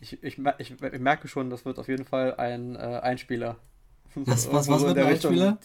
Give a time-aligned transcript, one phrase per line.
[0.00, 3.56] Ich, ich, ich, ich, merke schon, das wird auf jeden Fall ein äh, Einspieler.
[4.14, 5.58] Was, was, was wird ein Einspieler?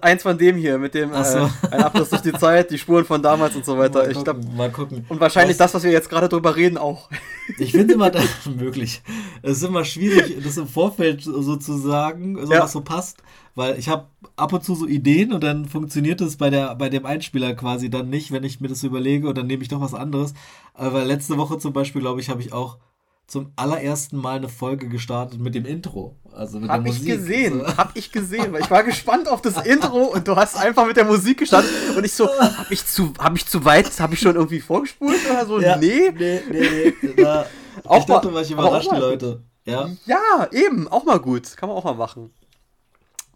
[0.00, 1.38] Eins von dem hier, mit dem so.
[1.38, 4.00] äh, ein Abriss durch die Zeit, die Spuren von damals und so weiter.
[4.00, 5.04] Mal ich gucken, glaub, mal gucken.
[5.08, 5.72] Und wahrscheinlich was?
[5.72, 7.10] das, was wir jetzt gerade drüber reden, auch.
[7.58, 8.10] Ich finde immer
[8.58, 9.02] möglich.
[9.42, 12.62] Es ist immer schwierig, das im Vorfeld sozusagen, so ja.
[12.62, 13.22] was so passt,
[13.54, 16.88] weil ich habe ab und zu so Ideen und dann funktioniert es bei der bei
[16.88, 19.82] dem Einspieler quasi dann nicht, wenn ich mir das überlege und dann nehme ich doch
[19.82, 20.32] was anderes.
[20.72, 22.78] Aber letzte Woche zum Beispiel, glaube ich, habe ich auch
[23.26, 26.16] zum allerersten Mal eine Folge gestartet mit dem Intro.
[26.32, 27.08] Also mit hab der Musik.
[27.08, 27.76] ich gesehen, so.
[27.76, 30.96] hab ich gesehen, weil ich war gespannt auf das Intro und du hast einfach mit
[30.96, 34.20] der Musik gestartet und ich so, hab ich zu, hab ich zu weit, hab ich
[34.20, 35.60] schon irgendwie vorgespult oder so?
[35.60, 36.10] Ja, nee.
[36.10, 37.14] Nee, nee, nee.
[37.22, 37.46] Da,
[37.84, 39.42] auch ich dachte, mal, ich überrascht die Leute.
[39.64, 39.88] Ja.
[40.04, 41.56] ja, eben, auch mal gut.
[41.56, 42.30] Kann man auch mal machen.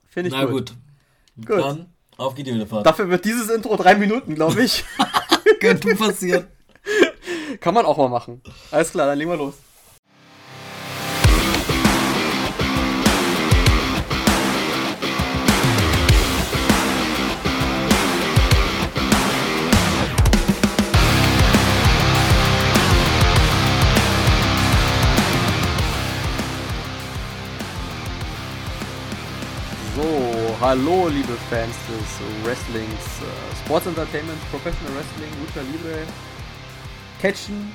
[0.07, 0.75] Finde ich Na gut.
[1.37, 1.47] gut.
[1.47, 1.59] Gut.
[1.61, 1.87] Dann
[2.19, 2.85] auf geht die Wiederfahrt.
[2.85, 4.85] Dafür wird dieses Intro drei Minuten, glaube ich.
[5.61, 6.47] Könnte passieren.
[7.61, 8.43] Kann man auch mal machen.
[8.71, 9.55] Alles klar, dann legen wir los.
[30.61, 36.03] Hallo, liebe Fans des Wrestlings, äh, Sports Entertainment, Professional Wrestling, Lucha Libre,
[37.21, 37.71] Catchen,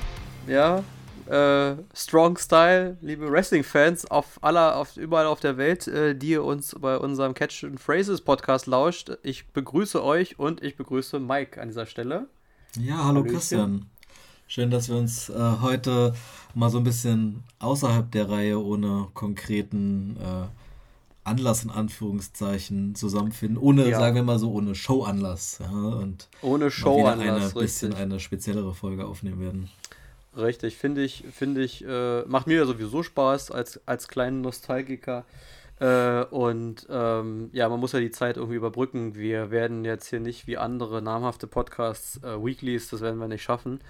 [0.46, 0.84] ja,
[1.26, 6.44] äh, Strong Style, liebe Wrestling-Fans auf aller, auf, überall auf der Welt, äh, die ihr
[6.44, 9.12] uns bei unserem Catch and Phrases Podcast lauscht.
[9.22, 12.26] Ich begrüße euch und ich begrüße Mike an dieser Stelle.
[12.78, 13.32] Ja, hallo Hallöchen.
[13.32, 13.86] Christian.
[14.46, 16.12] Schön, dass wir uns äh, heute
[16.52, 20.63] mal so ein bisschen außerhalb der Reihe ohne konkreten äh,
[21.24, 23.98] Anlass in Anführungszeichen zusammenfinden, ohne, ja.
[23.98, 25.58] sagen wir mal so, ohne Showanlass.
[25.60, 29.70] Ja, und ohne Showanlass, eine bisschen eine speziellere Folge aufnehmen werden.
[30.36, 35.24] Richtig, finde ich, finde ich, äh, macht mir ja sowieso Spaß als, als kleinen Nostalgiker.
[35.80, 39.14] Äh, und ähm, ja, man muss ja die Zeit irgendwie überbrücken.
[39.14, 43.42] Wir werden jetzt hier nicht wie andere namhafte Podcasts äh, Weeklies, das werden wir nicht
[43.42, 43.80] schaffen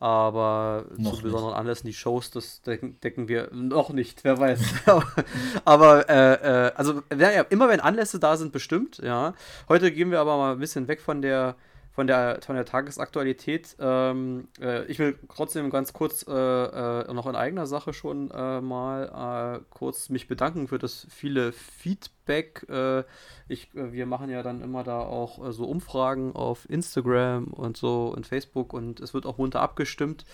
[0.00, 4.60] aber noch zu besonderen Anlässen die Shows, das decken, decken, wir noch nicht, wer weiß.
[5.66, 9.34] aber äh, äh, also ja, immer wenn Anlässe da sind, bestimmt, ja.
[9.68, 11.54] Heute gehen wir aber mal ein bisschen weg von der
[11.92, 13.76] von der, von der Tagesaktualität.
[13.80, 18.60] Ähm, äh, ich will trotzdem ganz kurz äh, äh, noch in eigener Sache schon äh,
[18.60, 22.66] mal äh, kurz mich bedanken für das viele Feedback.
[22.68, 23.04] Äh,
[23.48, 28.26] ich, wir machen ja dann immer da auch so Umfragen auf Instagram und so und
[28.26, 30.24] Facebook und es wird auch munter abgestimmt.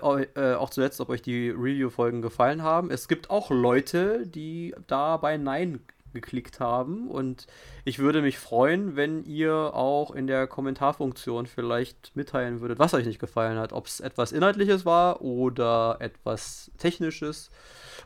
[0.00, 2.90] auch zuletzt, ob euch die Review-Folgen gefallen haben.
[2.92, 5.80] Es gibt auch Leute, die da bei Nein
[6.12, 7.08] geklickt haben.
[7.08, 7.46] Und
[7.84, 13.06] ich würde mich freuen, wenn ihr auch in der Kommentarfunktion vielleicht mitteilen würdet, was euch
[13.06, 13.72] nicht gefallen hat.
[13.72, 17.50] Ob es etwas Inhaltliches war oder etwas Technisches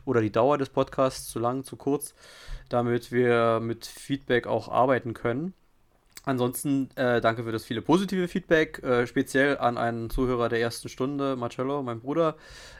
[0.05, 2.13] oder die Dauer des Podcasts zu lang, zu kurz,
[2.69, 5.53] damit wir mit Feedback auch arbeiten können.
[6.23, 10.87] Ansonsten äh, danke für das viele positive Feedback, äh, speziell an einen Zuhörer der ersten
[10.87, 12.35] Stunde, Marcello, mein Bruder.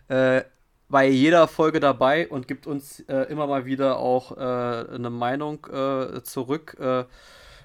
[0.10, 0.44] Äh,
[0.92, 5.66] bei jeder Folge dabei und gibt uns äh, immer mal wieder auch äh, eine Meinung
[5.72, 6.78] äh, zurück.
[6.80, 7.06] Äh,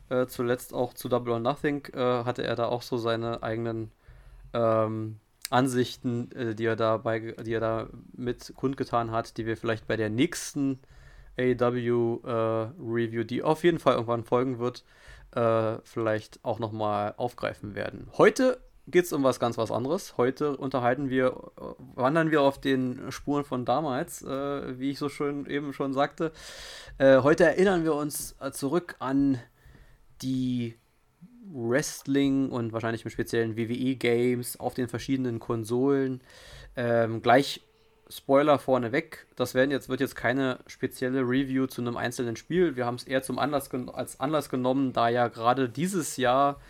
[0.08, 3.90] äh, zuletzt auch zu Double or Nothing äh, hatte er da auch so seine eigenen
[4.54, 5.18] ähm,
[5.50, 10.10] Ansichten, die er dabei, die er da mit kundgetan hat, die wir vielleicht bei der
[10.10, 10.80] nächsten
[11.38, 12.18] AW
[12.80, 14.82] Review, die auf jeden Fall irgendwann folgen wird,
[15.84, 18.08] vielleicht auch nochmal aufgreifen werden.
[18.18, 20.16] Heute geht es um was ganz was anderes.
[20.16, 21.50] Heute unterhalten wir,
[21.94, 26.32] wandern wir auf den Spuren von damals, äh, wie ich so schön eben schon sagte.
[26.98, 29.40] Äh, heute erinnern wir uns äh, zurück an
[30.22, 30.76] die
[31.52, 36.20] Wrestling und wahrscheinlich im speziellen WWE-Games auf den verschiedenen Konsolen.
[36.76, 37.62] Ähm, gleich
[38.08, 42.76] Spoiler vorneweg, das werden jetzt, wird jetzt keine spezielle Review zu einem einzelnen Spiel.
[42.76, 46.60] Wir haben es eher zum Anlass als Anlass genommen, da ja gerade dieses Jahr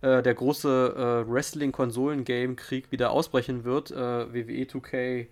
[0.00, 3.90] äh, der große äh, Wrestling-Konsolen-Game-Krieg wieder ausbrechen wird.
[3.90, 5.28] WWE 2K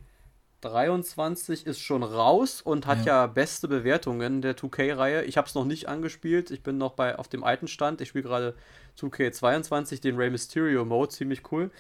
[0.65, 5.25] 23 ist schon raus und hat ja, ja beste Bewertungen der 2K-Reihe.
[5.25, 6.51] Ich habe es noch nicht angespielt.
[6.51, 8.01] Ich bin noch bei auf dem alten Stand.
[8.01, 8.55] Ich spiele gerade
[8.99, 11.71] 2K22, den Rey Mysterio Mode, ziemlich cool.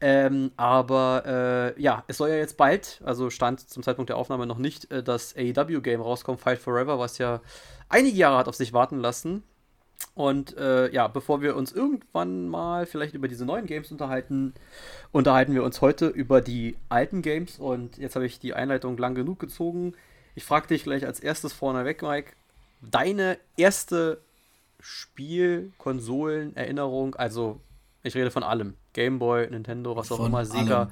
[0.00, 4.46] Ähm, aber äh, ja, es soll ja jetzt bald, also stand zum Zeitpunkt der Aufnahme
[4.46, 7.40] noch nicht, äh, das AEW-Game rauskommen, Fight Forever, was ja
[7.88, 9.42] einige Jahre hat auf sich warten lassen.
[10.14, 14.54] Und äh, ja, bevor wir uns irgendwann mal vielleicht über diese neuen Games unterhalten,
[15.12, 17.58] unterhalten wir uns heute über die alten Games.
[17.58, 19.94] Und jetzt habe ich die Einleitung lang genug gezogen.
[20.34, 22.32] Ich frage dich gleich als erstes vorneweg, Mike,
[22.82, 24.20] deine erste
[24.80, 27.60] Spiel, Konsolen, Erinnerung, also
[28.02, 28.74] ich rede von allem.
[28.92, 30.90] Gameboy, Nintendo, was auch von immer, Sega.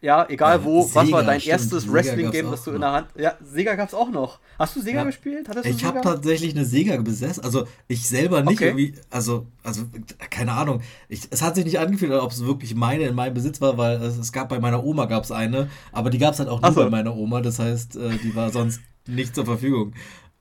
[0.00, 3.08] Ja, egal wo, Sega, was war dein stimmt, erstes Wrestling-Game, das du in der Hand.
[3.16, 4.38] Ja, Sega gab es auch noch.
[4.56, 5.04] Hast du Sega ja.
[5.04, 5.48] gespielt?
[5.48, 7.42] Hattest ich habe tatsächlich eine Sega besessen.
[7.42, 8.66] Also ich selber nicht okay.
[8.66, 9.82] irgendwie, also, also,
[10.30, 10.82] keine Ahnung.
[11.08, 14.00] Ich, es hat sich nicht angefühlt, ob es wirklich meine in meinem Besitz war, weil
[14.00, 16.62] es, es gab bei meiner Oma gab es eine, aber die gab es halt auch
[16.62, 16.84] nur so.
[16.84, 17.40] bei meiner Oma.
[17.40, 19.94] Das heißt, äh, die war sonst nicht zur Verfügung.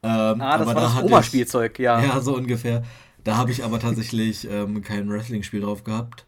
[0.03, 1.99] Ähm, ah, das war da das Oma-Spielzeug, ja.
[1.99, 2.83] Ja, so ungefähr.
[3.23, 6.25] Da habe ich aber tatsächlich ähm, kein Wrestling-Spiel drauf gehabt.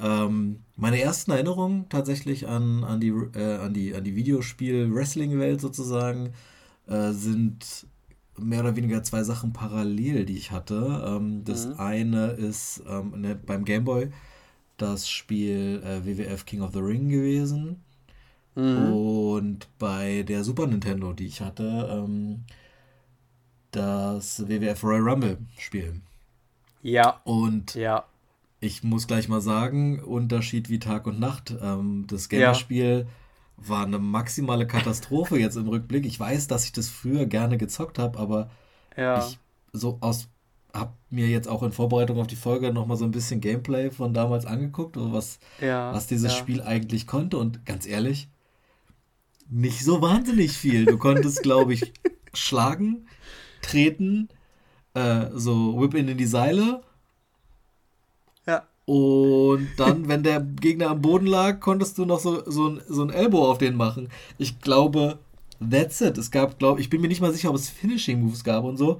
[0.00, 6.34] Ähm, meine ersten Erinnerungen tatsächlich an, an, die, äh, an die, an die Videospiel-Wrestling-Welt sozusagen
[6.86, 7.86] äh, sind
[8.38, 11.04] mehr oder weniger zwei Sachen parallel, die ich hatte.
[11.04, 11.74] Ähm, das mhm.
[11.78, 14.10] eine ist ähm, ne, beim Gameboy
[14.76, 17.82] das Spiel äh, WWF King of the Ring gewesen.
[18.54, 18.92] Mhm.
[18.92, 22.44] Und bei der Super Nintendo, die ich hatte, ähm,
[23.72, 26.00] das WWF Royal Rumble Spiel.
[26.82, 27.20] Ja.
[27.24, 28.04] Und ja
[28.60, 31.54] ich muss gleich mal sagen, Unterschied wie Tag und Nacht.
[31.62, 33.68] Ähm, das Gamerspiel ja.
[33.68, 36.04] war eine maximale Katastrophe jetzt im Rückblick.
[36.06, 38.50] Ich weiß, dass ich das früher gerne gezockt habe, aber
[38.96, 39.18] ja.
[39.18, 39.38] ich
[39.72, 40.28] so aus
[40.72, 44.12] habe mir jetzt auch in Vorbereitung auf die Folge nochmal so ein bisschen Gameplay von
[44.12, 46.34] damals angeguckt, was, ja, was dieses.
[46.34, 47.38] Spiel eigentlich konnte.
[47.38, 48.28] Und ganz ehrlich,
[49.48, 50.84] nicht so wahnsinnig viel.
[50.84, 51.92] Du konntest, glaube ich,
[52.34, 53.06] schlagen,
[53.62, 54.28] treten,
[54.94, 56.82] äh, so Whip in die Seile
[58.88, 63.02] und dann, wenn der Gegner am Boden lag, konntest du noch so, so, ein, so
[63.02, 64.08] ein Elbow auf den machen.
[64.38, 65.18] Ich glaube,
[65.60, 66.16] that's it.
[66.16, 68.78] Es gab, glaube ich, bin mir nicht mal sicher, ob es Finishing Moves gab und
[68.78, 68.98] so.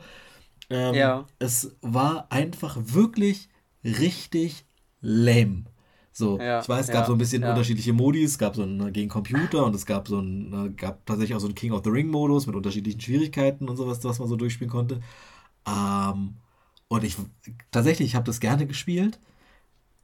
[0.69, 1.25] Ähm, ja.
[1.39, 3.49] Es war einfach wirklich
[3.83, 4.67] richtig
[5.01, 5.65] lame.
[6.13, 7.49] So, ja, ich weiß, es gab ja, so ein bisschen ja.
[7.49, 8.23] unterschiedliche Modi.
[8.23, 11.47] Es gab so einen gegen Computer und es gab so einen, gab tatsächlich auch so
[11.47, 14.71] einen King of the Ring Modus mit unterschiedlichen Schwierigkeiten und sowas, was man so durchspielen
[14.71, 15.01] konnte.
[15.67, 16.35] Ähm,
[16.89, 17.17] und ich
[17.71, 19.19] tatsächlich, ich habe das gerne gespielt.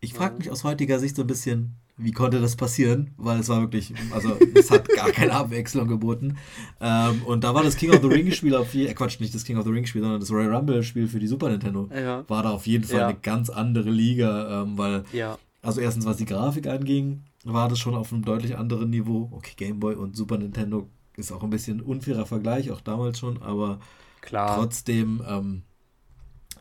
[0.05, 3.13] Ich frage mich aus heutiger Sicht so ein bisschen, wie konnte das passieren?
[3.17, 6.37] Weil es war wirklich, also es hat gar keine Abwechslung geboten.
[6.81, 9.35] Ähm, und da war das King of the Ring Spiel auf jeden äh, Quatsch, nicht
[9.35, 11.89] das King of the Ring Spiel, sondern das Royal Rumble Spiel für die Super Nintendo.
[11.95, 12.29] Ja.
[12.29, 13.09] War da auf jeden Fall ja.
[13.09, 15.39] eine ganz andere Liga, ähm, weil, ja.
[15.63, 19.31] also erstens, was die Grafik anging, war das schon auf einem deutlich anderen Niveau.
[19.33, 23.41] Okay, Game Boy und Super Nintendo ist auch ein bisschen unfairer Vergleich, auch damals schon,
[23.43, 23.79] aber
[24.21, 24.57] Klar.
[24.57, 25.63] trotzdem, ähm,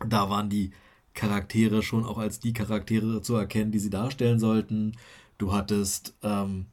[0.06, 0.70] da waren die
[1.14, 4.92] Charaktere schon auch als die Charaktere zu erkennen, die sie darstellen sollten.
[5.38, 6.66] Du hattest ähm,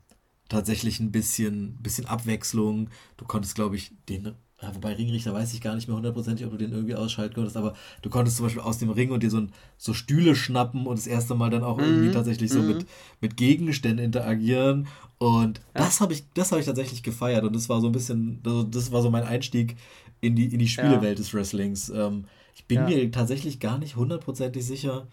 [0.50, 2.90] tatsächlich ein bisschen, bisschen Abwechslung.
[3.18, 6.52] Du konntest, glaube ich, den ja, wobei Ringrichter weiß ich gar nicht mehr hundertprozentig, ob
[6.52, 7.74] du den irgendwie ausschalten konntest, aber
[8.04, 11.00] du konntest zum Beispiel aus dem Ring und dir so, ein, so Stühle schnappen und
[11.00, 11.84] das erste Mal dann auch mhm.
[11.84, 12.68] irgendwie tatsächlich so mhm.
[12.68, 12.86] mit,
[13.22, 14.88] mit Gegenständen interagieren.
[15.18, 15.86] Und ja.
[15.86, 18.92] das habe ich, hab ich tatsächlich gefeiert und das war so ein bisschen, also das
[18.92, 19.78] war so mein Einstieg
[20.20, 21.16] in die, in die Spielewelt ja.
[21.16, 21.90] des Wrestlings.
[21.90, 22.26] Ähm,
[22.56, 22.86] ich bin ja.
[22.86, 25.08] mir tatsächlich gar nicht hundertprozentig sicher,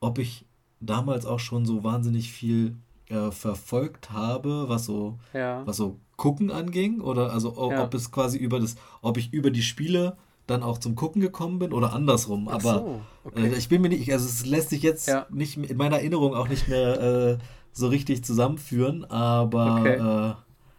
[0.00, 0.44] ob ich
[0.80, 2.76] damals auch schon so wahnsinnig viel
[3.08, 5.66] äh, verfolgt habe, was so, ja.
[5.66, 7.00] was so Gucken anging.
[7.00, 7.88] Oder also ob, ja.
[7.92, 10.16] es quasi über das, ob ich über die Spiele
[10.46, 12.48] dann auch zum Gucken gekommen bin oder andersrum.
[12.48, 13.48] Ach Aber so, okay.
[13.48, 16.48] äh, ich bin mir nicht, also es lässt sich jetzt nicht in meiner Erinnerung auch
[16.48, 17.38] nicht mehr äh,
[17.72, 19.04] so richtig zusammenführen.
[19.04, 19.94] Aber okay.
[19.96, 20.34] Äh,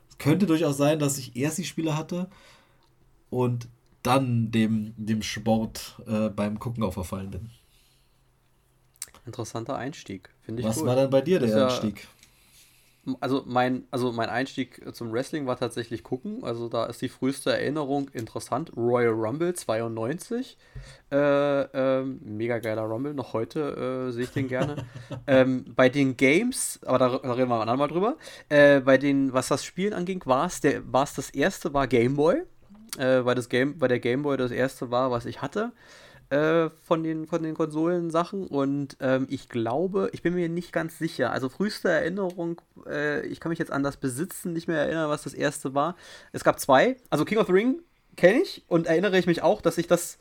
[0.10, 2.30] es könnte durchaus sein, dass ich erst die Spiele hatte
[3.30, 3.68] und
[4.06, 7.50] dann dem, dem Sport äh, beim Gucken auch verfallen bin.
[9.25, 10.68] Interessanter Einstieg, finde ich.
[10.68, 10.88] Was cool.
[10.88, 12.07] war denn bei dir der ja, Einstieg?
[13.19, 16.44] Also mein, also mein Einstieg zum Wrestling war tatsächlich gucken.
[16.44, 18.71] Also da ist die früheste Erinnerung interessant.
[18.76, 20.57] Royal Rumble 92.
[21.12, 23.14] Äh, äh, mega geiler Rumble.
[23.14, 24.85] Noch heute äh, sehe ich den gerne.
[25.28, 28.18] ähm, bei den Games, aber da, da reden wir ein andermal drüber.
[28.50, 32.44] Äh, bei den, was das Spielen anging, war es das erste, war Game Boy
[32.97, 35.71] äh, weil, das Game, weil der Game Boy das erste war, was ich hatte
[36.30, 38.47] äh, von den, von den Konsolensachen.
[38.47, 41.31] Und ähm, ich glaube, ich bin mir nicht ganz sicher.
[41.31, 45.23] Also früheste Erinnerung, äh, ich kann mich jetzt an das Besitzen nicht mehr erinnern, was
[45.23, 45.95] das erste war.
[46.31, 46.97] Es gab zwei.
[47.09, 47.81] Also King of the Ring
[48.16, 50.18] kenne ich und erinnere ich mich auch, dass ich das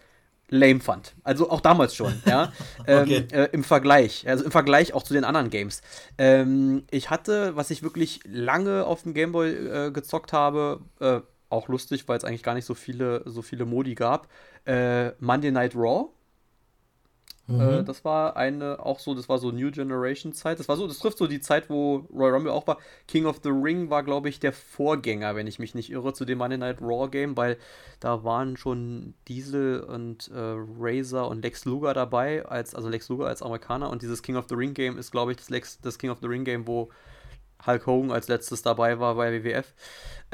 [0.51, 1.15] lame fand.
[1.25, 2.53] Also auch damals schon, ja.
[2.81, 3.27] okay.
[3.31, 5.81] ähm, äh, Im Vergleich, also im Vergleich auch zu den anderen Games.
[6.19, 11.21] Ähm, ich hatte, was ich wirklich lange auf dem Gameboy äh, gezockt habe, äh,
[11.55, 14.29] auch lustig, weil es eigentlich gar nicht so viele, so viele Modi gab.
[14.67, 16.09] Äh, Monday Night Raw.
[17.47, 17.61] Mhm.
[17.61, 20.59] Äh, das war eine, auch so, das war so New Generation Zeit.
[20.59, 22.79] Das war so, das trifft so die Zeit, wo Royal Rumble auch war.
[23.07, 26.25] King of the Ring war, glaube ich, der Vorgänger, wenn ich mich nicht irre, zu
[26.25, 27.59] dem Monday Night Raw Game, weil
[28.01, 33.27] da waren schon Diesel und äh, Razor und Lex Luger dabei, als, also Lex Luger
[33.27, 35.99] als Amerikaner und dieses King of the Ring Game ist, glaube ich, das, Lex, das
[35.99, 36.91] King of the Ring Game, wo
[37.67, 39.75] Hulk Hogan als letztes dabei war bei WWF.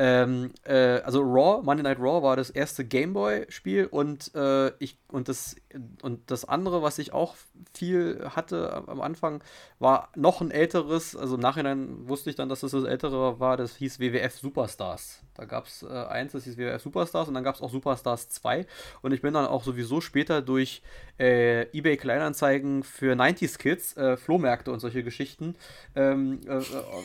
[0.02, 5.28] Ähm, äh, also Raw, Monday Night Raw war das erste Gameboy-Spiel und äh, ich und
[5.28, 5.56] das
[6.00, 7.34] und das andere, was ich auch
[7.74, 9.44] viel hatte am Anfang,
[9.78, 11.14] war noch ein älteres.
[11.14, 13.58] Also im Nachhinein wusste ich dann, dass das das ältere war.
[13.58, 15.22] Das hieß WWF Superstars.
[15.34, 18.30] Da gab es äh, eins, das hieß WWF Superstars und dann gab es auch Superstars
[18.30, 18.66] 2.
[19.02, 20.82] Und ich bin dann auch sowieso später durch
[21.18, 25.54] äh, eBay Kleinanzeigen für 90s Kids, äh, Flohmärkte und solche Geschichten,
[25.94, 26.60] ähm, äh,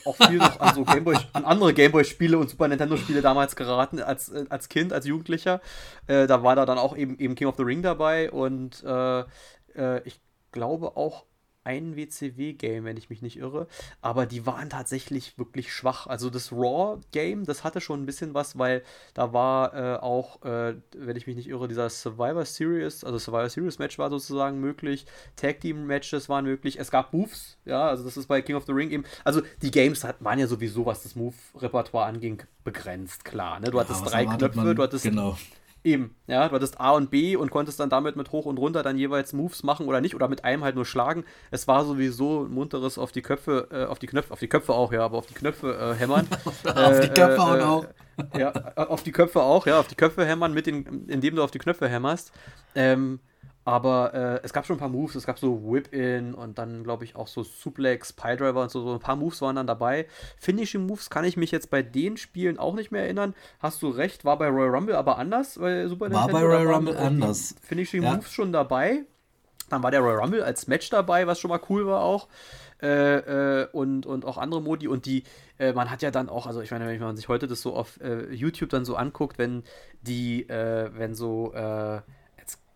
[0.05, 4.29] auch viel noch an so Gameboy, an andere Gameboy-Spiele und Super Nintendo-Spiele damals geraten als,
[4.29, 5.61] äh, als Kind, als Jugendlicher.
[6.07, 8.83] Äh, da war da dann auch eben, eben King of the Ring dabei und
[10.05, 10.21] ich
[10.53, 11.25] glaube auch
[11.65, 13.67] ein WCW-Game, wenn ich mich nicht irre.
[14.01, 16.07] Aber die waren tatsächlich wirklich schwach.
[16.07, 20.75] Also das Raw-Game, das hatte schon ein bisschen was, weil da war äh, auch, äh,
[20.95, 25.05] wenn ich mich nicht irre, dieser Survivor Series, also Survivor Series Match war sozusagen möglich.
[25.35, 26.79] Tag Team Matches waren möglich.
[26.79, 29.03] Es gab Moves, ja, also das ist bei King of the Ring eben.
[29.23, 33.59] Also die Games hat, waren ja sowieso, was das Move-Repertoire anging, begrenzt, klar.
[33.59, 33.71] Ne?
[33.71, 35.03] Du hattest ja, drei Knöpfe, man, du hattest.
[35.03, 35.37] Genau
[35.85, 38.81] Eben, ja, du hattest A und B und konntest dann damit mit hoch und runter
[38.81, 41.25] dann jeweils Moves machen oder nicht oder mit einem halt nur schlagen.
[41.51, 44.73] Es war sowieso ein munteres auf die Köpfe, äh, auf die Knöpfe, auf die Köpfe
[44.73, 46.27] auch, ja, aber auf die Knöpfe äh, hämmern.
[46.75, 47.85] auf die Köpfe äh, auch.
[48.35, 51.51] ja, auf die Köpfe auch, ja, auf die Köpfe hämmern, mit den, indem du auf
[51.51, 52.31] die Knöpfe hämmerst.
[52.73, 53.19] Ähm,
[53.65, 57.03] aber äh, es gab schon ein paar Moves, es gab so Whip-In und dann, glaube
[57.03, 60.05] ich, auch so Suplex, Piledriver und so, so ein paar Moves waren dann dabei.
[60.37, 63.33] Finishing Moves kann ich mich jetzt bei den Spielen auch nicht mehr erinnern.
[63.59, 66.33] Hast du recht, war bei Royal Rumble aber anders, bei Super war Nintendo.
[66.33, 67.55] War bei Royal Rumble anders.
[67.63, 68.13] Finishing ja.
[68.13, 69.03] Moves schon dabei.
[69.69, 72.27] Dann war der Royal Rumble als Match dabei, was schon mal cool war auch.
[72.83, 74.87] Äh, äh, und, und auch andere Modi.
[74.87, 75.23] Und die,
[75.57, 77.73] äh, man hat ja dann auch, also ich meine, wenn man sich heute das so
[77.73, 79.63] auf äh, YouTube dann so anguckt, wenn
[80.01, 82.01] die, äh, wenn so äh,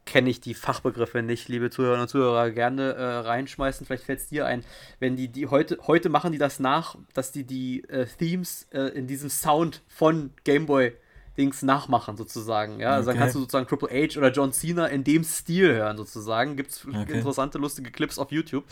[0.10, 3.86] kenne ich die Fachbegriffe nicht, liebe Zuhörerinnen und Zuhörer, gerne äh, reinschmeißen.
[3.86, 4.64] Vielleicht fällt es dir ein.
[5.00, 8.90] Wenn die, die heute, heute machen die das nach, dass die die äh, Themes äh,
[8.90, 10.94] in diesem Sound von Gameboy
[11.40, 12.80] Dings nachmachen, sozusagen.
[12.80, 13.18] Ja, also okay.
[13.18, 16.56] dann kannst du sozusagen Triple H oder John Cena in dem Stil hören, sozusagen.
[16.56, 17.14] Gibt es okay.
[17.14, 18.66] interessante, lustige Clips auf YouTube.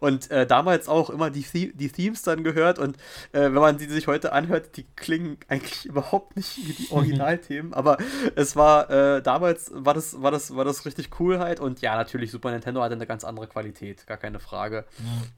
[0.00, 2.78] Und äh, damals auch immer die, die Themes dann gehört.
[2.78, 2.96] Und
[3.32, 7.74] äh, wenn man sie sich heute anhört, die klingen eigentlich überhaupt nicht wie die Originalthemen.
[7.74, 7.98] aber
[8.34, 11.44] es war äh, damals war das, war, das, war das richtig Coolheit.
[11.44, 11.60] Halt.
[11.60, 14.86] Und ja, natürlich, Super Nintendo hatte eine ganz andere Qualität, gar keine Frage.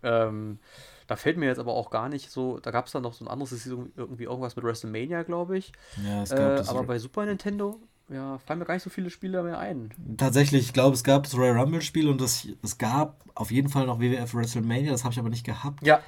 [0.02, 0.28] Ja.
[0.28, 0.60] Ähm,
[1.06, 3.24] da fällt mir jetzt aber auch gar nicht so, da gab es dann noch so
[3.24, 5.72] ein anderes, das ist irgendwie irgendwas mit WrestleMania, glaube ich.
[6.04, 8.90] Ja, es gab äh, das aber bei Super Nintendo, ja, fallen mir gar nicht so
[8.90, 9.90] viele Spiele mehr ein.
[10.16, 13.86] Tatsächlich, ich glaube, es gab das Royal Rumble-Spiel und das, es gab auf jeden Fall
[13.86, 15.86] noch WWF WrestleMania, das habe ich aber nicht gehabt.
[15.86, 16.00] Ja.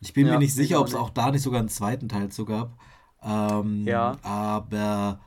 [0.00, 2.30] Ich bin ja, mir nicht sicher, ob es auch da nicht sogar einen zweiten Teil
[2.30, 2.72] zu gab.
[3.22, 4.16] Ähm, ja.
[4.22, 5.20] Aber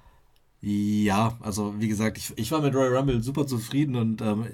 [0.62, 4.48] ja, also wie gesagt, ich, ich war mit Royal Rumble super zufrieden und ähm,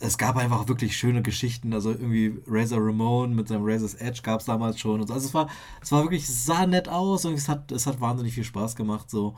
[0.00, 1.72] es gab einfach wirklich schöne Geschichten.
[1.72, 5.00] Also irgendwie Razor Ramon mit seinem Razor's Edge gab es damals schon.
[5.00, 5.14] Und so.
[5.14, 5.48] Also es war,
[5.82, 8.76] es war wirklich, es sah nett aus und es hat, es hat wahnsinnig viel Spaß
[8.76, 9.10] gemacht.
[9.10, 9.36] So.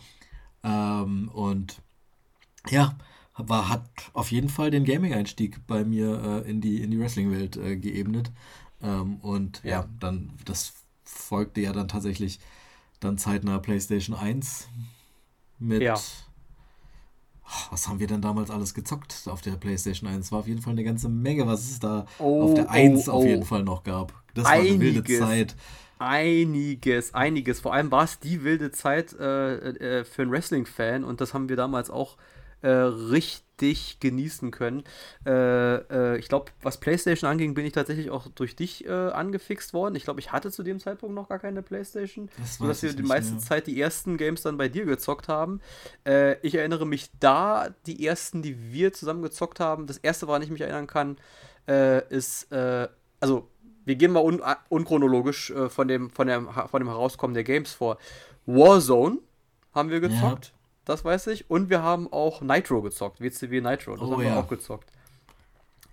[0.62, 1.80] Ähm, und
[2.68, 2.96] ja,
[3.36, 7.56] war, hat auf jeden Fall den Gaming-Einstieg bei mir äh, in die, in die Wrestling-Welt
[7.56, 8.30] äh, geebnet.
[8.82, 9.70] Ähm, und ja.
[9.70, 10.74] ja, dann, das
[11.04, 12.38] folgte ja dann tatsächlich
[13.00, 14.68] dann zeitnah PlayStation 1
[15.58, 15.80] mit.
[15.82, 15.96] Ja
[17.70, 20.26] was haben wir denn damals alles gezockt auf der PlayStation 1?
[20.26, 23.08] Es war auf jeden Fall eine ganze Menge, was es da oh, auf der 1
[23.08, 23.46] oh, auf jeden oh.
[23.46, 24.12] Fall noch gab.
[24.34, 25.56] Das war eine wilde Zeit.
[25.98, 27.60] Einiges, einiges.
[27.60, 31.48] Vor allem war es die wilde Zeit äh, äh, für einen Wrestling-Fan und das haben
[31.48, 32.16] wir damals auch
[32.62, 34.84] äh, richtig genießen können.
[35.26, 39.74] Äh, äh, ich glaube, was PlayStation anging, bin ich tatsächlich auch durch dich äh, angefixt
[39.74, 39.96] worden.
[39.96, 43.02] Ich glaube, ich hatte zu dem Zeitpunkt noch gar keine PlayStation, das sodass wir die
[43.02, 43.40] meiste mehr.
[43.40, 45.60] Zeit die ersten Games dann bei dir gezockt haben.
[46.06, 49.86] Äh, ich erinnere mich da, die ersten, die wir zusammen gezockt haben.
[49.86, 51.18] Das erste, woran ich mich erinnern kann,
[51.68, 53.48] äh, ist, also
[53.84, 57.98] wir gehen mal un unchronologisch von, dem, von, dem, von dem Herauskommen der Games vor.
[58.46, 59.18] Warzone
[59.74, 60.52] haben wir gezockt.
[60.90, 61.48] Das weiß ich.
[61.48, 63.92] Und wir haben auch Nitro gezockt, WCW Nitro.
[63.92, 64.40] Das oh, haben wir ja.
[64.40, 64.90] auch gezockt.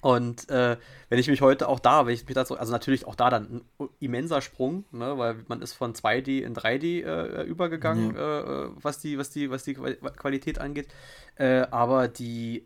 [0.01, 0.77] Und äh,
[1.09, 3.61] wenn ich mich heute auch da, wenn ich mich dazu, also natürlich auch da dann
[3.79, 8.65] ein immenser Sprung, ne, weil man ist von 2D in 3D äh, übergegangen, ja.
[8.65, 10.87] äh, was die, was die, was die Qualität angeht.
[11.35, 12.63] Äh, aber die,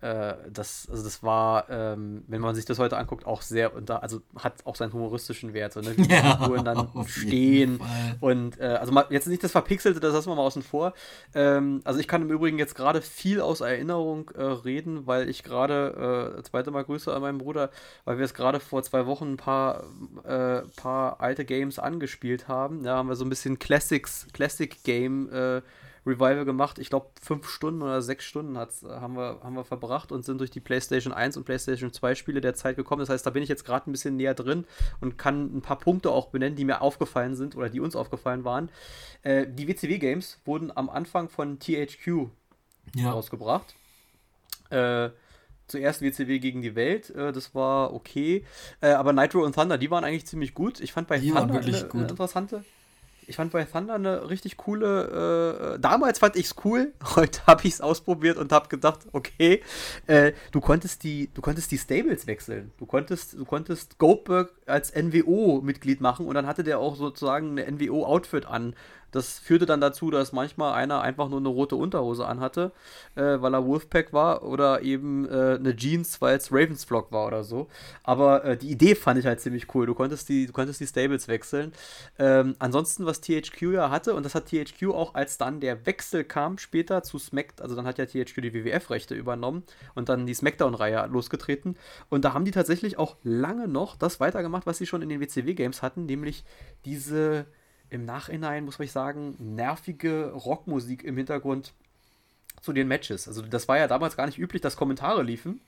[0.00, 4.20] äh, das, also das war, ähm, wenn man sich das heute anguckt, auch sehr, also
[4.38, 5.96] hat auch seinen humoristischen Wert, so, ne?
[5.96, 7.80] wie die ja, Figuren dann stehen
[8.20, 10.92] und äh, also mal, jetzt nicht das Verpixelte, das lassen wir mal außen vor.
[11.34, 15.42] Ähm, also ich kann im Übrigen jetzt gerade viel aus Erinnerung äh, reden, weil ich
[15.42, 17.70] gerade, äh, zweite Mal Grüße an meinen Bruder,
[18.04, 19.84] weil wir es gerade vor zwei Wochen ein paar,
[20.24, 22.82] äh, paar alte Games angespielt haben.
[22.82, 25.62] Da haben wir so ein bisschen Classics, Classic Game äh,
[26.06, 26.78] Revival gemacht.
[26.78, 30.24] Ich glaube, fünf Stunden oder sechs Stunden hat's, äh, haben, wir, haben wir verbracht und
[30.24, 33.00] sind durch die PlayStation 1 und PlayStation 2 Spiele der Zeit gekommen.
[33.00, 34.64] Das heißt, da bin ich jetzt gerade ein bisschen näher drin
[35.00, 38.44] und kann ein paar Punkte auch benennen, die mir aufgefallen sind oder die uns aufgefallen
[38.44, 38.70] waren.
[39.22, 42.28] Äh, die WCW-Games wurden am Anfang von THQ
[42.94, 43.10] ja.
[43.10, 43.74] rausgebracht.
[44.70, 45.10] Äh,
[45.68, 48.44] zuerst WCW gegen die Welt, äh, das war okay.
[48.80, 50.80] Äh, aber Nitro und Thunder, die waren eigentlich ziemlich gut.
[50.80, 52.64] Ich fand bei die Thunder eine, eine, interessante.
[53.28, 55.74] Ich fand bei Thunder eine richtig coole.
[55.74, 56.92] Äh, damals fand ich es cool.
[57.16, 59.62] Heute habe ich es ausprobiert und habe gedacht, okay,
[60.06, 62.70] äh, du konntest die, du konntest die Stables wechseln.
[62.78, 67.70] Du konntest, du konntest Goldberg als NWO-Mitglied machen und dann hatte der auch sozusagen eine
[67.70, 68.74] NWO-Outfit an.
[69.10, 72.72] Das führte dann dazu, dass manchmal einer einfach nur eine rote Unterhose anhatte,
[73.14, 77.44] äh, weil er Wolfpack war oder eben äh, eine Jeans, weil es Ravensflock war oder
[77.44, 77.68] so.
[78.02, 79.86] Aber äh, die Idee fand ich halt ziemlich cool.
[79.86, 81.72] Du konntest die, du konntest die Stables wechseln.
[82.18, 86.24] Ähm, ansonsten, was THQ ja hatte, und das hat THQ auch, als dann der Wechsel
[86.24, 90.34] kam später zu SmackDown, also dann hat ja THQ die WWF-Rechte übernommen und dann die
[90.34, 91.76] SmackDown-Reihe losgetreten.
[92.08, 95.20] Und da haben die tatsächlich auch lange noch das weitergemacht, was sie schon in den
[95.20, 96.44] WCW-Games hatten, nämlich
[96.84, 97.46] diese
[97.90, 101.72] im Nachhinein, muss man sagen, nervige Rockmusik im Hintergrund
[102.60, 103.28] zu den Matches.
[103.28, 105.60] Also das war ja damals gar nicht üblich, dass Kommentare liefen,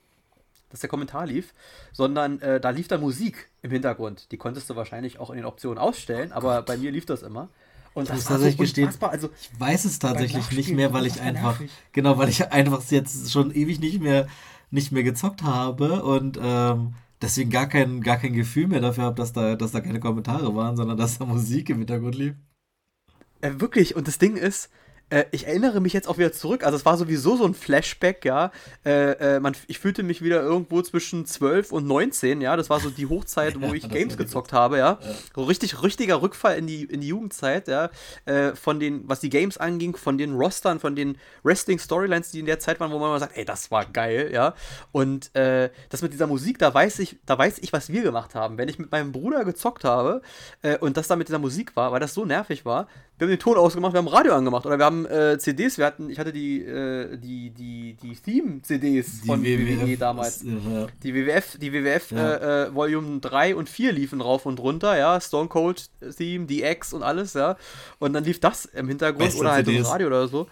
[0.71, 1.55] dass der Kommentar lief,
[1.93, 4.31] sondern äh, da lief dann Musik im Hintergrund.
[4.33, 6.67] Die konntest du wahrscheinlich auch in den Optionen ausstellen, aber Gott.
[6.67, 7.49] bei mir lief das immer.
[7.95, 11.21] Und das, das tatsächlich so gestehen, also ich weiß es tatsächlich nicht mehr, weil ich
[11.21, 11.61] einfach
[11.93, 14.29] genau, weil ich einfach jetzt schon ewig nicht mehr
[14.71, 19.17] nicht mehr gezockt habe und ähm, deswegen gar kein, gar kein Gefühl mehr dafür habe,
[19.17, 22.35] dass da, dass da keine Kommentare waren, sondern dass da Musik im Hintergrund lief.
[23.41, 24.71] Äh, wirklich, und das Ding ist,
[25.11, 26.65] äh, ich erinnere mich jetzt auch wieder zurück.
[26.65, 28.51] Also es war sowieso so ein Flashback, ja.
[28.85, 32.57] Äh, äh, man, ich fühlte mich wieder irgendwo zwischen 12 und 19, ja.
[32.57, 34.99] Das war so die Hochzeit, wo ich Games gezockt habe, ja.
[35.01, 35.15] ja.
[35.35, 37.91] So richtig, richtiger Rückfall in die, in die Jugendzeit, ja.
[38.27, 42.47] Äh, von den, was die Games anging, von den Rostern, von den Wrestling-Storylines, die in
[42.47, 44.55] der Zeit waren, wo man mal sagt, ey, das war geil, ja.
[44.93, 48.35] Und äh, das mit dieser Musik, da weiß ich, da weiß ich, was wir gemacht
[48.35, 48.59] haben.
[48.59, 50.23] Wenn ich mit meinem Bruder gezockt habe
[50.81, 53.41] und das da mit dieser Musik war, weil das so nervig war, wir haben den
[53.41, 56.33] Ton ausgemacht, wir haben Radio angemacht oder wir haben äh, CDs, wir hatten, ich hatte
[56.33, 60.45] die, äh, die, die, die Theme-CDs von WWF WWE damals.
[60.45, 60.87] Ja.
[61.03, 62.35] Die WWF, die WWF ja.
[62.35, 66.93] äh, äh Volume 3 und 4 liefen rauf und runter, ja, Stone Cold Theme, DX
[66.93, 67.57] und alles, ja.
[67.99, 69.87] Und dann lief das im Hintergrund Beste oder halt CDs.
[69.87, 70.47] im Radio oder so.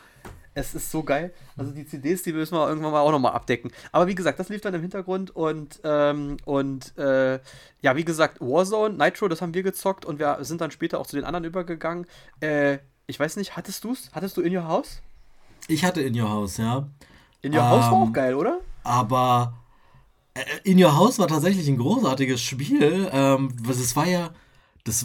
[0.58, 1.34] Es ist so geil.
[1.58, 3.70] Also die CDs, die müssen wir irgendwann mal auch nochmal abdecken.
[3.92, 7.40] Aber wie gesagt, das lief dann im Hintergrund und, ähm, und äh,
[7.82, 11.06] ja, wie gesagt, Warzone, Nitro, das haben wir gezockt und wir sind dann später auch
[11.06, 12.06] zu den anderen übergegangen.
[12.40, 14.08] Äh, ich weiß nicht, hattest du es?
[14.12, 15.02] Hattest du In Your House?
[15.68, 16.88] Ich hatte In Your House, ja.
[17.42, 18.60] In Your ähm, House war auch ähm, geil, oder?
[18.82, 19.58] Aber
[20.32, 23.10] äh, In Your House war tatsächlich ein großartiges Spiel.
[23.12, 24.30] Ähm, es war ja,
[24.84, 25.04] das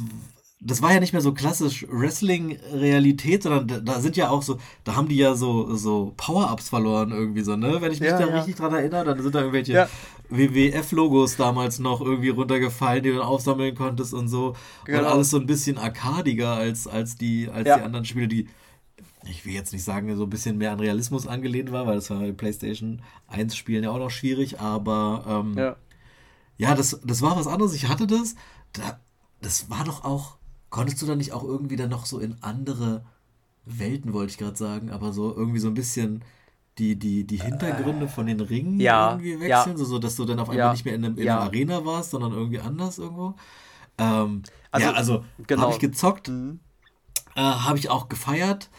[0.63, 4.95] das war ja nicht mehr so klassisch Wrestling-Realität, sondern da, sind ja auch so, da
[4.95, 7.81] haben die ja so, so Power-Ups verloren irgendwie so, ne?
[7.81, 8.35] Wenn ich mich ja, da ja.
[8.35, 9.89] richtig dran erinnere, dann sind da irgendwelche ja.
[10.29, 14.55] WWF-Logos damals noch irgendwie runtergefallen, die du dann aufsammeln konntest und so.
[14.85, 14.99] Genau.
[14.99, 18.47] Und alles so ein bisschen arkadiger als, als, die, als die anderen Spiele, die,
[19.27, 22.11] ich will jetzt nicht sagen, so ein bisschen mehr an Realismus angelehnt war, weil das
[22.11, 25.75] war bei PlayStation 1 Spielen ja auch noch schwierig, aber ähm, ja,
[26.57, 27.73] ja das, das war was anderes.
[27.73, 28.35] Ich hatte das,
[28.73, 28.99] da,
[29.41, 30.37] das war doch auch
[30.71, 33.05] Konntest du da nicht auch irgendwie dann noch so in andere
[33.65, 36.23] Welten, wollte ich gerade sagen, aber so irgendwie so ein bisschen
[36.77, 39.85] die, die, die Hintergründe von den Ringen ja, irgendwie wechseln, ja.
[39.85, 42.11] so, dass du dann auf einmal ja, nicht mehr in, einem, in einer Arena warst,
[42.11, 43.35] sondern irgendwie anders irgendwo?
[43.97, 45.63] Ähm, also, ja, also genau.
[45.63, 46.59] habe ich gezockt, mhm.
[47.35, 48.69] äh, habe ich auch gefeiert,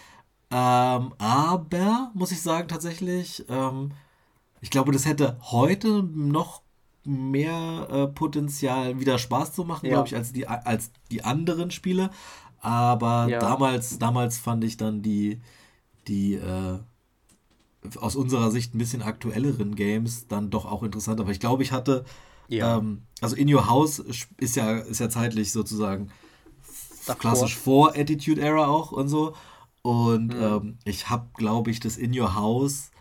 [0.50, 3.92] ähm, aber muss ich sagen, tatsächlich, ähm,
[4.60, 6.61] ich glaube, das hätte heute noch
[7.04, 9.92] mehr äh, Potenzial, wieder Spaß zu machen, ja.
[9.92, 12.10] glaube ich, als die, als die anderen Spiele.
[12.60, 13.40] Aber ja.
[13.40, 15.40] damals, damals fand ich dann die,
[16.06, 16.78] die äh,
[17.98, 21.20] aus unserer Sicht ein bisschen aktuelleren Games dann doch auch interessant.
[21.20, 22.04] Aber ich glaube, ich hatte,
[22.48, 22.78] ja.
[22.78, 26.10] ähm, also In Your House ist ja, ist ja zeitlich sozusagen
[27.06, 27.20] Davor.
[27.20, 29.34] klassisch vor Attitude Era auch und so.
[29.82, 30.42] Und mhm.
[30.42, 32.92] ähm, ich habe, glaube ich, das In Your House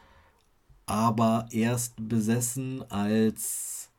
[0.88, 3.91] aber erst besessen als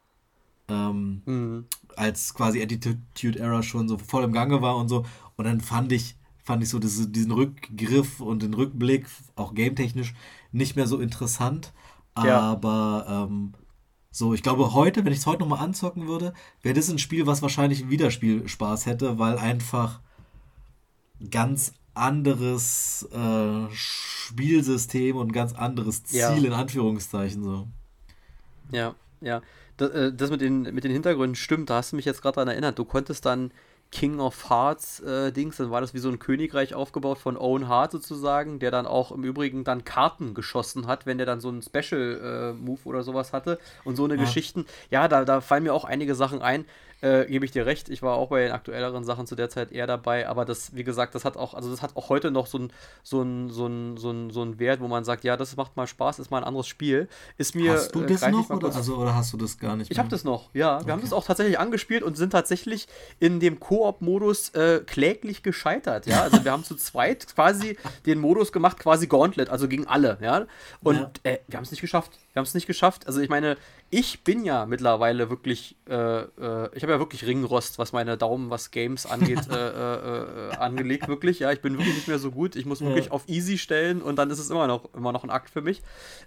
[0.73, 1.67] ähm, mhm.
[1.97, 5.05] als quasi Attitude Era schon so voll im Gange war und so.
[5.37, 9.07] Und dann fand ich, fand ich so diese, diesen Rückgriff und den Rückblick,
[9.37, 10.15] auch gametechnisch,
[10.51, 11.73] nicht mehr so interessant.
[12.17, 12.41] Ja.
[12.41, 13.55] Aber ähm,
[14.11, 17.27] so, ich glaube, heute, wenn ich es heute nochmal anzocken würde, wäre das ein Spiel,
[17.27, 20.01] was wahrscheinlich ein Wiederspielspaß hätte, weil einfach
[21.31, 26.35] ganz anderes äh, Spielsystem und ganz anderes Ziel ja.
[26.35, 27.69] in Anführungszeichen so.
[28.71, 29.43] Ja, ja
[29.77, 32.37] das, äh, das mit, den, mit den Hintergründen stimmt, da hast du mich jetzt gerade
[32.37, 32.79] daran erinnert.
[32.79, 33.53] Du konntest dann
[33.93, 37.69] King of Hearts äh, Dings, dann war das wie so ein Königreich aufgebaut von Owen
[37.69, 41.49] Hart sozusagen, der dann auch im Übrigen dann Karten geschossen hat, wenn der dann so
[41.49, 44.21] einen Special äh, Move oder sowas hatte und so eine ja.
[44.23, 44.65] Geschichten.
[44.91, 46.65] Ja, da, da fallen mir auch einige Sachen ein
[47.03, 47.89] äh, gebe ich dir recht.
[47.89, 50.85] Ich war auch bei den aktuelleren Sachen zu der Zeit eher dabei, aber das, wie
[50.85, 53.67] gesagt, das hat auch, also das hat auch heute noch so ein, so ein, so
[53.67, 56.31] ein, so ein, so ein Wert, wo man sagt, ja, das macht mal Spaß, ist
[56.31, 57.09] mal ein anderes Spiel.
[57.37, 57.73] Ist mir.
[57.73, 59.91] Hast du äh, das noch oder, also, oder hast du das gar nicht?
[59.91, 60.79] Ich habe das noch, ja.
[60.79, 60.91] Wir okay.
[60.93, 62.87] haben das auch tatsächlich angespielt und sind tatsächlich
[63.19, 66.23] in dem Koop-Modus äh, kläglich gescheitert, ja.
[66.23, 70.47] Also wir haben zu zweit quasi den Modus gemacht, quasi Gauntlet, also gegen alle, ja.
[70.83, 71.33] Und ja.
[71.33, 72.13] Äh, wir haben es nicht geschafft.
[72.33, 73.07] Wir haben es nicht geschafft.
[73.07, 73.59] Also ich meine,
[73.91, 78.49] ich bin ja mittlerweile wirklich, äh, äh, ich habe ja wirklich Ringrost, was meine Daumen,
[78.49, 81.41] was Games angeht, äh, äh, äh, angelegt, wirklich.
[81.41, 82.57] Ja, ich bin wirklich nicht mehr so gut.
[82.57, 82.87] Ich muss ja.
[82.87, 85.61] wirklich auf Easy stellen und dann ist es immer noch, immer noch ein Akt für
[85.61, 85.83] mich,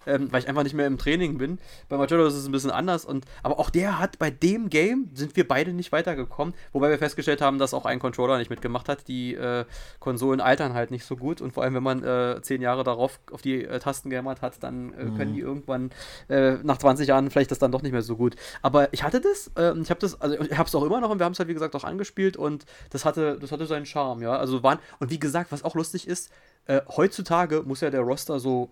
[0.06, 1.58] ähm, weil ich einfach nicht mehr im Training bin.
[1.90, 3.04] Bei Majodo ist es ein bisschen anders.
[3.04, 7.00] Und, aber auch der hat bei dem Game sind wir beide nicht weitergekommen, wobei wir
[7.00, 9.08] festgestellt haben, dass auch ein Controller nicht mitgemacht hat.
[9.08, 9.66] Die äh,
[10.00, 13.42] Konsolen altern halt nicht so gut und vor allem, wenn man zehn Jahre darauf auf
[13.42, 15.18] die Tasten gehammert hat, dann mhm.
[15.18, 15.90] können die irgendwann
[16.64, 18.36] nach 20 Jahren vielleicht das dann doch nicht mehr so gut.
[18.62, 21.10] Aber ich hatte das, äh, ich habe das, also ich habe es auch immer noch
[21.10, 23.86] und wir haben es halt wie gesagt auch angespielt und das hatte, das hatte seinen
[23.86, 24.38] Charme, ja.
[24.38, 26.32] Also waren, und wie gesagt, was auch lustig ist,
[26.66, 28.72] äh, heutzutage muss ja der Roster so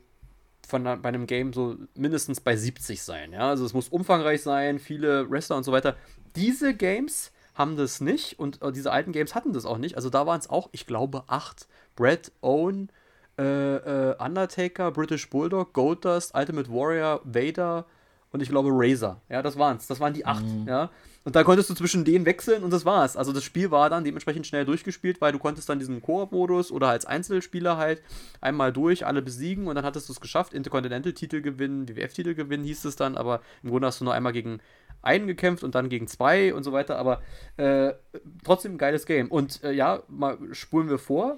[0.67, 3.49] von bei einem Game so mindestens bei 70 sein, ja.
[3.49, 5.95] Also es muss umfangreich sein, viele Wrestler und so weiter.
[6.35, 9.95] Diese Games haben das nicht und äh, diese alten Games hatten das auch nicht.
[9.95, 11.67] Also da waren es auch, ich glaube, acht.
[11.95, 12.89] Brad Owen,
[13.37, 17.85] äh, äh, Undertaker, British Bulldog, Goldust, Ultimate Warrior, Vader,
[18.33, 19.21] und ich glaube Razer.
[19.29, 19.85] Ja, das waren's.
[19.85, 20.43] Das waren die acht.
[20.43, 20.67] Mhm.
[20.67, 20.89] Ja.
[21.23, 23.15] Und da konntest du zwischen denen wechseln und das war's.
[23.15, 26.89] Also das Spiel war dann dementsprechend schnell durchgespielt, weil du konntest dann diesen Koop-Modus oder
[26.89, 28.01] als Einzelspieler halt
[28.41, 30.53] einmal durch, alle besiegen und dann hattest du es geschafft.
[30.53, 34.59] Intercontinental-Titel gewinnen, WWF-Titel gewinnen hieß es dann, aber im Grunde hast du nur einmal gegen
[35.03, 36.97] einen gekämpft und dann gegen zwei und so weiter.
[36.97, 37.21] Aber
[37.57, 37.93] äh,
[38.43, 39.29] trotzdem ein geiles Game.
[39.29, 41.37] Und äh, ja, mal spulen wir vor.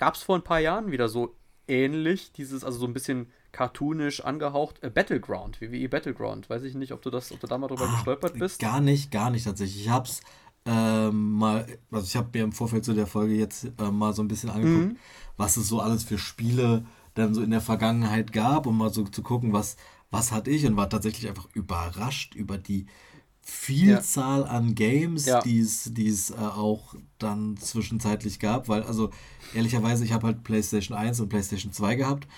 [0.00, 1.36] Gab es vor ein paar Jahren wieder so
[1.68, 4.82] ähnlich, dieses, also so ein bisschen cartoonisch angehaucht.
[4.82, 6.48] Äh, Battleground, WWE Battleground.
[6.48, 8.60] Weiß ich nicht, ob du das, ob du da mal drüber ah, gestolpert bist.
[8.60, 9.82] Gar nicht, gar nicht tatsächlich.
[9.82, 10.22] Ich hab's
[10.64, 14.22] ähm, mal, also ich habe mir im Vorfeld zu der Folge jetzt äh, mal so
[14.22, 14.96] ein bisschen angeguckt, mhm.
[15.36, 19.04] was es so alles für Spiele dann so in der Vergangenheit gab, um mal so
[19.04, 19.76] zu gucken, was,
[20.10, 22.86] was hatte ich und war tatsächlich einfach überrascht über die
[23.50, 24.46] Vielzahl ja.
[24.46, 25.40] an Games, ja.
[25.42, 29.10] die es äh, auch dann zwischenzeitlich gab, weil also
[29.54, 32.28] ehrlicherweise, ich habe halt PlayStation 1 und PlayStation 2 gehabt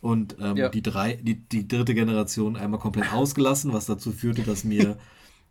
[0.00, 0.68] und ähm, ja.
[0.68, 4.98] die, drei, die, die dritte Generation einmal komplett ausgelassen, was dazu führte, dass mir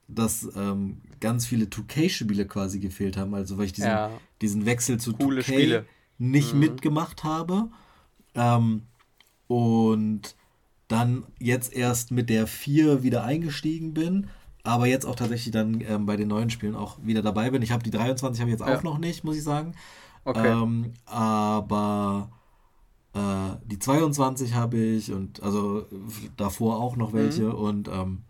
[0.08, 3.34] dass ähm, ganz viele 2K-Spiele quasi gefehlt haben.
[3.34, 3.92] Also weil ich diesen,
[4.42, 5.86] diesen Wechsel zu Coole 2K Spiele.
[6.18, 6.62] nicht mhm.
[6.62, 7.70] mitgemacht habe.
[8.36, 8.84] Ähm,
[9.48, 10.36] und
[10.88, 14.28] dann jetzt erst mit der 4 wieder eingestiegen bin,
[14.68, 17.62] aber jetzt auch tatsächlich dann ähm, bei den neuen Spielen auch wieder dabei bin.
[17.62, 18.78] Ich habe die 23 habe ich jetzt ja.
[18.78, 19.74] auch noch nicht, muss ich sagen.
[20.26, 20.46] Okay.
[20.46, 22.30] Ähm, aber
[23.14, 25.86] äh, die 22 habe ich und also
[26.36, 27.56] davor auch noch welche mhm.
[27.56, 28.24] und ähm,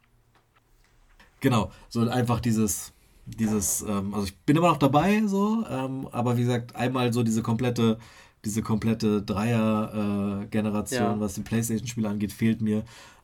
[1.40, 2.94] genau, so einfach dieses,
[3.26, 7.24] dieses, ähm, also ich bin immer noch dabei, so, ähm, aber wie gesagt, einmal so
[7.24, 7.98] diese komplette,
[8.46, 11.20] diese komplette Dreier-Generation, äh, ja.
[11.20, 12.84] was die Playstation-Spiele angeht, fehlt mir.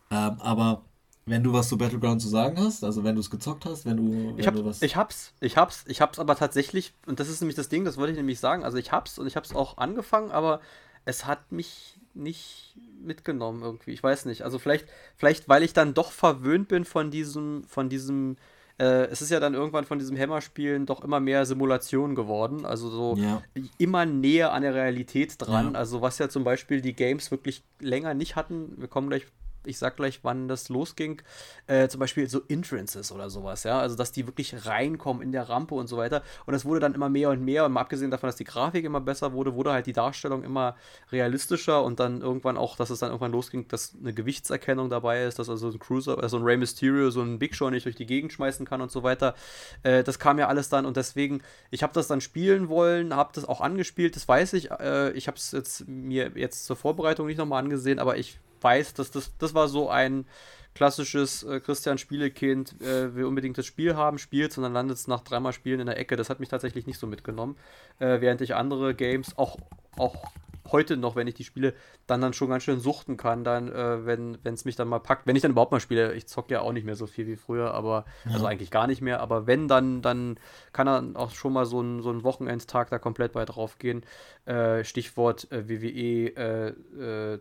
[0.10, 0.82] Ähm, aber
[1.26, 3.98] wenn du was zu Battleground zu sagen hast, also wenn du es gezockt hast, wenn
[3.98, 4.34] du.
[4.38, 7.42] Ich, hab, du was ich hab's, ich hab's, ich hab's aber tatsächlich, und das ist
[7.42, 9.78] nämlich das Ding, das wollte ich nämlich sagen, also ich hab's und ich hab's auch
[9.78, 10.60] angefangen, aber
[11.06, 13.92] es hat mich nicht mitgenommen irgendwie.
[13.92, 14.44] Ich weiß nicht.
[14.44, 18.38] Also vielleicht, vielleicht, weil ich dann doch verwöhnt bin von diesem, von diesem,
[18.78, 22.66] äh, es ist ja dann irgendwann von diesem Hammer-Spielen doch immer mehr Simulation geworden.
[22.66, 23.42] Also so ja.
[23.78, 25.74] immer näher an der Realität dran.
[25.74, 25.80] Ja.
[25.80, 28.76] Also was ja zum Beispiel die Games wirklich länger nicht hatten.
[28.78, 29.26] Wir kommen gleich
[29.66, 31.22] ich sag gleich, wann das losging,
[31.68, 35.50] äh, zum Beispiel so Entrances oder sowas, ja, also dass die wirklich reinkommen in der
[35.50, 36.24] Rampe und so weiter.
[36.46, 38.86] Und das wurde dann immer mehr und mehr und mal abgesehen davon, dass die Grafik
[38.86, 40.76] immer besser wurde, wurde halt die Darstellung immer
[41.12, 45.40] realistischer und dann irgendwann auch, dass es dann irgendwann losging, dass eine Gewichtserkennung dabei ist,
[45.40, 48.06] dass also ein Cruiser, also ein Rey Mysterio so ein Big Show nicht durch die
[48.06, 49.36] Gegend schmeißen kann und so weiter.
[49.84, 53.32] Äh, das kam ja alles dann und deswegen, ich habe das dann spielen wollen, habe
[53.34, 54.72] das auch angespielt, das weiß ich.
[54.72, 58.94] Äh, ich habe es jetzt mir jetzt zur Vorbereitung nicht nochmal angesehen, aber ich weiß,
[58.94, 60.26] dass das, das war so ein
[60.74, 65.22] klassisches äh, Christian Spielekind, äh, will unbedingt das Spiel haben, spielt, sondern landet es nach
[65.22, 66.16] dreimal Spielen in der Ecke.
[66.16, 67.58] Das hat mich tatsächlich nicht so mitgenommen.
[68.00, 69.58] Äh, während ich andere Games auch,
[69.98, 70.32] auch
[70.72, 71.74] heute noch, wenn ich die spiele,
[72.08, 75.28] dann dann schon ganz schön suchten kann, dann, äh, wenn es mich dann mal packt.
[75.28, 77.36] Wenn ich dann überhaupt mal spiele, ich zocke ja auch nicht mehr so viel wie
[77.36, 78.32] früher, aber, ja.
[78.34, 80.38] also eigentlich gar nicht mehr, aber wenn, dann, dann
[80.72, 84.06] kann dann auch schon mal so ein, so ein Wochenendtag da komplett bei drauf gehen.
[84.46, 86.74] Äh, Stichwort äh, WWE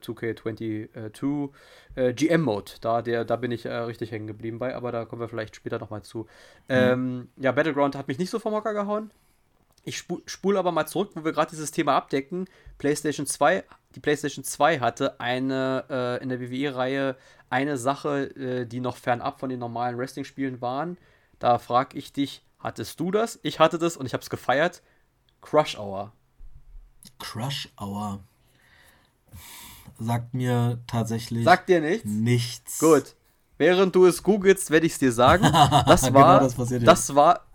[0.00, 1.50] 2K22
[1.94, 5.28] äh, GM-Mode, da, da bin ich äh, richtig hängen geblieben bei, aber da kommen wir
[5.28, 6.20] vielleicht später nochmal zu.
[6.20, 6.26] Mhm.
[6.68, 9.10] Ähm, ja, Battleground hat mich nicht so vom Hocker gehauen
[9.84, 12.46] ich spule spul aber mal zurück, wo wir gerade dieses Thema abdecken.
[12.78, 13.64] PlayStation 2,
[13.94, 17.16] die PlayStation 2 hatte eine äh, in der WWE-Reihe
[17.50, 20.98] eine Sache, äh, die noch fernab von den normalen Wrestling-Spielen waren.
[21.38, 23.40] Da frage ich dich, hattest du das?
[23.42, 24.82] Ich hatte das und ich habe es gefeiert.
[25.40, 26.12] Crush Hour.
[27.18, 28.20] Crush Hour.
[29.98, 31.44] Sagt mir tatsächlich.
[31.44, 32.04] Sagt dir nichts?
[32.06, 32.78] Nichts.
[32.78, 33.14] Gut.
[33.58, 35.44] Während du es googelst, werde ich es dir sagen.
[35.86, 37.46] Das genau war, genau das, das war,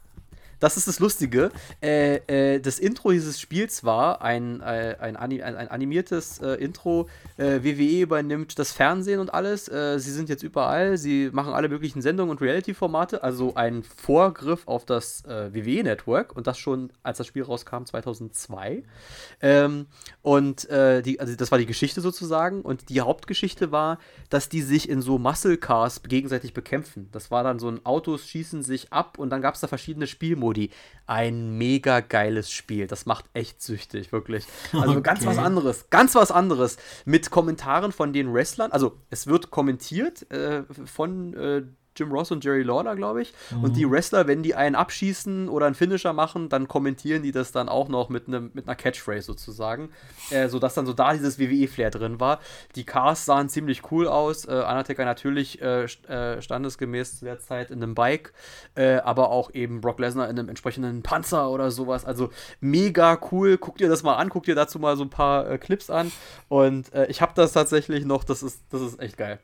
[0.60, 1.52] das ist das Lustige.
[1.82, 7.08] Äh, äh, das Intro dieses Spiels war ein, äh, ein, ein, ein, animiertes äh, Intro.
[7.38, 9.66] Äh, WWE übernimmt das Fernsehen und alles.
[9.66, 10.98] Sie sind jetzt überall.
[10.98, 13.24] Sie machen alle möglichen Sendungen und Reality-Formate.
[13.24, 16.36] Also ein Vorgriff auf das WWE-Network.
[16.36, 18.84] Und das schon, als das Spiel rauskam, 2002.
[19.42, 19.88] Ähm,
[20.22, 22.62] und die, also das war die Geschichte sozusagen.
[22.62, 27.10] Und die Hauptgeschichte war, dass die sich in so Muscle Cars gegenseitig bekämpfen.
[27.12, 30.08] Das war dann so ein Autos schießen sich ab und dann gab es da verschiedene
[30.08, 30.47] Spielmodi.
[30.48, 30.70] Modi.
[31.08, 32.88] Ein mega geiles Spiel.
[32.88, 34.46] Das macht echt süchtig, wirklich.
[34.74, 35.02] Also okay.
[35.04, 35.90] ganz was anderes.
[35.90, 36.78] Ganz was anderes.
[37.06, 38.72] Mit Kommentaren von den Wrestlern.
[38.72, 41.64] Also es wird kommentiert äh, von äh,
[41.98, 43.34] Jim Ross und Jerry Lawler, glaube ich.
[43.52, 43.64] Mhm.
[43.64, 43.92] Und die mhm.
[43.92, 47.88] Wrestler, wenn die einen abschießen oder einen Finisher machen, dann kommentieren die das dann auch
[47.88, 49.90] noch mit, einem, mit einer Catchphrase sozusagen.
[50.30, 52.40] Äh, sodass dann so da dieses WWE-Flair drin war.
[52.76, 54.46] Die Cars sahen ziemlich cool aus.
[54.46, 58.34] Äh, Undertaker natürlich äh, äh, standesgemäß zu der Zeit in einem Bike,
[58.76, 62.06] äh, aber auch eben Brock Lesnar in einem entsprechenden Panzer oder sowas.
[62.06, 62.30] Also
[62.60, 63.58] mega cool.
[63.58, 66.12] Guck dir das mal an, guck dir dazu mal so ein paar äh, Clips an.
[66.50, 69.40] Und ich habe das tatsächlich noch, das ist, das ist echt geil.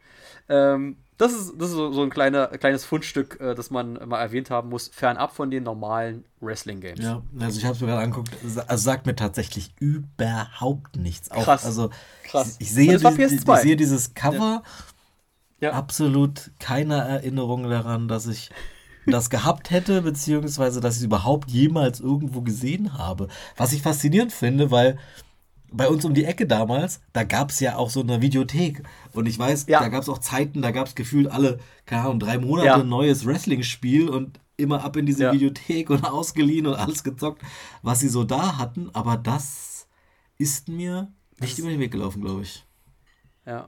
[0.49, 4.19] Ähm, das ist, das ist so, so ein kleiner, kleines Fundstück, äh, das man mal
[4.19, 7.03] erwähnt haben muss, fernab von den normalen Wrestling-Games.
[7.03, 8.31] Ja, also ich habe es mir gerade angeguckt,
[8.67, 11.31] also sagt mir tatsächlich überhaupt nichts.
[11.31, 11.65] Auch, krass.
[11.65, 11.91] Also
[12.23, 12.55] krass.
[12.59, 14.63] Ich, ich sehe, die, die, ich sehe dieses Cover,
[15.59, 15.69] ja.
[15.69, 15.71] Ja.
[15.73, 18.49] absolut keine Erinnerung daran, dass ich
[19.05, 23.27] das gehabt hätte, beziehungsweise dass ich es überhaupt jemals irgendwo gesehen habe.
[23.55, 24.97] Was ich faszinierend finde, weil
[25.73, 28.83] bei uns um die Ecke damals, da gab es ja auch so eine Videothek.
[29.13, 29.79] Und ich weiß, ja.
[29.79, 32.75] da gab es auch Zeiten, da gab es gefühlt alle, keine Ahnung, drei Monate ja.
[32.77, 35.33] ein neues Wrestling-Spiel und immer ab in diese ja.
[35.33, 37.41] Videothek und ausgeliehen und alles gezockt,
[37.81, 38.89] was sie so da hatten.
[38.93, 39.87] Aber das
[40.37, 42.65] ist mir nicht über den Weg gelaufen, glaube ich.
[43.45, 43.67] Ja.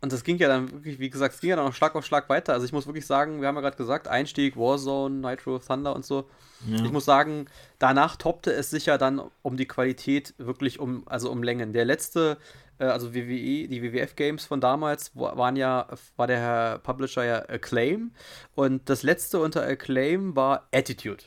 [0.00, 2.06] Und das ging ja dann wirklich, wie gesagt, es ging ja dann noch Schlag auf
[2.06, 2.52] Schlag weiter.
[2.52, 6.04] Also ich muss wirklich sagen, wir haben ja gerade gesagt, Einstieg, Warzone, Nitro, Thunder und
[6.04, 6.28] so.
[6.66, 6.84] Ja.
[6.84, 7.46] Ich muss sagen,
[7.80, 11.72] danach toppte es sich ja dann um die Qualität wirklich um, also um Längen.
[11.72, 12.38] Der letzte,
[12.78, 18.12] äh, also WWE, die WWF-Games von damals waren ja, war der Publisher ja Acclaim.
[18.54, 21.24] Und das letzte unter Acclaim war Attitude.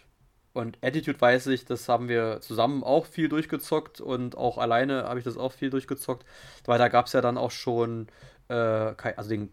[0.53, 5.19] Und Attitude weiß ich, das haben wir zusammen auch viel durchgezockt und auch alleine habe
[5.19, 6.25] ich das auch viel durchgezockt,
[6.65, 8.07] weil da gab es ja dann auch schon
[8.51, 9.49] also den,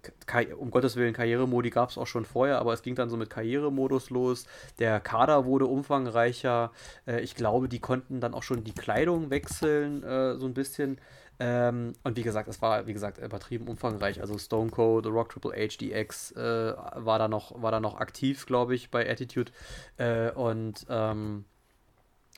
[0.59, 3.31] um Gottes Willen, Karrieremodi gab es auch schon vorher, aber es ging dann so mit
[3.31, 4.47] Karrieremodus los.
[4.79, 6.73] Der Kader wurde umfangreicher.
[7.07, 10.99] Äh, ich glaube, die konnten dann auch schon die Kleidung wechseln, äh, so ein bisschen.
[11.41, 14.21] Ähm, und wie gesagt, es war, wie gesagt, übertrieben umfangreich.
[14.21, 18.01] Also Stone Cold, The Rock Triple H, DX äh, war, da noch, war da noch
[18.01, 19.53] aktiv, glaube ich, bei Attitude.
[19.99, 21.45] Äh, und, ähm,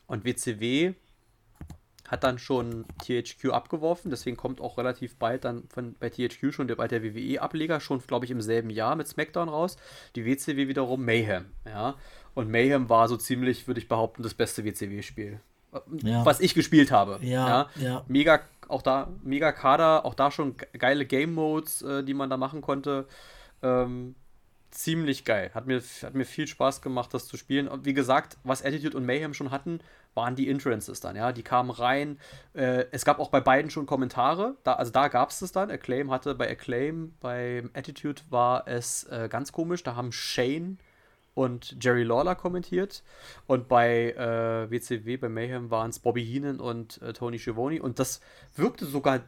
[0.06, 0.94] und WCW
[2.08, 6.68] hat dann schon THQ abgeworfen, deswegen kommt auch relativ bald dann von, bei THQ schon
[6.68, 9.76] der, bald der WWE-Ableger, schon glaube ich im selben Jahr mit SmackDown raus.
[10.16, 11.94] Die WCW wiederum Mayhem, ja.
[12.34, 15.40] Und Mayhem war so ziemlich, würde ich behaupten, das beste WCW-Spiel.
[16.02, 16.24] Ja.
[16.24, 17.18] Was ich gespielt habe.
[17.22, 18.04] Ja, ja, ja.
[18.08, 22.60] Mega, auch da, mega Kader, auch da schon geile Game-Modes, äh, die man da machen
[22.60, 23.06] konnte.
[23.62, 24.14] Ähm,
[24.82, 25.50] ziemlich geil.
[25.54, 27.68] Hat mir, hat mir viel Spaß gemacht, das zu spielen.
[27.68, 29.80] Und wie gesagt, was Attitude und Mayhem schon hatten,
[30.14, 31.32] waren die Entrances dann, ja.
[31.32, 32.18] Die kamen rein.
[32.54, 34.56] Äh, es gab auch bei beiden schon Kommentare.
[34.64, 35.70] Da, also da gab es es dann.
[35.70, 39.82] Acclaim hatte bei Acclaim, bei Attitude war es äh, ganz komisch.
[39.82, 40.78] Da haben Shane
[41.34, 43.02] und Jerry Lawler kommentiert.
[43.46, 47.82] Und bei äh, WCW, bei Mayhem waren es Bobby Heenan und äh, Tony Schiavone.
[47.82, 48.20] Und das
[48.56, 49.20] wirkte sogar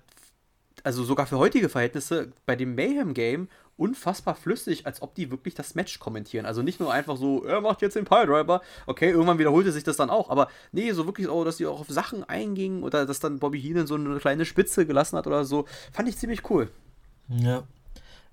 [0.84, 5.74] also sogar für heutige Verhältnisse, bei dem Mayhem-Game unfassbar flüssig, als ob die wirklich das
[5.74, 6.46] Match kommentieren.
[6.46, 8.60] Also nicht nur einfach so, er macht jetzt den Piledriver.
[8.86, 10.30] Okay, irgendwann wiederholte sich das dann auch.
[10.30, 13.60] Aber nee, so wirklich, oh, dass die auch auf Sachen eingingen oder dass dann Bobby
[13.60, 16.70] Heenan so eine kleine Spitze gelassen hat oder so, fand ich ziemlich cool.
[17.28, 17.64] Ja.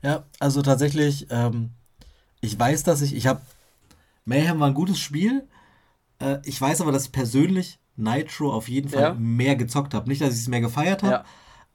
[0.01, 1.71] Ja, also tatsächlich, ähm,
[2.41, 3.41] ich weiß, dass ich, ich habe,
[4.25, 5.47] Mayhem war ein gutes Spiel.
[6.19, 9.13] Äh, ich weiß aber, dass ich persönlich Nitro auf jeden Fall ja.
[9.13, 10.07] mehr gezockt habe.
[10.07, 11.13] Nicht, dass ich es mehr gefeiert habe.
[11.13, 11.25] Ja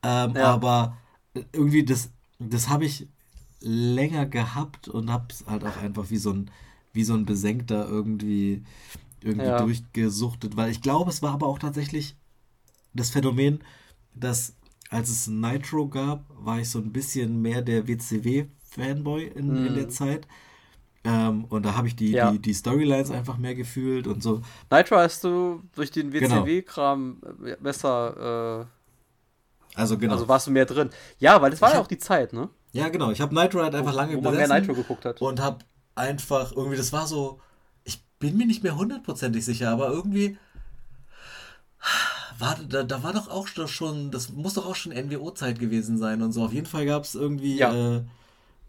[0.04, 0.52] ähm, ja.
[0.52, 0.96] Aber
[1.52, 3.08] irgendwie, das, das habe ich
[3.60, 6.50] länger gehabt und habe es halt auch einfach wie so ein,
[6.92, 8.62] wie so ein Besenkter irgendwie,
[9.22, 9.58] irgendwie ja.
[9.58, 10.56] durchgesuchtet.
[10.56, 12.16] Weil ich glaube, es war aber auch tatsächlich
[12.92, 13.60] das Phänomen,
[14.14, 14.54] dass
[14.90, 19.66] als es Nitro gab, war ich so ein bisschen mehr der WCW-Fanboy in, mm.
[19.66, 19.90] in der mhm.
[19.90, 20.28] Zeit.
[21.02, 22.30] Ähm, und da habe ich die, ja.
[22.30, 24.40] die, die Storylines einfach mehr gefühlt und so.
[24.70, 27.56] Nitro hast du durch den WCW-Kram genau.
[27.60, 28.68] besser.
[29.74, 30.14] Also genau.
[30.14, 30.90] Also warst du mehr drin.
[31.18, 32.48] Ja, weil das war ja auch die Zeit, ne?
[32.72, 33.10] Ja, genau.
[33.10, 35.20] Ich habe Nitro halt einfach wo, lange wo man mehr Nitro geguckt hat.
[35.20, 37.40] Und habe einfach irgendwie, das war so,
[37.84, 40.36] ich bin mir nicht mehr hundertprozentig sicher, aber irgendwie
[42.38, 46.22] war, da, da war doch auch schon, das muss doch auch schon NWO-Zeit gewesen sein
[46.22, 46.44] und so.
[46.44, 47.96] Auf jeden Fall gab es irgendwie, ja.
[47.96, 48.04] äh,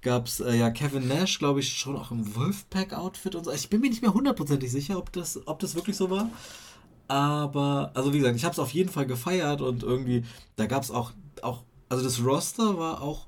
[0.01, 3.51] gab es äh, ja Kevin Nash, glaube ich, schon auch im Wolfpack-Outfit und so.
[3.51, 6.29] Ich bin mir nicht mehr hundertprozentig sicher, ob das, ob das wirklich so war.
[7.07, 10.23] Aber, also wie gesagt, ich habe es auf jeden Fall gefeiert und irgendwie,
[10.55, 13.27] da gab es auch, auch, also das Roster war auch,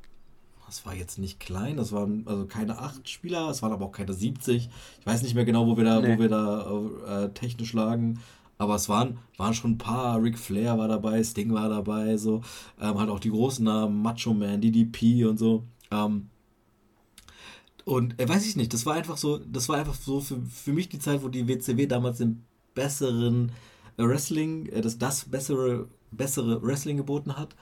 [0.65, 3.91] das war jetzt nicht klein, das waren also keine acht Spieler, es waren aber auch
[3.91, 4.69] keine 70.
[4.99, 6.15] Ich weiß nicht mehr genau, wo wir da, nee.
[6.15, 8.19] wo wir da äh, technisch lagen.
[8.57, 12.41] Aber es waren, waren schon ein paar, Ric Flair war dabei, Sting war dabei, so.
[12.81, 15.63] Ähm, halt auch die großen Namen, Macho Man, DDP und so.
[15.91, 16.29] Ähm,
[17.85, 20.73] und äh, weiß ich nicht, das war einfach so, das war einfach so für, für
[20.73, 22.43] mich die Zeit, wo die WCW damals den
[22.77, 23.51] besseren
[23.97, 27.55] äh, Wrestling, äh, das, das bessere, bessere Wrestling geboten hat.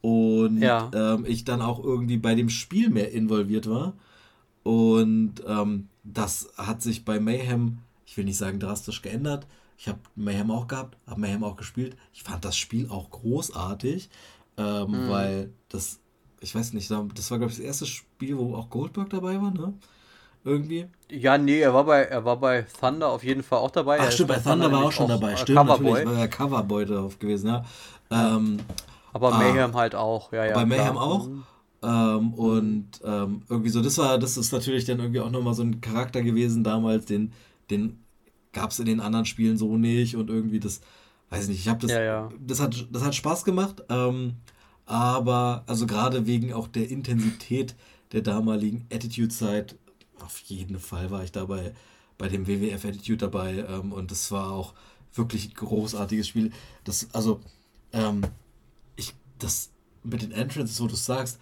[0.00, 0.90] Und ja.
[0.94, 3.94] ähm, ich dann auch irgendwie bei dem Spiel mehr involviert war.
[4.62, 9.46] Und ähm, das hat sich bei Mayhem, ich will nicht sagen drastisch geändert,
[9.78, 11.96] ich habe Mayhem auch gehabt, habe Mayhem auch gespielt.
[12.12, 14.10] Ich fand das Spiel auch großartig,
[14.56, 15.08] ähm, mhm.
[15.08, 16.00] weil das,
[16.40, 19.52] ich weiß nicht, das war, glaube ich, das erste Spiel, wo auch Goldberg dabei war,
[19.52, 19.72] ne?
[20.48, 20.86] Irgendwie.
[21.10, 23.98] Ja, nee, er war bei, er war bei Thunder auf jeden Fall auch dabei.
[24.00, 25.36] Ach, stimmt, bei Thunder, Thunder war auch schon dabei.
[25.36, 25.90] Stimmt, Coverboy.
[25.90, 27.64] natürlich, war der Coverboy drauf gewesen, ja.
[28.10, 28.58] Ähm,
[29.12, 29.38] aber ah.
[29.38, 30.54] Mayhem ah, halt auch, ja, ja.
[30.54, 31.02] Bei Mayhem klar.
[31.02, 31.28] auch.
[31.28, 31.44] Mhm.
[31.82, 35.62] Ähm, und ähm, irgendwie so, das war, das ist natürlich dann irgendwie auch nochmal so
[35.62, 37.32] ein Charakter gewesen damals, den,
[37.70, 38.02] den
[38.52, 40.80] gab es in den anderen Spielen so nicht und irgendwie das,
[41.30, 42.28] weiß ich nicht, ich habe das, ja, ja.
[42.40, 44.34] das hat, das hat Spaß gemacht, ähm,
[44.86, 47.76] aber also gerade wegen auch der Intensität
[48.12, 49.76] der damaligen Attitude-Zeit,
[50.24, 51.74] auf jeden Fall war ich dabei
[52.16, 54.74] bei dem WWF Attitude dabei ähm, und das war auch
[55.14, 56.52] wirklich ein großartiges Spiel.
[56.84, 57.40] Das, also,
[57.92, 58.22] ähm,
[58.96, 59.70] ich, das
[60.02, 61.38] mit den Entrances, wo du sagst,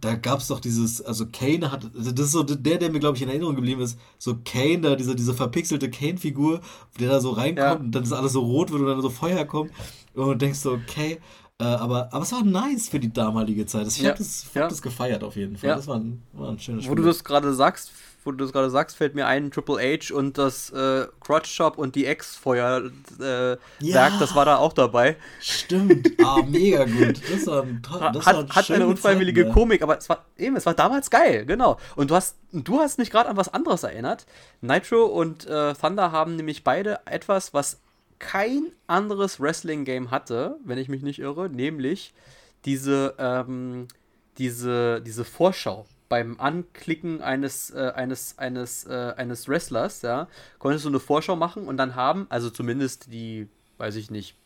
[0.00, 2.98] da gab es doch dieses, also Kane hat, also das ist so der, der mir,
[2.98, 6.60] glaube ich, in Erinnerung geblieben ist, so Kane, da diese, diese verpixelte Kane-Figur,
[6.98, 7.74] der da so reinkommt ja.
[7.74, 9.70] und dann ist alles so rot wird und dann so Feuer kommt
[10.14, 11.18] und du denkst so, okay,
[11.58, 13.86] äh, aber, aber es war nice für die damalige Zeit.
[13.86, 14.10] Ich ja.
[14.10, 14.68] habe das, hab ja.
[14.68, 15.70] das gefeiert auf jeden Fall.
[15.70, 16.90] Das war ein, war ein schönes Spiel.
[16.90, 17.92] Wo du das gerade sagst,
[18.26, 21.78] wo du das gerade sagst, fällt mir ein, Triple H und das äh, Crotch Shop
[21.78, 25.16] und die Ex-Feuerwerk, äh, ja, das war da auch dabei.
[25.40, 27.22] Stimmt, ah, mega gut.
[27.30, 29.54] Das war ein, das hat, hat eine unfreiwillige Zeit, ne?
[29.54, 31.78] Komik, aber es war eben, es war damals geil, genau.
[31.94, 34.26] Und du hast, du hast mich gerade an was anderes erinnert.
[34.60, 37.80] Nitro und äh, Thunder haben nämlich beide etwas, was
[38.18, 42.14] kein anderes Wrestling-Game hatte, wenn ich mich nicht irre, nämlich
[42.64, 43.88] diese, ähm,
[44.38, 50.88] diese, diese Vorschau beim Anklicken eines, äh, eines, eines, äh, eines Wrestlers, ja, konntest du
[50.88, 53.48] eine Vorschau machen und dann haben, also zumindest die,
[53.78, 54.36] weiß ich nicht,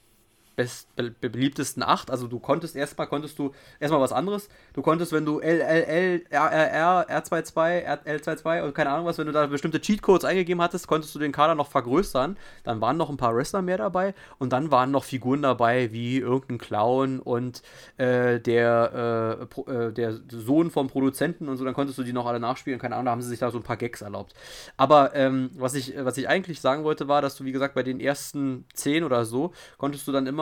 [0.57, 2.11] best, be beliebtesten acht.
[2.11, 4.49] Also du konntest erstmal konntest du erstmal was anderes.
[4.75, 9.47] Du konntest, wenn du LLL, RRR, R22, L22 und keine Ahnung was, wenn du da
[9.47, 12.37] bestimmte Cheatcodes eingegeben hattest, konntest du den Kader noch vergrößern.
[12.65, 16.19] Dann waren noch ein paar Wrestler mehr dabei und dann waren noch Figuren dabei wie
[16.19, 17.63] irgendein Clown und
[17.97, 21.65] äh, der, äh, äh, der Sohn vom Produzenten und so.
[21.65, 22.79] Dann konntest du die noch alle nachspielen.
[22.79, 24.35] Keine Ahnung, da haben sie sich da so ein paar Gags erlaubt.
[24.77, 27.83] Aber ähm, was, ich, was ich eigentlich sagen wollte, war, dass du, wie gesagt, bei
[27.83, 30.39] den ersten zehn oder so konntest du dann immer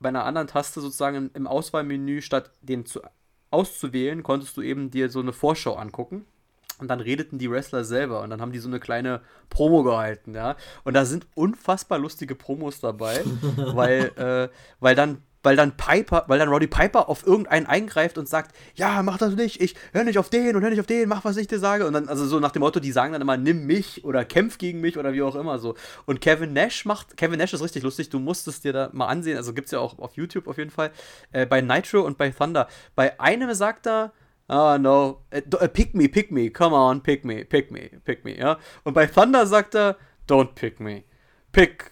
[0.00, 3.00] bei einer anderen Taste sozusagen im, im Auswahlmenü, statt den zu,
[3.50, 6.24] auszuwählen, konntest du eben dir so eine Vorschau angucken.
[6.78, 10.34] Und dann redeten die Wrestler selber und dann haben die so eine kleine Promo gehalten,
[10.34, 10.56] ja.
[10.84, 13.24] Und da sind unfassbar lustige Promos dabei,
[13.56, 18.28] weil, äh, weil dann weil dann Piper, weil dann Roddy Piper auf irgendeinen eingreift und
[18.28, 21.08] sagt, ja, mach das nicht, ich hör nicht auf den und hör nicht auf den,
[21.08, 21.86] mach was ich dir sage.
[21.86, 24.58] Und dann, also so nach dem Motto, die sagen dann immer, nimm mich oder kämpf
[24.58, 25.76] gegen mich oder wie auch immer so.
[26.04, 29.06] Und Kevin Nash macht, Kevin Nash ist richtig lustig, du musst es dir da mal
[29.06, 30.90] ansehen, also gibt's ja auch auf YouTube auf jeden Fall,
[31.30, 32.66] äh, bei Nitro und bei Thunder.
[32.96, 34.12] Bei einem sagt er,
[34.48, 35.22] Ah, oh, no.
[35.32, 36.50] Uh, pick me, pick me.
[36.50, 38.58] Come on, pick me, pick me, pick me, ja.
[38.84, 39.96] Und bei Thunder sagt er,
[40.28, 41.02] don't pick me.
[41.52, 41.90] Pick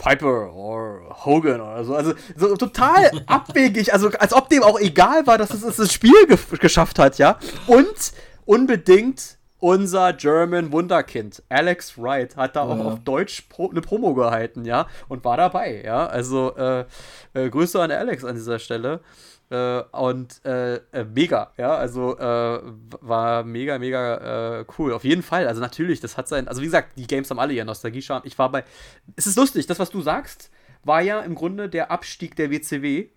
[0.00, 1.94] Piper oder Hogan oder so.
[1.94, 6.26] Also so total abwegig, also als ob dem auch egal war, dass es das Spiel
[6.26, 7.38] ge geschafft hat, ja.
[7.66, 8.12] Und
[8.46, 12.72] unbedingt unser German Wunderkind, Alex Wright, hat da ja.
[12.72, 16.06] auch auf Deutsch Pro eine Promo gehalten, ja, und war dabei, ja.
[16.06, 16.86] Also äh,
[17.34, 19.00] äh, Grüße an Alex an dieser Stelle.
[19.50, 22.60] Äh, und äh, äh, mega, ja, also äh,
[23.00, 24.92] war mega, mega äh, cool.
[24.92, 27.52] Auf jeden Fall, also natürlich, das hat sein, also wie gesagt, die Games haben alle
[27.52, 28.22] ihren Nostalgie-Charme.
[28.24, 28.64] Ich war bei,
[29.16, 30.50] es ist lustig, das, was du sagst,
[30.84, 33.08] war ja im Grunde der Abstieg der WCW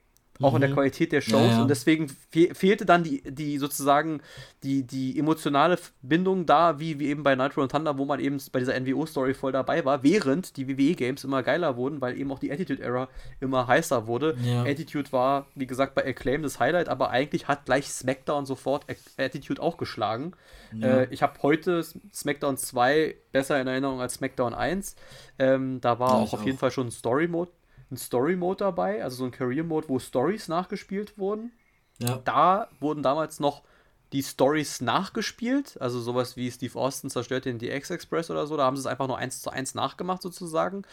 [0.41, 0.55] auch mhm.
[0.55, 0.73] in der mhm.
[0.73, 1.41] Qualität der Shows.
[1.41, 1.61] Ja, ja.
[1.61, 4.21] Und deswegen fe fehlte dann die, die sozusagen
[4.63, 8.37] die, die emotionale Bindung da, wie, wie eben bei Nitro und Thunder, wo man eben
[8.51, 12.39] bei dieser NWO-Story voll dabei war, während die WWE-Games immer geiler wurden, weil eben auch
[12.39, 13.09] die Attitude-Era
[13.39, 14.35] immer heißer wurde.
[14.43, 14.63] Ja.
[14.63, 18.85] Attitude war, wie gesagt, bei Acclaim das Highlight, aber eigentlich hat gleich SmackDown sofort
[19.17, 20.33] Attitude auch geschlagen.
[20.81, 24.95] Äh, ich habe heute SmackDown 2 besser in Erinnerung als SmackDown 1.
[25.39, 26.45] Ähm, da war auch auf auch.
[26.45, 27.51] jeden Fall schon ein Story-Mode
[27.93, 31.51] ein Story-Mode dabei, also so ein Career-Mode, wo Stories nachgespielt wurden.
[31.99, 32.17] Ja.
[32.25, 33.63] Da wurden damals noch
[34.11, 38.63] die Stories nachgespielt, also sowas wie Steve Austin zerstört den DX Express oder so, da
[38.63, 40.83] haben sie es einfach nur eins zu eins nachgemacht sozusagen.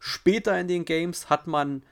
[0.00, 1.82] Später in den Games hat man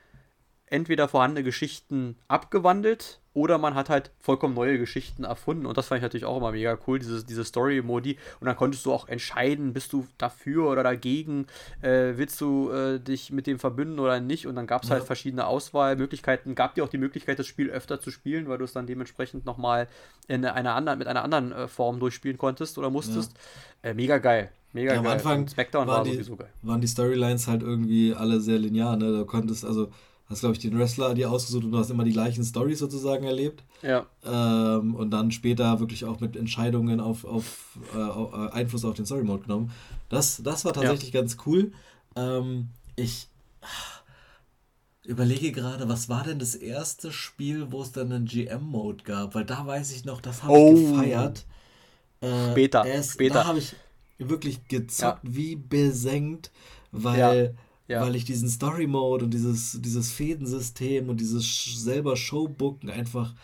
[0.66, 5.66] entweder vorhandene Geschichten abgewandelt oder man hat halt vollkommen neue Geschichten erfunden.
[5.66, 8.18] Und das fand ich natürlich auch immer mega cool, diese, diese Story-Modi.
[8.41, 11.47] Und dann konntest du auch entscheiden, bist du dafür oder dagegen,
[11.81, 14.49] äh, willst du äh, dich mit dem verbünden oder nicht.
[14.49, 14.97] Und dann gab es ja.
[14.97, 16.57] halt verschiedene Auswahlmöglichkeiten.
[16.57, 19.47] Gab dir auch die Möglichkeit, das Spiel öfter zu spielen, weil du es dann dementsprechend
[19.47, 19.87] nochmal
[20.26, 23.35] in einer anderen, mit einer anderen äh, Form durchspielen konntest oder musstest.
[23.85, 23.91] Ja.
[23.91, 24.51] Äh, mega geil.
[24.72, 25.07] Mega ja, geil.
[25.07, 26.51] Am Anfang Smackdown war die, sowieso geil.
[26.62, 28.97] waren die Storylines halt irgendwie alle sehr linear.
[28.97, 29.12] Ne?
[29.12, 29.91] Da konntest also
[30.31, 33.24] hast, glaube ich, den Wrestler dir ausgesucht und du hast immer die gleichen Stories sozusagen
[33.24, 33.64] erlebt.
[33.83, 34.07] Ja.
[34.24, 39.24] Ähm, und dann später wirklich auch mit Entscheidungen auf, auf, äh, Einfluss auf den Story
[39.24, 39.72] Mode genommen.
[40.09, 41.20] Das, das war tatsächlich ja.
[41.20, 41.72] ganz cool.
[42.14, 43.28] Ähm, ich
[45.05, 49.35] überlege gerade, was war denn das erste Spiel, wo es dann einen GM-Mode gab?
[49.35, 50.74] Weil da weiß ich noch, das habe oh.
[50.74, 51.45] ich gefeiert.
[52.20, 52.85] Äh, später.
[52.85, 53.35] Erst, später.
[53.35, 53.74] Da habe ich
[54.18, 55.35] wirklich gezockt ja.
[55.35, 56.53] wie besenkt,
[56.93, 57.62] weil ja.
[57.91, 63.34] Weil ich diesen Story Mode und dieses, dieses Fädensystem und dieses selber Showbooken einfach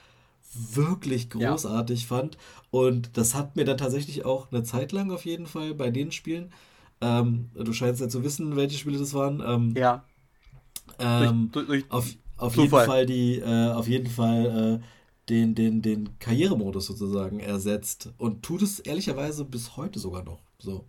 [0.55, 2.07] wirklich großartig ja.
[2.07, 2.38] fand.
[2.70, 6.12] Und das hat mir dann tatsächlich auch eine Zeit lang auf jeden Fall bei den
[6.12, 6.53] Spielen.
[7.01, 9.42] Ähm, du scheinst ja zu wissen, welche Spiele das waren.
[9.47, 10.05] Ähm, ja.
[10.99, 14.86] Ähm, durch, durch, auf, auf jeden Fall die, äh, auf jeden Fall äh,
[15.28, 18.12] den, den, den Karrieremodus sozusagen ersetzt.
[18.16, 20.86] Und tut es ehrlicherweise bis heute sogar noch so.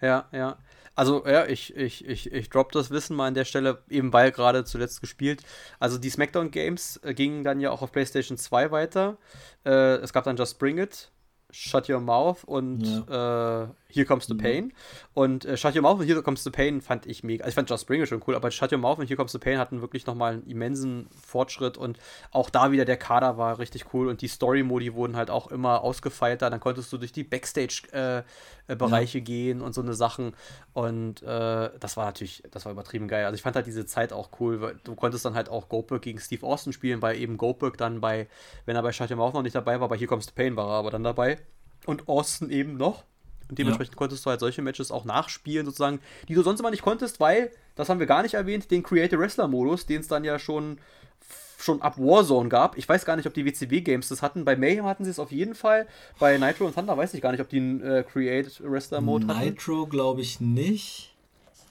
[0.00, 0.58] Ja, ja.
[0.96, 4.32] Also ja, ich, ich, ich, ich drop das Wissen mal an der Stelle, eben weil
[4.32, 5.42] gerade zuletzt gespielt.
[5.78, 9.18] Also die SmackDown Games äh, gingen dann ja auch auf PlayStation 2 weiter.
[9.64, 11.10] Äh, es gab dann Just Bring It,
[11.50, 13.64] Shut Your Mouth und ja.
[13.64, 14.38] äh, Here Comes the mhm.
[14.38, 14.72] Pain.
[15.14, 17.44] Und äh, Shut Your Mouth und Here Comes the Pain fand ich mega.
[17.44, 19.38] Also ich fand Just Springer schon cool, aber Shut Your Mouth und Here Comes the
[19.38, 21.98] Pain hatten wirklich nochmal einen immensen Fortschritt und
[22.32, 25.82] auch da wieder der Kader war richtig cool und die Story-Modi wurden halt auch immer
[25.82, 26.50] ausgefeilter.
[26.50, 29.24] Dann konntest du durch die Backstage-Bereiche äh, äh ja.
[29.24, 30.34] gehen und so eine Sachen.
[30.72, 33.24] Und äh, das war natürlich, das war übertrieben geil.
[33.24, 36.02] Also ich fand halt diese Zeit auch cool, weil du konntest dann halt auch Goldberg
[36.02, 38.28] gegen Steve Austin spielen, weil eben Goldberg dann bei,
[38.64, 40.56] wenn er bei Shut Your Mouth noch nicht dabei war, bei Here Comes the Pain
[40.56, 41.38] war er aber dann dabei.
[41.84, 43.04] Und Austin eben noch.
[43.48, 43.98] Und dementsprechend ja.
[43.98, 47.50] konntest du halt solche Matches auch nachspielen, sozusagen, die du sonst immer nicht konntest, weil,
[47.74, 50.78] das haben wir gar nicht erwähnt, den Creative Wrestler-Modus, den es dann ja schon,
[51.58, 52.76] schon ab Warzone gab.
[52.76, 54.44] Ich weiß gar nicht, ob die WCW-Games das hatten.
[54.44, 55.86] Bei Mayhem hatten sie es auf jeden Fall.
[56.18, 59.40] Bei Nitro und Thunder weiß ich gar nicht, ob die einen äh, Creative Wrestler-Mode hatten.
[59.40, 61.14] Nitro glaube ich nicht.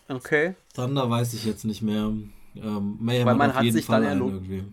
[0.08, 0.56] Okay.
[0.74, 2.12] Thunder weiß ich jetzt nicht mehr.
[2.56, 4.64] Ähm, Mayhem weil man hat, hat sich Fall dann ja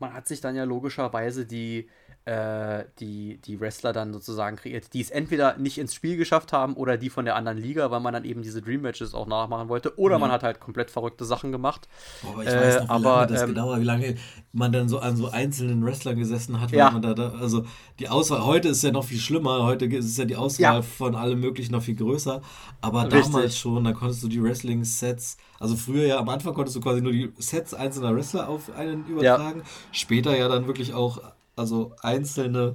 [0.00, 1.88] man hat sich dann ja logischerweise die
[2.26, 6.74] äh, die, die Wrestler dann sozusagen kreiert, die es entweder nicht ins Spiel geschafft haben
[6.74, 9.68] oder die von der anderen Liga, weil man dann eben diese Dream Matches auch nachmachen
[9.70, 10.22] wollte, oder mhm.
[10.22, 11.88] man hat halt komplett verrückte Sachen gemacht.
[12.22, 14.14] Boah, aber ich weiß noch, wie aber, lange das ähm, gedauert, wie lange
[14.52, 16.90] man dann so an so einzelnen Wrestlern gesessen hat, ja.
[16.90, 17.64] man da, da, also
[17.98, 20.82] die Auswahl, heute ist ja noch viel schlimmer, heute ist ja die Auswahl ja.
[20.82, 22.42] von allem möglichen noch viel größer,
[22.82, 23.22] aber Richtig.
[23.22, 27.00] damals schon, da konntest du die Wrestling-Sets, also früher ja, am Anfang konntest du quasi
[27.00, 29.66] nur die Sets einzelner Wrestler auf einen übertragen, ja.
[29.92, 31.20] später ja dann wirklich auch
[31.60, 32.74] also einzelne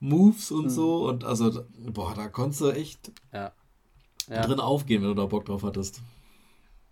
[0.00, 0.70] Moves und mhm.
[0.70, 1.08] so.
[1.08, 3.52] Und also, boah, da konntest du echt ja.
[4.28, 4.42] Ja.
[4.42, 6.02] drin aufgehen, wenn du da Bock drauf hattest.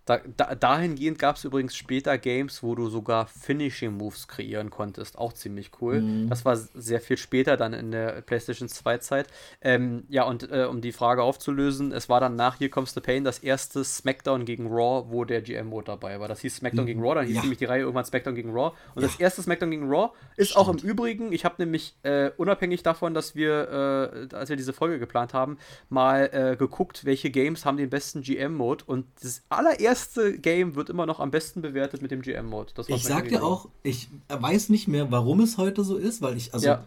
[0.07, 5.17] Da, da, dahingehend gab es übrigens später Games, wo du sogar Finishing Moves kreieren konntest.
[5.17, 6.01] Auch ziemlich cool.
[6.01, 6.29] Mhm.
[6.29, 9.27] Das war sehr viel später dann in der PlayStation 2 Zeit.
[9.59, 13.01] Ähm, ja, und äh, um die Frage aufzulösen, es war dann nach Here Comes the
[13.01, 16.29] Pain das erste SmackDown gegen Raw, wo der GM-Mode dabei war.
[16.29, 16.87] Das hieß SmackDown mhm.
[16.87, 17.41] gegen Raw, dann hieß ja.
[17.41, 18.77] nämlich die Reihe irgendwann SmackDown gegen Raw.
[18.95, 19.09] Und ja.
[19.09, 20.61] das erste SmackDown gegen Raw ist Stimmt.
[20.61, 24.71] auch im Übrigen, ich habe nämlich äh, unabhängig davon, dass wir, äh, als wir diese
[24.71, 25.57] Folge geplant haben,
[25.89, 28.85] mal äh, geguckt, welche Games haben den besten GM-Mode.
[28.85, 32.73] Und das allererste erste Game wird immer noch am besten bewertet mit dem GM-Mode.
[32.87, 36.53] Ich sag dir auch, ich weiß nicht mehr, warum es heute so ist, weil ich,
[36.53, 36.83] also, ja.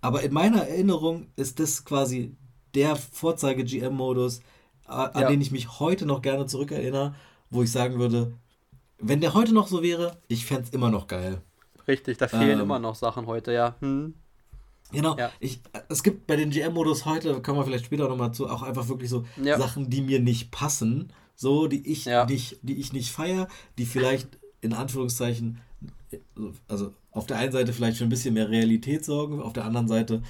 [0.00, 2.36] aber in meiner Erinnerung ist das quasi
[2.74, 4.40] der Vorzeige-GM-Modus,
[4.84, 5.28] an ja.
[5.28, 7.14] den ich mich heute noch gerne zurückerinnere,
[7.50, 8.32] wo ich sagen würde,
[8.98, 11.42] wenn der heute noch so wäre, ich fände es immer noch geil.
[11.88, 13.74] Richtig, da fehlen ähm, immer noch Sachen heute, ja.
[13.80, 14.14] Hm.
[14.92, 15.16] Genau.
[15.16, 15.32] Ja.
[15.40, 18.88] Ich, es gibt bei den GM-Modus heute, kommen wir vielleicht später nochmal zu, auch einfach
[18.88, 19.58] wirklich so ja.
[19.58, 21.12] Sachen, die mir nicht passen
[21.42, 22.24] so, die ich ja.
[22.24, 25.60] nicht, die ich nicht feiere, die vielleicht in Anführungszeichen,
[26.68, 29.88] also auf der einen Seite vielleicht für ein bisschen mehr Realität sorgen, auf der anderen
[29.88, 30.22] Seite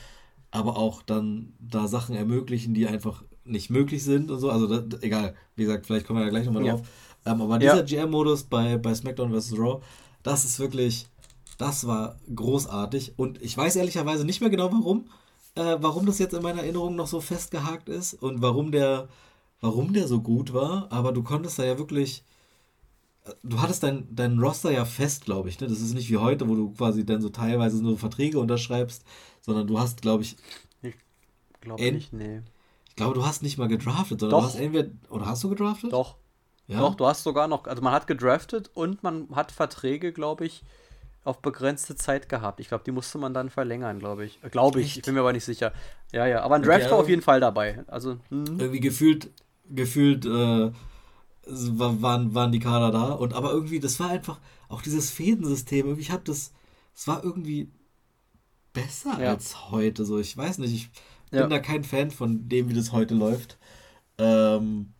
[0.53, 4.51] aber auch dann da Sachen ermöglichen, die einfach nicht möglich sind und so.
[4.51, 6.75] Also das, egal, wie gesagt, vielleicht kommen wir da gleich nochmal ja.
[6.75, 6.87] drauf.
[7.25, 8.05] Ähm, aber dieser ja.
[8.05, 9.59] GM-Modus bei, bei SmackDown vs.
[9.59, 9.81] Raw,
[10.23, 11.07] das ist wirklich,
[11.59, 13.15] das war großartig.
[13.17, 15.07] Und ich weiß ehrlicherweise nicht mehr genau warum,
[15.55, 19.09] äh, warum das jetzt in meiner Erinnerung noch so festgehakt ist und warum der,
[19.63, 20.93] warum der so gut war.
[20.93, 22.25] Aber du konntest da ja wirklich
[23.43, 25.61] du hattest dein, dein Roster ja fest, glaube ich.
[25.61, 25.69] Ne?
[25.69, 29.05] Das ist nicht wie heute, wo du quasi dann so teilweise nur Verträge unterschreibst,
[29.41, 30.37] sondern du hast, glaube ich.
[30.83, 30.95] Ich
[31.61, 32.43] glaube nicht, nee.
[32.89, 34.47] Ich glaube, du hast nicht mal gedraftet, sondern Doch.
[34.49, 34.91] du hast entweder.
[35.09, 35.93] Oder hast du gedraftet?
[35.93, 36.17] Doch.
[36.67, 36.81] Ja?
[36.81, 37.67] Doch, du hast sogar noch.
[37.67, 40.63] Also man hat gedraftet und man hat Verträge, glaube ich,
[41.25, 42.61] auf begrenzte Zeit gehabt.
[42.61, 44.41] Ich glaube, die musste man dann verlängern, glaube ich.
[44.51, 44.97] Glaube ich, Echt?
[44.99, 45.73] ich bin mir aber nicht sicher.
[46.13, 46.43] Ja, ja.
[46.43, 47.85] Aber ein Draft okay, war auf jeden Fall dabei.
[47.87, 48.59] Also, hm.
[48.59, 49.31] Irgendwie gefühlt,
[49.75, 50.27] gefühlt.
[50.27, 50.73] Äh,
[51.47, 53.13] waren, waren die Kader da.
[53.13, 55.99] Und aber irgendwie, das war einfach auch dieses Fädensystem.
[55.99, 56.53] Ich habe das,
[56.95, 57.71] es war irgendwie
[58.73, 59.31] besser ja.
[59.31, 60.05] als heute.
[60.05, 60.91] So, ich weiß nicht, ich
[61.31, 61.47] bin ja.
[61.47, 63.59] da kein Fan von dem, wie das heute läuft.
[64.19, 64.93] Ähm,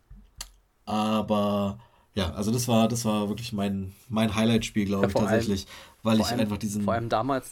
[0.85, 1.79] aber
[2.13, 5.65] ja, also das war, das war wirklich mein, mein Highlight-Spiel, glaube ja, ich, tatsächlich.
[5.65, 6.83] Allem, weil ich allem, einfach diesen.
[6.83, 7.49] Vor allem damals.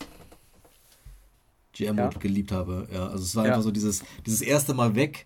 [1.74, 2.88] GM-Mode geliebt habe.
[2.94, 5.26] Ja, also es war einfach so dieses, dieses erste Mal weg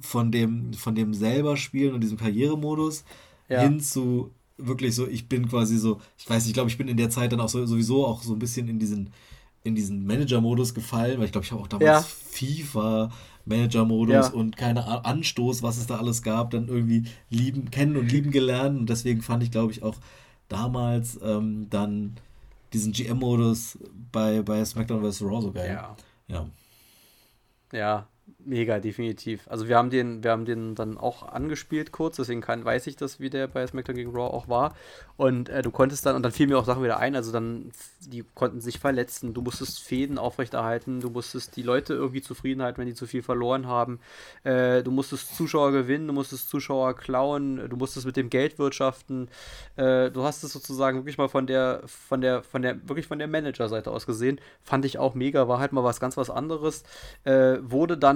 [0.00, 3.04] von dem, von dem selber Spielen und diesem Karrieremodus
[3.48, 3.60] ja.
[3.60, 6.88] hin zu wirklich so, ich bin quasi so, ich weiß nicht, ich glaube, ich bin
[6.88, 9.12] in der Zeit dann auch so, sowieso auch so ein bisschen in diesen,
[9.64, 12.00] in diesen Manager-Modus gefallen, weil ich glaube, ich habe auch damals ja.
[12.00, 13.10] FIFA
[13.44, 14.28] Manager-Modus ja.
[14.28, 18.78] und keine Anstoß, was es da alles gab, dann irgendwie lieben, kennen und lieben gelernt.
[18.78, 19.96] Und deswegen fand ich, glaube ich, auch
[20.48, 22.16] damals ähm, dann
[22.72, 23.78] diesen GM-Modus
[24.10, 25.22] bei, bei SmackDown vs.
[25.22, 25.70] Raw so geil.
[25.74, 25.96] Ja.
[26.28, 26.46] Ja.
[27.72, 28.08] Ja,
[28.38, 29.46] Mega, definitiv.
[29.48, 32.96] Also wir haben den, wir haben den dann auch angespielt kurz, deswegen kann, weiß ich
[32.96, 34.74] das, wie der bei SmackDown gegen Raw auch war.
[35.16, 37.70] Und äh, du konntest dann, und dann fielen mir auch Sachen wieder ein, also dann,
[38.00, 42.78] die konnten sich verletzen, du musstest Fäden aufrechterhalten, du musstest die Leute irgendwie zufrieden halten,
[42.78, 44.00] wenn die zu viel verloren haben.
[44.42, 49.28] Äh, du musstest Zuschauer gewinnen, du musstest Zuschauer klauen, du musstest mit dem Geld wirtschaften.
[49.76, 53.18] Äh, du hast es sozusagen wirklich mal von der, von der, von der, wirklich von
[53.20, 54.40] der Manager-Seite aus gesehen.
[54.62, 56.82] Fand ich auch mega, war halt mal was ganz was anderes.
[57.24, 58.15] Äh, wurde dann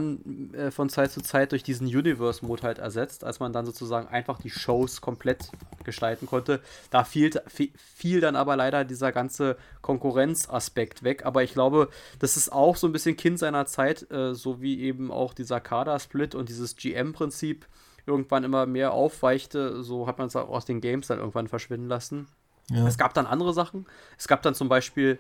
[0.55, 4.41] äh, von Zeit zu Zeit durch diesen Universe-Mode halt ersetzt, als man dann sozusagen einfach
[4.41, 5.51] die Shows komplett
[5.85, 6.61] gestalten konnte.
[6.91, 7.31] Da fiel,
[7.77, 11.25] fiel dann aber leider dieser ganze Konkurrenzaspekt weg.
[11.25, 11.89] Aber ich glaube,
[12.19, 15.61] das ist auch so ein bisschen Kind seiner Zeit, äh, so wie eben auch dieser
[15.61, 17.67] Kader-Split und dieses GM-Prinzip
[18.07, 19.83] irgendwann immer mehr aufweichte.
[19.83, 22.29] So hat man es auch aus den Games dann irgendwann verschwinden lassen.
[22.71, 22.87] Ja.
[22.87, 23.87] Es gab dann andere Sachen.
[24.17, 25.19] Es gab dann zum Beispiel,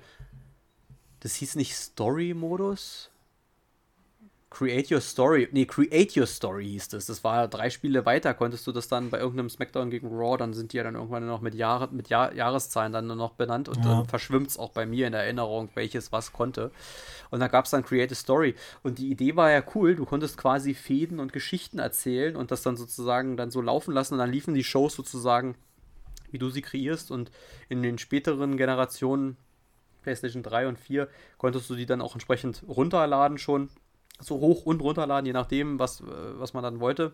[1.20, 3.09] das hieß nicht Story-Modus,
[4.50, 7.06] Create Your Story, nee, Create Your Story hieß das.
[7.06, 10.54] Das war drei Spiele weiter, konntest du das dann bei irgendeinem Smackdown gegen Raw, dann
[10.54, 13.68] sind die ja dann irgendwann noch mit, Jahre, mit Jahr, Jahreszahlen dann nur noch benannt
[13.68, 13.82] und ja.
[13.84, 16.72] dann verschwimmt es auch bei mir in der Erinnerung, welches was konnte.
[17.30, 18.56] Und da gab es dann Create a Story.
[18.82, 22.62] Und die Idee war ja cool, du konntest quasi Fäden und Geschichten erzählen und das
[22.62, 25.54] dann sozusagen dann so laufen lassen und dann liefen die Shows sozusagen,
[26.32, 27.30] wie du sie kreierst und
[27.68, 29.36] in den späteren Generationen
[30.02, 33.68] PlayStation 3 und 4 konntest du die dann auch entsprechend runterladen schon
[34.20, 36.04] so hoch und runterladen, je nachdem, was, äh,
[36.34, 37.12] was man dann wollte.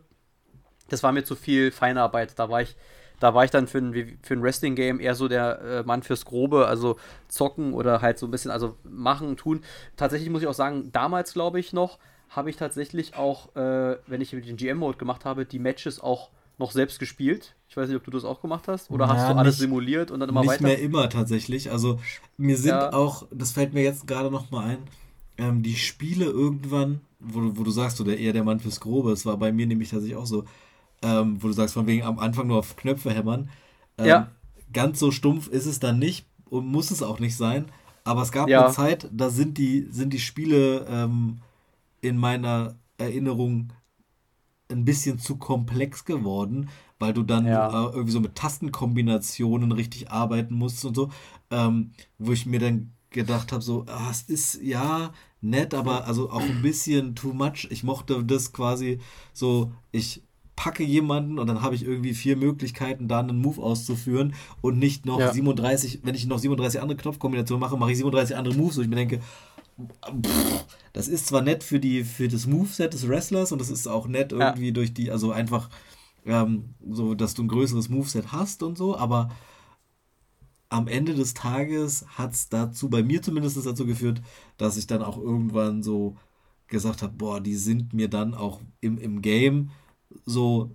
[0.89, 2.39] Das war mir zu viel Feinarbeit.
[2.39, 2.77] Da war ich,
[3.21, 6.25] da war ich dann für ein, für ein Wrestling-Game eher so der äh, Mann fürs
[6.25, 6.97] Grobe, also
[7.29, 9.63] zocken oder halt so ein bisschen, also machen, tun.
[9.97, 11.99] Tatsächlich muss ich auch sagen, damals glaube ich noch,
[12.29, 16.71] habe ich tatsächlich auch, äh, wenn ich den GM-Mode gemacht habe, die Matches auch noch
[16.71, 17.55] selbst gespielt.
[17.69, 20.11] Ich weiß nicht, ob du das auch gemacht hast oder ja, hast du alles simuliert
[20.11, 20.65] und dann immer nicht weiter?
[20.65, 21.71] Nicht mehr immer tatsächlich.
[21.71, 22.01] Also
[22.37, 22.93] mir sind ja.
[22.93, 24.79] auch, das fällt mir jetzt gerade noch mal ein,
[25.39, 29.11] ähm, die Spiele irgendwann, wo, wo du sagst, so der, eher der Mann fürs Grobe,
[29.11, 30.45] das war bei mir nämlich tatsächlich auch so,
[31.03, 33.51] ähm, wo du sagst, von wegen am Anfang nur auf Knöpfe hämmern.
[33.99, 34.31] Ähm, ja.
[34.73, 37.67] Ganz so stumpf ist es dann nicht und muss es auch nicht sein.
[38.05, 38.65] Aber es gab ja.
[38.65, 41.39] eine Zeit, da sind die, sind die Spiele ähm,
[42.01, 43.73] in meiner Erinnerung
[44.71, 46.69] ein bisschen zu komplex geworden,
[46.99, 47.69] weil du dann ja.
[47.69, 51.11] äh, irgendwie so mit Tastenkombinationen richtig arbeiten musst und so,
[51.51, 56.31] ähm, wo ich mir dann gedacht habe, so, ah, es ist ja nett, aber also
[56.31, 57.67] auch ein bisschen too much.
[57.71, 59.01] Ich mochte das quasi
[59.33, 60.23] so, ich
[60.55, 65.05] packe jemanden und dann habe ich irgendwie vier Möglichkeiten, da einen Move auszuführen und nicht
[65.05, 65.33] noch ja.
[65.33, 68.91] 37, wenn ich noch 37 andere Knopfkombinationen mache, mache ich 37 andere Moves und ich
[68.91, 69.21] mir denke,
[69.79, 73.87] pff, das ist zwar nett für, die, für das Moveset des Wrestlers und das ist
[73.87, 74.73] auch nett irgendwie ja.
[74.73, 75.69] durch die, also einfach
[76.25, 79.31] ähm, so, dass du ein größeres Moveset hast und so, aber
[80.69, 84.21] am Ende des Tages hat es dazu, bei mir zumindest dazu geführt,
[84.59, 86.17] dass ich dann auch irgendwann so
[86.69, 89.71] gesagt habe, boah, die sind mir dann auch im, im Game
[90.25, 90.75] so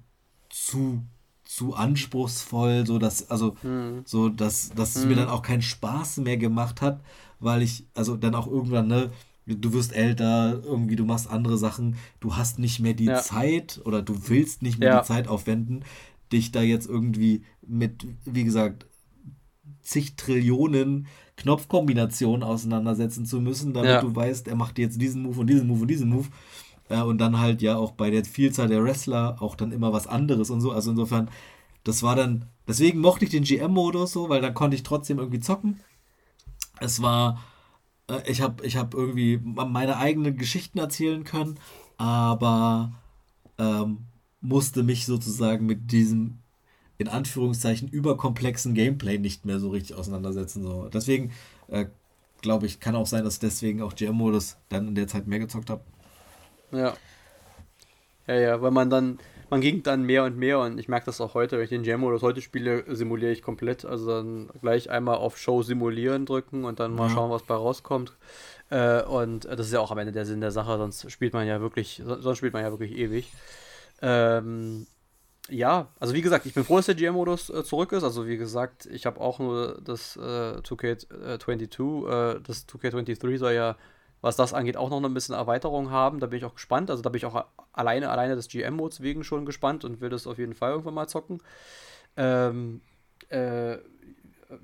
[0.49, 1.03] zu,
[1.43, 4.03] zu anspruchsvoll, so dass, also, hm.
[4.05, 5.19] so dass, dass es mir hm.
[5.19, 7.01] dann auch keinen Spaß mehr gemacht hat,
[7.39, 9.11] weil ich, also dann auch irgendwann, ne,
[9.45, 13.21] du wirst älter, irgendwie du machst andere Sachen, du hast nicht mehr die ja.
[13.21, 14.99] Zeit oder du willst nicht mehr ja.
[15.01, 15.83] die Zeit aufwenden,
[16.31, 18.85] dich da jetzt irgendwie mit, wie gesagt,
[19.81, 21.07] zig Trillionen
[21.37, 24.01] Knopfkombinationen auseinandersetzen zu müssen, damit ja.
[24.01, 26.27] du weißt, er macht jetzt diesen Move und diesen Move und diesen Move.
[26.89, 30.07] Ja, und dann halt ja auch bei der Vielzahl der Wrestler auch dann immer was
[30.07, 30.71] anderes und so.
[30.71, 31.29] Also insofern,
[31.83, 35.39] das war dann, deswegen mochte ich den GM-Modus so, weil dann konnte ich trotzdem irgendwie
[35.39, 35.79] zocken.
[36.79, 37.41] Es war,
[38.07, 41.57] äh, ich habe ich hab irgendwie meine eigenen Geschichten erzählen können,
[41.97, 42.91] aber
[43.57, 43.99] ähm,
[44.41, 46.40] musste mich sozusagen mit diesem
[47.01, 50.63] in Anführungszeichen überkomplexen Gameplay nicht mehr so richtig auseinandersetzen.
[50.63, 50.89] So.
[50.89, 51.31] Deswegen
[51.67, 51.85] äh,
[52.41, 55.69] glaube ich, kann auch sein, dass deswegen auch GM-Modus dann in der Zeit mehr gezockt
[55.69, 55.83] habe.
[56.71, 56.93] Ja.
[58.27, 61.19] Ja, ja, weil man dann, man ging dann mehr und mehr und ich merke das
[61.21, 63.83] auch heute, wenn ich den Jam-Modus heute spiele, simuliere ich komplett.
[63.83, 67.15] Also dann gleich einmal auf Show simulieren drücken und dann mal ja.
[67.15, 68.13] schauen, was bei rauskommt.
[68.69, 71.47] Äh, und das ist ja auch am Ende der Sinn der Sache, sonst spielt man
[71.47, 73.31] ja wirklich, sonst spielt man ja wirklich ewig.
[74.01, 74.87] Ähm,
[75.49, 78.03] ja, also wie gesagt, ich bin froh, dass der GM-Modus äh, zurück ist.
[78.03, 83.75] Also wie gesagt, ich habe auch nur das äh, 2K22, äh, das 2K23 soll ja
[84.21, 86.19] was das angeht, auch noch ein bisschen Erweiterung haben.
[86.19, 86.89] Da bin ich auch gespannt.
[86.89, 90.27] Also da bin ich auch alleine, alleine des GM-Modes wegen schon gespannt und will das
[90.27, 91.41] auf jeden Fall irgendwann mal zocken.
[92.15, 92.81] Ähm,
[93.29, 93.77] äh,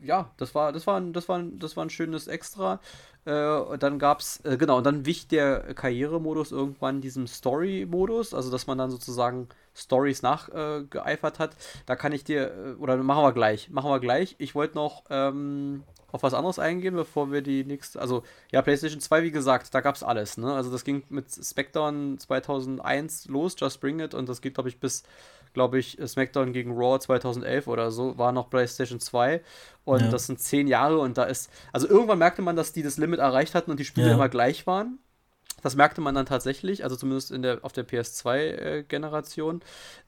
[0.04, 2.80] ja, das war, das war, das war, das war ein schönes Extra.
[3.28, 8.50] Äh, dann gab es, äh, genau, und dann wich der Karrieremodus irgendwann diesem Story-Modus, also
[8.50, 11.58] dass man dann sozusagen Stories nachgeeifert hat.
[11.86, 14.36] Da kann ich dir, äh, oder machen wir gleich, machen wir gleich.
[14.38, 18.00] Ich wollte noch ähm, auf was anderes eingehen, bevor wir die nächste.
[18.00, 18.24] Also,
[18.54, 20.38] ja, PlayStation 2, wie gesagt, da gab es alles.
[20.38, 20.54] Ne?
[20.54, 24.80] Also, das ging mit SmackDown 2001 los, Just Bring It, und das geht, glaube ich,
[24.80, 25.04] bis,
[25.54, 29.42] glaube ich, SmackDown gegen Raw 2011 oder so, war noch PlayStation 2.
[29.86, 30.10] Und ja.
[30.10, 31.50] das sind zehn Jahre und da ist.
[31.72, 34.14] Also, irgendwann merkte man, dass die das Limit erreicht hatten und die Spiele ja.
[34.14, 35.00] immer gleich waren.
[35.64, 39.62] Das merkte man dann tatsächlich, also zumindest in der, auf der PS2-Generation.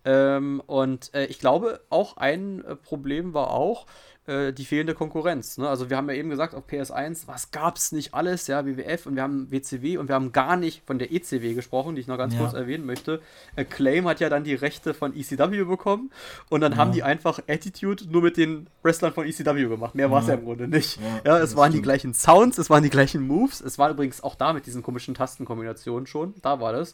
[0.03, 3.87] Äh, ähm, und äh, ich glaube, auch ein äh, Problem war auch,
[4.30, 5.57] äh, die fehlende Konkurrenz.
[5.57, 5.67] Ne?
[5.67, 9.07] Also wir haben ja eben gesagt, auf PS1, was gab es nicht alles, ja, WWF
[9.07, 12.07] und wir haben WCW und wir haben gar nicht von der ECW gesprochen, die ich
[12.07, 12.39] noch ganz ja.
[12.39, 13.21] kurz erwähnen möchte.
[13.55, 16.11] Acclaim hat ja dann die Rechte von ECW bekommen
[16.49, 16.77] und dann ja.
[16.77, 19.95] haben die einfach Attitude nur mit den Wrestlern von ECW gemacht.
[19.95, 20.36] Mehr war es ja.
[20.36, 20.99] im Grunde nicht.
[21.25, 21.75] Ja, es waren stimmt.
[21.75, 24.84] die gleichen Sounds, es waren die gleichen Moves, es war übrigens auch da mit diesen
[24.84, 26.93] komischen Tastenkombinationen schon, da war das.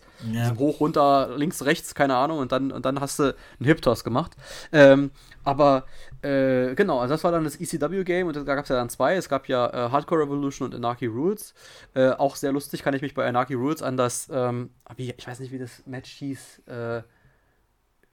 [0.58, 4.32] Hoch, runter, links, rechts, keine Ahnung und dann, und dann hast du einen Hip-Toss gemacht.
[4.72, 5.12] Ähm,
[5.44, 5.86] aber
[6.26, 9.16] äh, genau, also das war dann das ECW-Game und da gab es ja dann zwei.
[9.16, 11.54] Es gab ja äh, Hardcore Revolution und Anarchy Rules.
[11.94, 15.28] Äh, auch sehr lustig kann ich mich bei Anarchy Rules an das, ähm, wie, ich
[15.28, 16.64] weiß nicht, wie das Match hieß.
[16.68, 17.02] Äh,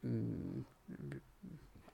[0.03, 0.67] mm,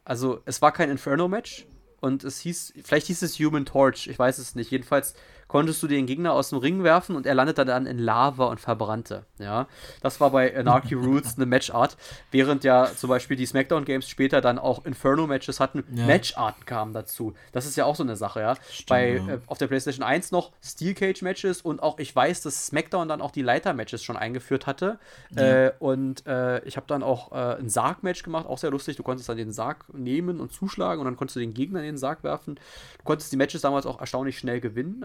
[0.04, 1.68] also es war kein Inferno-Match
[2.00, 4.72] und es hieß, vielleicht hieß es Human Torch, ich weiß es nicht.
[4.72, 5.14] Jedenfalls
[5.48, 8.60] konntest du den Gegner aus dem Ring werfen und er landete dann in Lava und
[8.60, 9.24] verbrannte.
[9.38, 9.66] Ja,
[10.02, 11.96] das war bei Anarchy Roots eine Matchart,
[12.30, 15.84] während ja zum Beispiel die SmackDown Games später dann auch Inferno-Matches hatten.
[15.92, 16.06] Ja.
[16.06, 17.34] Matcharten kamen dazu.
[17.52, 18.56] Das ist ja auch so eine Sache, ja.
[18.70, 19.34] Stimmt, bei ja.
[19.34, 23.08] Äh, auf der PlayStation 1 noch Steel Cage Matches und auch ich weiß, dass SmackDown
[23.08, 24.98] dann auch die Leiter-Matches schon eingeführt hatte.
[25.30, 25.66] Ja.
[25.66, 28.96] Äh, und äh, ich habe dann auch äh, ein Sarg-Match gemacht, auch sehr lustig.
[28.96, 31.86] Du konntest dann den Sarg nehmen und zuschlagen und dann konntest du den Gegner in
[31.86, 32.56] den Sarg werfen.
[32.98, 35.02] Du konntest die Matches damals auch erstaunlich schnell gewinnen.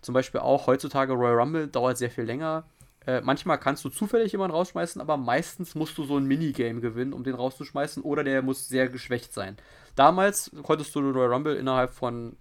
[0.00, 2.64] Zum Beispiel auch heutzutage Royal Rumble dauert sehr viel länger.
[3.06, 7.12] Äh, manchmal kannst du zufällig jemanden rausschmeißen, aber meistens musst du so ein Minigame gewinnen,
[7.12, 9.56] um den rauszuschmeißen, oder der muss sehr geschwächt sein.
[9.94, 12.36] Damals konntest du Royal Rumble innerhalb von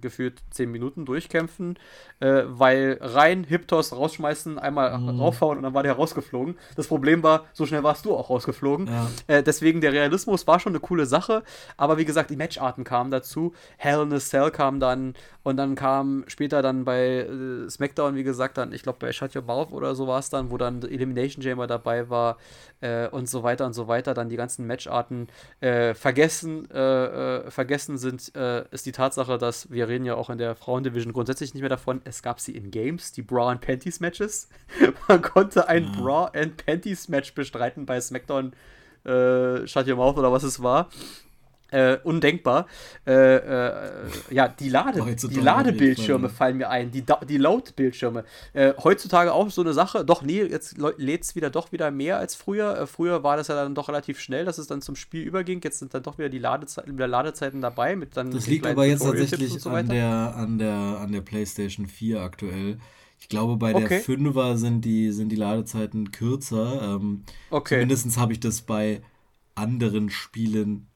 [0.00, 1.78] gefühlt 10 Minuten durchkämpfen,
[2.20, 5.20] äh, weil rein Hiptos rausschmeißen, einmal mhm.
[5.20, 6.56] raufhauen und dann war der rausgeflogen.
[6.76, 8.86] Das Problem war, so schnell warst du auch rausgeflogen.
[8.86, 9.08] Ja.
[9.26, 11.42] Äh, deswegen der Realismus war schon eine coole Sache,
[11.76, 13.52] aber wie gesagt, die Matcharten kamen dazu.
[13.76, 18.24] Hell in a Cell kam dann und dann kam später dann bei äh, SmackDown, wie
[18.24, 20.82] gesagt, dann, ich glaube bei Shut Your Mouth oder so war es dann, wo dann
[20.82, 22.36] Elimination Chamber dabei war
[22.80, 25.28] äh, und so weiter und so weiter, dann die ganzen Matcharten
[25.60, 30.54] äh, vergessen, äh, vergessen sind, ist die Tatsache, dass wir reden ja auch in der
[30.54, 34.48] Frauendivision grundsätzlich nicht mehr davon, es gab sie in Games, die Bra and Panties Matches.
[35.08, 35.92] Man konnte ein mhm.
[35.92, 38.52] Bra and Panties Match bestreiten bei SmackDown
[39.04, 40.90] Shut Your Mouth oder was es war.
[41.70, 42.66] Äh, undenkbar.
[43.06, 43.90] Äh, äh,
[44.30, 48.24] ja, die, Lade, die Ladebildschirme fallen mir ein, die, die Load-Bildschirme.
[48.54, 50.02] Äh, heutzutage auch so eine Sache.
[50.02, 52.78] Doch, nee, jetzt lädt es wieder doch wieder mehr als früher.
[52.78, 55.60] Äh, früher war das ja dann doch relativ schnell, dass es dann zum Spiel überging.
[55.62, 57.96] Jetzt sind dann doch wieder die Ladezeiten, wieder Ladezeiten dabei.
[57.96, 61.86] Mit dann das liegt aber jetzt tatsächlich so an, der, an, der, an der PlayStation
[61.86, 62.78] 4 aktuell.
[63.20, 63.98] Ich glaube, bei der okay.
[63.98, 66.94] 5er sind die, sind die Ladezeiten kürzer.
[66.94, 67.74] Ähm, okay.
[67.74, 69.02] Zumindest habe ich das bei
[69.54, 70.86] anderen Spielen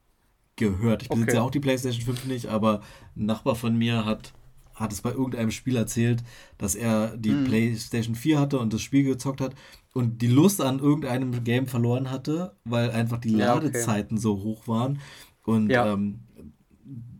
[0.55, 1.03] gehört.
[1.03, 1.35] Ich besitze okay.
[1.37, 2.81] ja auch die PlayStation 5 nicht, aber
[3.15, 4.33] ein Nachbar von mir hat,
[4.75, 6.23] hat es bei irgendeinem Spiel erzählt,
[6.57, 7.43] dass er die hm.
[7.45, 9.55] PlayStation 4 hatte und das Spiel gezockt hat
[9.93, 14.21] und die Lust an irgendeinem Game verloren hatte, weil einfach die Ladezeiten ja, okay.
[14.21, 14.99] so hoch waren.
[15.43, 15.93] Und ja.
[15.93, 16.19] ähm,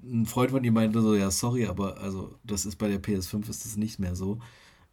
[0.03, 3.49] ein Freund von ihm meinte so, ja, sorry, aber also das ist bei der PS5
[3.49, 4.39] ist das nicht mehr so.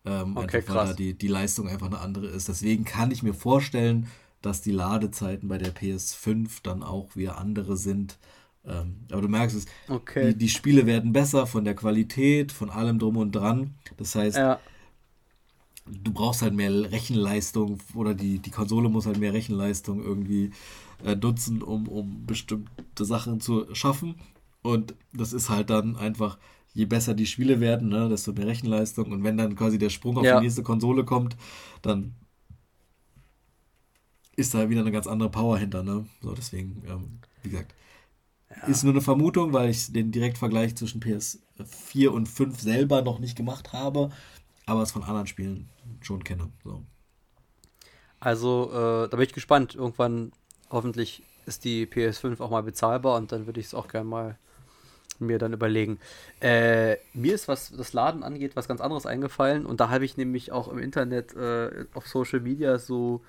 [0.04, 2.48] Ähm, okay, einfach, weil da die, die Leistung einfach eine andere ist.
[2.48, 4.06] Deswegen kann ich mir vorstellen,
[4.42, 8.18] dass die Ladezeiten bei der PS5 dann auch wieder andere sind.
[8.64, 10.28] Ähm, aber du merkst es, okay.
[10.28, 13.74] die, die Spiele werden besser von der Qualität, von allem drum und dran.
[13.96, 14.60] Das heißt, ja.
[15.86, 20.50] du brauchst halt mehr Rechenleistung oder die, die Konsole muss halt mehr Rechenleistung irgendwie
[21.04, 24.16] äh, nutzen, um, um bestimmte Sachen zu schaffen.
[24.62, 26.38] Und das ist halt dann einfach,
[26.74, 29.10] je besser die Spiele werden, ne, desto mehr Rechenleistung.
[29.10, 30.38] Und wenn dann quasi der Sprung auf ja.
[30.38, 31.36] die nächste Konsole kommt,
[31.82, 32.14] dann
[34.36, 35.82] ist da wieder eine ganz andere Power hinter.
[35.82, 36.06] Ne?
[36.22, 37.74] So, deswegen, ähm, wie gesagt,
[38.50, 38.66] ja.
[38.66, 43.36] ist nur eine Vermutung, weil ich den Direktvergleich zwischen PS4 und 5 selber noch nicht
[43.36, 44.10] gemacht habe,
[44.66, 45.68] aber es von anderen Spielen
[46.00, 46.48] schon kenne.
[46.64, 46.82] So.
[48.18, 49.74] Also, äh, da bin ich gespannt.
[49.74, 50.32] Irgendwann,
[50.70, 54.38] hoffentlich, ist die PS5 auch mal bezahlbar und dann würde ich es auch gerne mal
[55.18, 55.98] mir dann überlegen.
[56.40, 60.16] Äh, mir ist, was das Laden angeht, was ganz anderes eingefallen und da habe ich
[60.16, 63.20] nämlich auch im Internet äh, auf Social Media so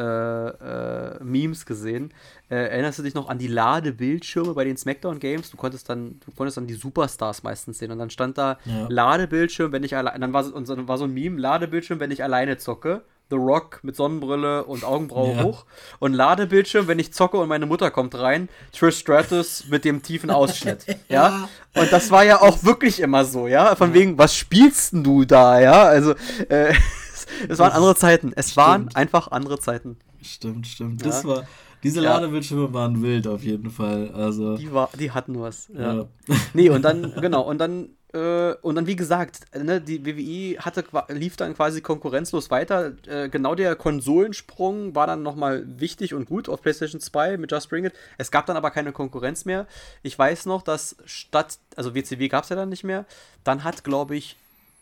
[0.00, 2.12] äh, äh, Memes gesehen.
[2.48, 5.50] Äh, erinnerst du dich noch an die Ladebildschirme bei den Smackdown Games?
[5.50, 8.86] Du konntest dann, du konntest dann die Superstars meistens sehen und dann stand da ja.
[8.88, 12.24] Ladebildschirm, wenn ich alleine, dann war, und dann war so ein Meme, Ladebildschirm, wenn ich
[12.24, 13.02] alleine zocke.
[13.30, 15.42] The Rock mit Sonnenbrille und Augenbraue ja.
[15.44, 15.64] hoch.
[16.00, 20.30] Und Ladebildschirm, wenn ich zocke und meine Mutter kommt rein, Trish Stratus mit dem tiefen
[20.30, 20.84] Ausschnitt.
[21.08, 21.48] ja?
[21.76, 23.76] Und das war ja auch wirklich immer so, ja.
[23.76, 23.94] Von ja.
[23.94, 25.84] wegen, was spielst denn du da, ja?
[25.84, 26.14] Also,
[26.48, 26.74] äh,
[27.48, 28.32] es waren andere Zeiten.
[28.34, 28.56] Es stimmt.
[28.56, 29.96] waren einfach andere Zeiten.
[30.22, 31.02] Stimmt, stimmt.
[31.02, 31.08] Ja.
[31.08, 31.46] Das war.
[31.82, 34.10] Diese Ladebildschirme waren wild auf jeden Fall.
[34.10, 34.56] Also.
[34.56, 35.68] Die, war, die hatten was.
[35.72, 35.94] Ja.
[35.94, 36.06] ja.
[36.54, 40.84] Nee, und dann, genau, und dann, äh, und dann, wie gesagt, ne, die WWE hatte,
[41.08, 42.92] lief dann quasi konkurrenzlos weiter.
[43.06, 47.70] Äh, genau der Konsolensprung war dann nochmal wichtig und gut auf PlayStation 2 mit Just
[47.70, 47.94] Bring It.
[48.18, 49.66] Es gab dann aber keine Konkurrenz mehr.
[50.02, 53.06] Ich weiß noch, dass statt, also WCW gab es ja dann nicht mehr.
[53.42, 54.36] Dann hat, glaube ich,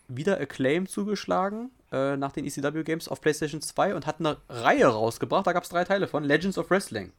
[0.08, 4.86] wieder Acclaim zugeschlagen äh, nach den ECW Games auf PlayStation 2 und hat eine Reihe
[4.86, 5.46] rausgebracht.
[5.46, 7.12] Da gab es drei Teile von Legends of Wrestling.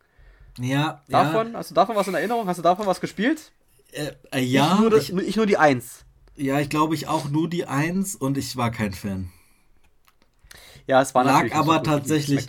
[0.60, 1.02] Ja.
[1.08, 1.60] Davon, ja.
[1.60, 2.48] hast du davon was in Erinnerung?
[2.48, 3.52] Hast du davon was gespielt?
[3.92, 4.74] Äh, äh, ja.
[4.74, 6.06] Ich nur, ich, ich nur die Eins.
[6.36, 9.30] Ja, ich glaube ich auch nur die Eins und ich war kein Fan.
[10.88, 12.48] Ja, es war Lag aber so tatsächlich.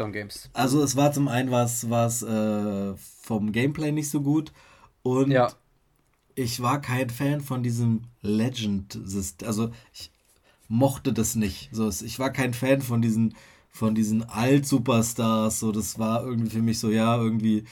[0.55, 4.53] Also es war zum einen was, was äh, vom Gameplay nicht so gut
[5.03, 5.53] und ja.
[6.35, 9.47] ich war kein Fan von diesem Legend-System.
[9.47, 10.11] Also ich
[10.71, 11.68] mochte das nicht.
[11.73, 13.35] So, ich war kein Fan von diesen,
[13.68, 15.59] von diesen Alt-Superstars.
[15.59, 17.64] So, das war irgendwie für mich so, ja, irgendwie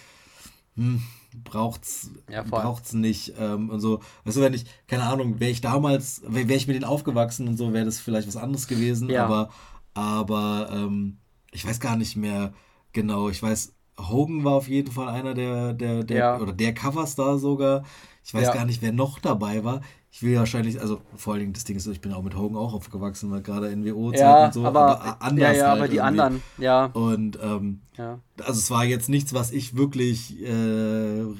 [0.74, 1.00] hm,
[1.44, 3.34] braucht's, ja, braucht's nicht.
[3.38, 6.74] Ähm, und so, weißt du, wenn ich, keine Ahnung, wäre ich damals, wäre ich mit
[6.74, 9.08] denen aufgewachsen und so, wäre das vielleicht was anderes gewesen.
[9.08, 9.24] Ja.
[9.24, 9.50] Aber,
[9.94, 11.18] aber ähm,
[11.52, 12.52] ich weiß gar nicht mehr
[12.92, 13.28] genau.
[13.28, 16.38] Ich weiß, Hogan war auf jeden Fall einer der, der, der ja.
[16.40, 17.84] oder der Coverstar sogar.
[18.24, 18.54] Ich weiß ja.
[18.54, 21.76] gar nicht, wer noch dabei war ich will wahrscheinlich, also vor allen Dingen das Ding
[21.76, 24.64] ist so, ich bin auch mit Hogan auch aufgewachsen, weil gerade NWO-Zeit ja, und so,
[24.64, 25.42] aber, aber anders.
[25.42, 26.20] Ja, ja, halt aber die irgendwie.
[26.20, 26.86] anderen, ja.
[26.86, 28.18] Und ähm, ja.
[28.38, 30.50] also es war jetzt nichts, was ich wirklich äh,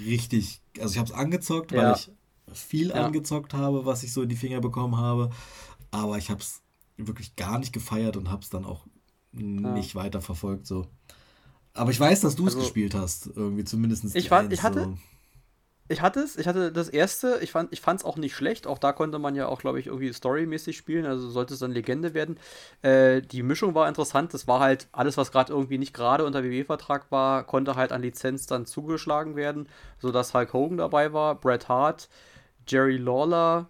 [0.07, 2.11] richtig, also ich habe es angezockt, weil ich
[2.53, 3.07] viel ja.
[3.07, 5.31] angezockt habe, was ich so in die Finger bekommen habe,
[5.91, 6.61] aber ich habe es
[6.99, 8.87] wirklich gar nicht gefeiert und habe es dann auch
[9.33, 10.87] nicht weiter verfolgt so.
[11.75, 14.17] Aber ich weiß, dass du es also, gespielt hast, irgendwie zumindest.
[14.17, 14.99] Ich, war, ich hatte, so
[15.89, 18.93] ich hatte es, ich hatte das erste, ich fand es auch nicht schlecht, auch da
[18.93, 22.39] konnte man ja auch, glaube ich, irgendwie storymäßig spielen, also sollte es dann Legende werden.
[22.83, 26.45] Äh, die Mischung war interessant, das war halt alles, was gerade irgendwie nicht gerade unter
[26.45, 29.69] WW-Vertrag war, konnte halt an Lizenz dann zugeschlagen werden,
[29.99, 32.11] sodass Hulk Hogan dabei war, Bret Hart,
[32.67, 33.67] Jerry Lawler,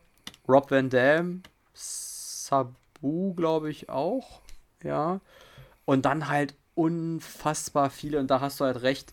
[0.49, 1.43] Rob Van Dam,
[1.73, 4.41] Sabu, glaube ich, auch,
[4.83, 5.21] ja.
[5.85, 9.13] Und dann halt unfassbar viele, und da hast du halt recht,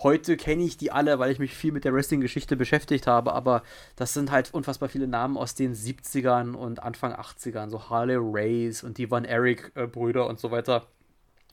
[0.00, 3.62] Heute kenne ich die alle, weil ich mich viel mit der Wrestling-Geschichte beschäftigt habe, aber
[3.96, 8.84] das sind halt unfassbar viele Namen aus den 70ern und Anfang 80ern, so Harley Race
[8.84, 10.86] und die Von Eric-Brüder äh, und so weiter.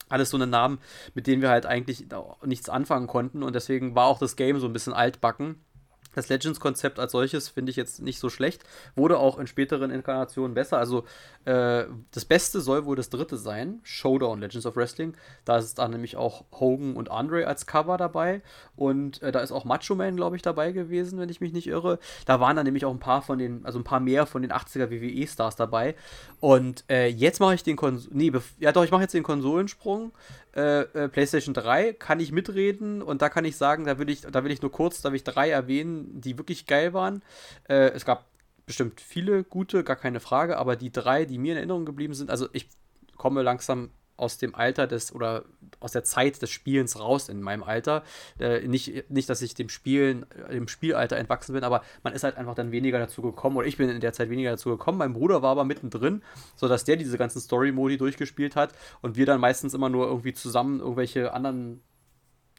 [0.09, 0.77] Alles so eine Namen,
[1.15, 2.05] mit denen wir halt eigentlich
[2.43, 5.55] nichts anfangen konnten und deswegen war auch das Game so ein bisschen altbacken.
[6.15, 8.63] Das Legends-Konzept als solches finde ich jetzt nicht so schlecht.
[8.95, 10.77] Wurde auch in späteren Inkarnationen besser.
[10.77, 11.05] Also
[11.45, 15.15] äh, das Beste soll wohl das dritte sein, Showdown Legends of Wrestling.
[15.43, 18.41] Da ist dann nämlich auch Hogan und Andre als Cover dabei.
[18.75, 21.67] Und äh, da ist auch Macho Man, glaube ich, dabei gewesen, wenn ich mich nicht
[21.67, 21.99] irre.
[22.25, 24.51] Da waren dann nämlich auch ein paar von den, also ein paar mehr von den
[24.51, 25.95] 80er WWE-Stars dabei.
[26.39, 30.11] Und äh, jetzt mache ich den Kons nee, ja doch, ich mache jetzt den Konsolensprung.
[30.55, 34.21] Äh, äh, PlayStation 3 kann ich mitreden und da kann ich sagen, da will ich,
[34.21, 37.23] da will ich nur kurz, da will ich drei erwähnen, die wirklich geil waren.
[37.67, 38.25] Äh, es gab
[38.65, 42.29] bestimmt viele gute, gar keine Frage, aber die drei, die mir in Erinnerung geblieben sind,
[42.31, 42.69] also ich
[43.15, 45.43] komme langsam aus dem Alter des oder
[45.79, 48.03] aus der Zeit des Spielens raus in meinem Alter.
[48.39, 52.37] Äh, nicht, nicht, dass ich dem Spielen, dem Spielalter entwachsen bin, aber man ist halt
[52.37, 54.97] einfach dann weniger dazu gekommen, oder ich bin in der Zeit weniger dazu gekommen.
[54.97, 56.21] Mein Bruder war aber mittendrin,
[56.55, 60.79] sodass der diese ganzen Story-Modi durchgespielt hat und wir dann meistens immer nur irgendwie zusammen
[60.79, 61.81] irgendwelche anderen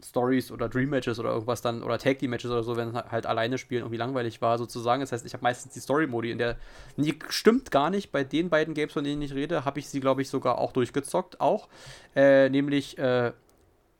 [0.04, 3.26] Stories oder Dream Matches oder irgendwas dann oder Tag Team Matches oder so, wenn halt
[3.26, 5.00] alleine spielen irgendwie langweilig war sozusagen.
[5.00, 6.56] Das heißt, ich habe meistens die Story Modi in der
[6.96, 10.00] nee, stimmt gar nicht bei den beiden Games, von denen ich rede, habe ich sie
[10.00, 11.68] glaube ich sogar auch durchgezockt auch,
[12.14, 13.32] äh, nämlich äh,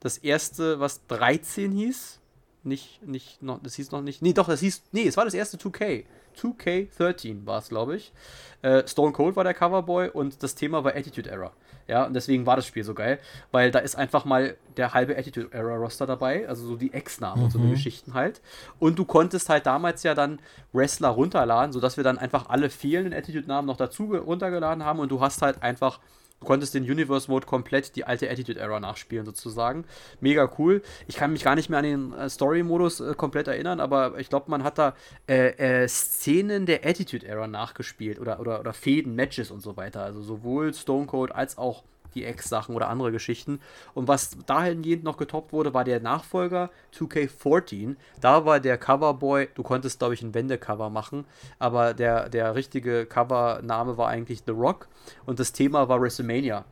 [0.01, 2.21] das erste, was 13 hieß,
[2.63, 4.21] nicht nicht noch das hieß noch nicht.
[4.21, 6.05] Nee, doch, das hieß nee, es war das erste 2K.
[6.37, 8.13] 2K13 war es, glaube ich.
[8.61, 11.53] Äh, Stone Cold war der Coverboy und das Thema war Attitude Error.
[11.89, 13.19] Ja, und deswegen war das Spiel so geil,
[13.53, 17.39] weil da ist einfach mal der halbe Attitude Error Roster dabei, also so die Ex-Namen
[17.39, 17.45] mhm.
[17.45, 17.73] und so eine mhm.
[17.73, 18.41] Geschichten halt.
[18.79, 20.41] Und du konntest halt damals ja dann
[20.73, 25.21] Wrestler runterladen, sodass wir dann einfach alle fehlenden Attitude-Namen noch dazu runtergeladen haben und du
[25.21, 26.01] hast halt einfach
[26.41, 29.85] Du konntest den Universe Mode komplett die alte Attitude Era nachspielen, sozusagen.
[30.21, 30.83] Mega cool.
[31.07, 34.29] Ich kann mich gar nicht mehr an den äh, Story-Modus äh, komplett erinnern, aber ich
[34.29, 34.95] glaube, man hat da
[35.29, 40.03] äh, äh, Szenen der Attitude Era nachgespielt oder, oder, oder Fäden, Matches und so weiter.
[40.03, 41.85] Also sowohl Stone Cold als auch
[42.17, 43.61] die Ex-Sachen oder andere Geschichten.
[43.95, 47.97] Und was dahingehend noch getoppt wurde, war der Nachfolger 2K14.
[48.21, 51.27] Da war der Coverboy, du konntest, glaube ich, ein Wendecover machen,
[51.59, 54.89] aber der, der richtige Covername war eigentlich The Rock
[55.27, 56.65] und das Thema war WrestleMania.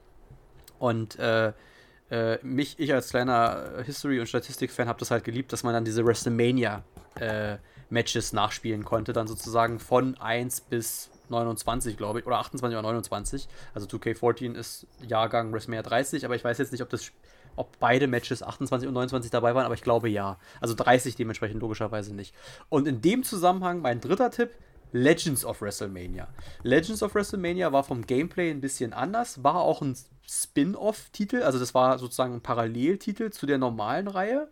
[0.79, 1.53] Und äh,
[2.11, 5.85] äh, mich, ich als kleiner History- und Statistik-Fan habe das halt geliebt, dass man dann
[5.85, 6.83] diese WrestleMania
[7.17, 7.57] äh,
[7.91, 13.49] Matches nachspielen konnte, dann sozusagen von 1 bis 29, glaube ich, oder 28 oder 29.
[13.75, 17.11] Also 2K14 ist Jahrgang WrestleMania 30, aber ich weiß jetzt nicht, ob das
[17.57, 20.39] ob beide Matches 28 und 29 dabei waren, aber ich glaube ja.
[20.61, 22.35] Also 30 dementsprechend logischerweise nicht.
[22.69, 24.51] Und in dem Zusammenhang mein dritter Tipp,
[24.93, 26.29] Legends of WrestleMania.
[26.63, 31.75] Legends of WrestleMania war vom Gameplay ein bisschen anders, war auch ein Spin-off-Titel, also das
[31.75, 34.49] war sozusagen ein Paralleltitel zu der normalen Reihe.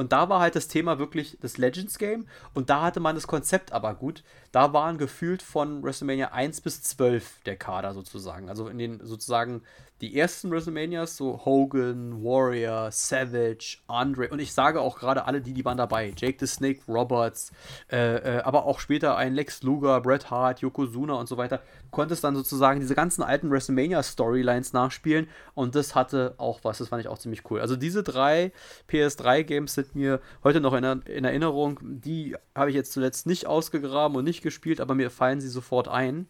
[0.00, 2.26] Und da war halt das Thema wirklich das Legends Game.
[2.54, 4.24] Und da hatte man das Konzept aber gut.
[4.50, 8.48] Da waren gefühlt von WrestleMania 1 bis 12 der Kader sozusagen.
[8.48, 9.60] Also in den sozusagen
[10.00, 15.52] die ersten WrestleManias, so Hogan, Warrior, Savage, Andre und ich sage auch gerade alle, die,
[15.52, 16.12] die waren dabei.
[16.16, 17.52] Jake the Snake Roberts,
[17.90, 21.58] äh, äh, aber auch später ein Lex Luger, Bret Hart, Yokozuna und so weiter.
[21.58, 26.88] Du konntest dann sozusagen diese ganzen alten WrestleMania-Storylines nachspielen und das hatte auch was, das
[26.88, 27.60] fand ich auch ziemlich cool.
[27.60, 28.52] Also diese drei
[28.88, 31.78] PS3-Games sind mir heute noch in, in Erinnerung.
[31.82, 35.88] Die habe ich jetzt zuletzt nicht ausgegraben und nicht gespielt, aber mir fallen sie sofort
[35.88, 36.28] ein.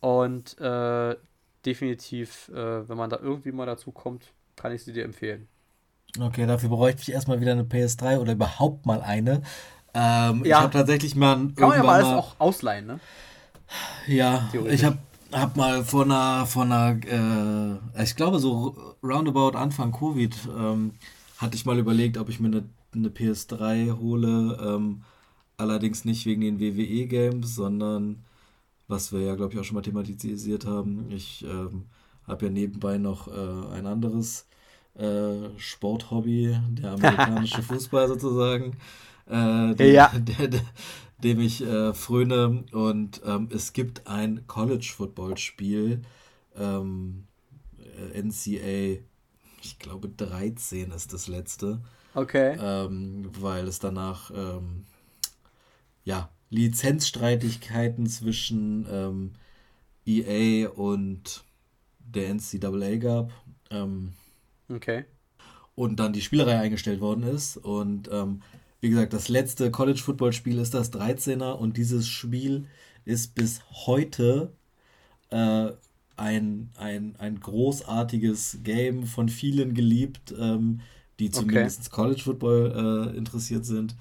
[0.00, 1.16] Und äh,
[1.66, 5.48] definitiv, äh, wenn man da irgendwie mal dazu kommt, kann ich sie dir empfehlen.
[6.18, 9.42] Okay, dafür bräuchte ich erstmal wieder eine PS3 oder überhaupt mal eine.
[9.94, 10.44] Ähm, ja.
[10.44, 11.36] Ich habe tatsächlich mal.
[11.54, 13.00] Kann man ja mal alles auch ausleihen, ne?
[14.06, 14.98] Ja, ich habe
[15.32, 16.98] hab mal vor einer, vor einer
[17.96, 20.94] äh, ich glaube so roundabout Anfang Covid, ähm,
[21.38, 24.58] hatte ich mal überlegt, ob ich mir eine, eine PS3 hole.
[24.60, 25.04] Ähm,
[25.56, 28.24] allerdings nicht wegen den WWE-Games, sondern
[28.90, 31.10] was wir ja, glaube ich, auch schon mal thematisiert haben.
[31.10, 31.84] Ich ähm,
[32.26, 34.46] habe ja nebenbei noch äh, ein anderes
[34.94, 38.76] äh, Sporthobby, der amerikanische Fußball sozusagen,
[39.26, 40.08] äh, dem, ja.
[40.14, 40.60] der, der,
[41.22, 42.64] dem ich äh, fröne.
[42.72, 46.02] Und ähm, es gibt ein College-Football-Spiel,
[46.56, 47.24] ähm,
[48.14, 49.02] äh, NCA,
[49.62, 51.80] ich glaube 13 ist das letzte.
[52.14, 52.56] Okay.
[52.60, 54.84] Ähm, weil es danach ähm,
[56.04, 59.32] ja Lizenzstreitigkeiten zwischen ähm,
[60.04, 61.44] EA und
[61.98, 63.32] der NCAA gab.
[63.70, 64.12] Ähm,
[64.68, 65.04] okay.
[65.74, 67.56] Und dann die Spielerei eingestellt worden ist.
[67.56, 68.42] Und ähm,
[68.80, 72.66] wie gesagt, das letzte College Football Spiel ist das 13er und dieses Spiel
[73.04, 74.52] ist bis heute
[75.30, 75.70] äh,
[76.16, 80.80] ein, ein, ein großartiges Game von vielen geliebt, ähm,
[81.18, 81.90] die zumindest okay.
[81.90, 83.96] College Football äh, interessiert sind.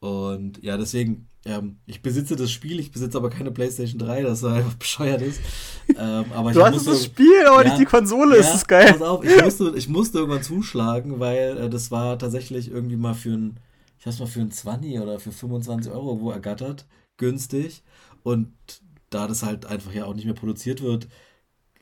[0.00, 4.40] Und ja, deswegen ähm, ich besitze das Spiel, ich besitze aber keine PlayStation 3, das
[4.40, 5.40] so einfach bescheuert ist.
[5.88, 8.66] Ähm, aber du hast musste, das Spiel, aber ja, nicht die Konsole, ja, ist das
[8.66, 8.92] geil.
[8.92, 13.14] Pass auf, ich musste, ich musste irgendwann zuschlagen, weil äh, das war tatsächlich irgendwie mal
[13.14, 13.60] für ein,
[13.98, 16.86] ich es mal für ein 20 oder für 25 Euro wo ergattert,
[17.16, 17.82] günstig.
[18.22, 18.52] Und
[19.10, 21.06] da das halt einfach ja auch nicht mehr produziert wird,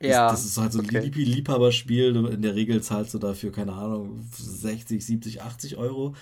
[0.01, 1.01] ja, das, das ist halt so ein okay.
[1.01, 2.17] Liebhaberspiel.
[2.17, 6.15] In der Regel zahlst du dafür, keine Ahnung, 60, 70, 80 Euro.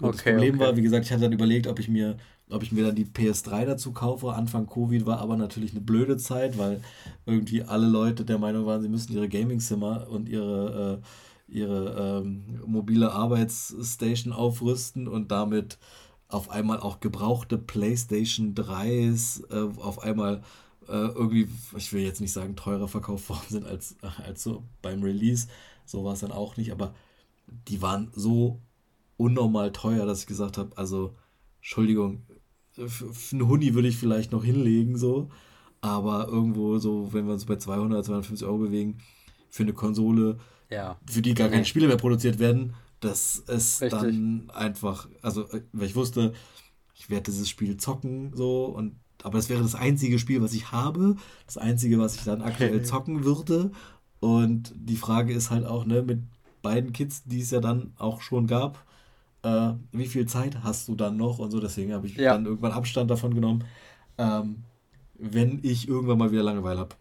[0.00, 0.64] Und okay, das Problem okay.
[0.64, 2.16] war, wie gesagt, ich hatte dann überlegt, ob ich mir,
[2.50, 4.32] ob ich mir dann die PS3 dazu kaufe.
[4.32, 6.80] Anfang Covid war aber natürlich eine blöde Zeit, weil
[7.26, 11.00] irgendwie alle Leute der Meinung waren, sie müssen ihre Gaming-Zimmer und ihre,
[11.48, 15.78] äh, ihre ähm, mobile Arbeitsstation aufrüsten und damit
[16.28, 20.42] auf einmal auch gebrauchte PlayStation 3s äh, auf einmal
[20.88, 25.02] äh, irgendwie, ich will jetzt nicht sagen, teurer verkauft worden sind als, als so beim
[25.02, 25.48] Release.
[25.84, 26.94] So war es dann auch nicht, aber
[27.46, 28.60] die waren so
[29.16, 31.14] unnormal teuer, dass ich gesagt habe, also,
[31.60, 32.22] Entschuldigung,
[32.78, 35.30] einen Huni würde ich vielleicht noch hinlegen, so,
[35.80, 38.98] aber irgendwo so, wenn wir uns bei 200, 250 Euro bewegen,
[39.48, 40.38] für eine Konsole,
[40.70, 40.98] ja.
[41.06, 44.00] für die gar keine Spiele mehr produziert werden, das ist Richtig.
[44.00, 46.32] dann einfach, also, weil ich wusste,
[46.94, 50.70] ich werde dieses Spiel zocken, so, und aber das wäre das einzige Spiel, was ich
[50.70, 51.16] habe,
[51.46, 53.72] das einzige, was ich dann aktuell zocken würde.
[54.20, 56.22] Und die Frage ist halt auch, ne, mit
[56.62, 58.84] beiden Kids, die es ja dann auch schon gab,
[59.42, 61.60] äh, wie viel Zeit hast du dann noch und so.
[61.60, 62.32] Deswegen habe ich ja.
[62.34, 63.64] dann irgendwann Abstand davon genommen,
[64.18, 64.64] ähm,
[65.14, 66.96] wenn ich irgendwann mal wieder Langeweile habe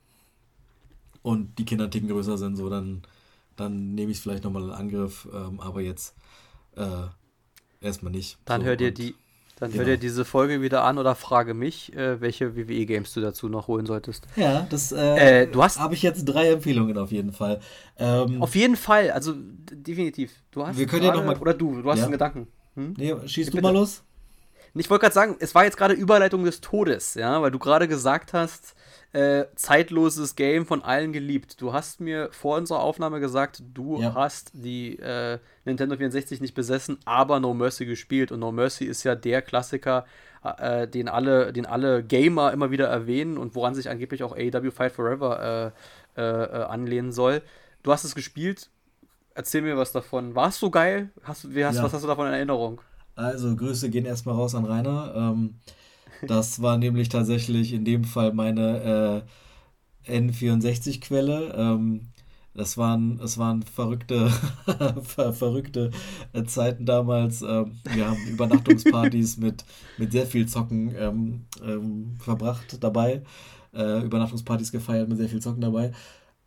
[1.21, 3.03] und die Kinder Ticken größer sind, so dann,
[3.55, 6.15] dann nehme ich es vielleicht nochmal in Angriff, ähm, aber jetzt
[6.75, 7.07] äh,
[7.81, 8.37] erstmal nicht.
[8.45, 9.15] Dann so, hör dir die
[9.59, 9.85] dann genau.
[9.85, 13.67] hör dir diese Folge wieder an oder frage mich, äh, welche WWE-Games du dazu noch
[13.67, 14.27] holen solltest.
[14.35, 17.59] Ja, das äh, äh, habe ich jetzt drei Empfehlungen auf jeden Fall.
[17.97, 20.31] Ähm, auf jeden Fall, also definitiv.
[20.51, 22.03] Du hast wir können ja noch mal, oder du, du hast ja.
[22.03, 22.47] einen Gedanken.
[22.75, 22.93] Hm?
[22.97, 24.03] Nee, schießt du mal los.
[24.79, 27.87] Ich wollte gerade sagen, es war jetzt gerade Überleitung des Todes, ja, weil du gerade
[27.87, 28.75] gesagt hast,
[29.13, 31.61] äh, zeitloses Game von allen geliebt.
[31.61, 34.13] Du hast mir vor unserer Aufnahme gesagt, du ja.
[34.13, 38.31] hast die äh, Nintendo 64 nicht besessen, aber No Mercy gespielt.
[38.31, 40.05] Und No Mercy ist ja der Klassiker,
[40.43, 44.71] äh, den, alle, den alle Gamer immer wieder erwähnen und woran sich angeblich auch AEW
[44.71, 45.73] Fight Forever
[46.15, 47.41] äh, äh, äh, anlehnen soll.
[47.83, 48.69] Du hast es gespielt.
[49.33, 50.35] Erzähl mir was davon.
[50.35, 51.09] War es so geil?
[51.23, 51.83] Hast, hast, ja.
[51.83, 52.81] Was hast du davon in Erinnerung?
[53.17, 55.13] Also, Grüße gehen erstmal raus an Rainer.
[55.15, 55.55] Ähm,
[56.27, 59.25] das war nämlich tatsächlich in dem Fall meine
[60.07, 61.53] äh, N64-Quelle.
[61.57, 62.09] Ähm,
[62.53, 64.29] das waren, das waren verrückte,
[65.03, 65.91] ver verrückte
[66.33, 67.41] äh, Zeiten damals.
[67.41, 69.65] Ähm, wir haben Übernachtungspartys mit,
[69.97, 73.23] mit sehr viel Zocken ähm, ähm, verbracht dabei.
[73.73, 75.91] Äh, Übernachtungspartys gefeiert mit sehr viel Zocken dabei.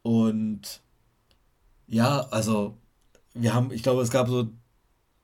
[0.02, 0.82] Und
[1.88, 2.78] ja, also
[3.34, 4.48] wir haben, ich glaube, es gab so,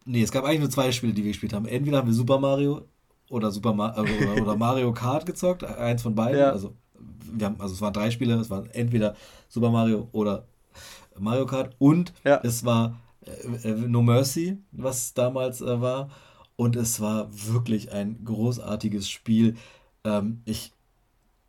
[0.07, 1.67] nee, es gab eigentlich nur zwei Spiele, die wir gespielt haben.
[1.67, 2.83] Entweder haben wir Super Mario
[3.29, 6.41] oder Super Ma äh, oder, Mario Kart gezockt, eins von beiden.
[6.41, 6.51] Ja.
[6.51, 6.75] Also,
[7.33, 9.15] wir haben, also es waren drei Spiele, es waren entweder
[9.49, 10.47] Super Mario oder
[11.19, 12.41] Mario Kart und ja.
[12.43, 16.09] es war äh, äh, No Mercy, was damals äh, war.
[16.59, 19.57] Und es war wirklich ein großartiges Spiel.
[20.05, 20.73] Ähm, ich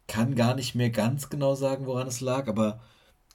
[0.07, 2.81] kann gar nicht mehr ganz genau sagen, woran es lag, aber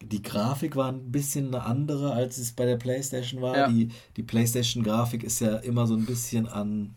[0.09, 3.57] die Grafik war ein bisschen eine andere, als es bei der PlayStation war.
[3.57, 3.69] Ja.
[3.69, 6.97] Die, die PlayStation-Grafik ist ja immer so ein bisschen an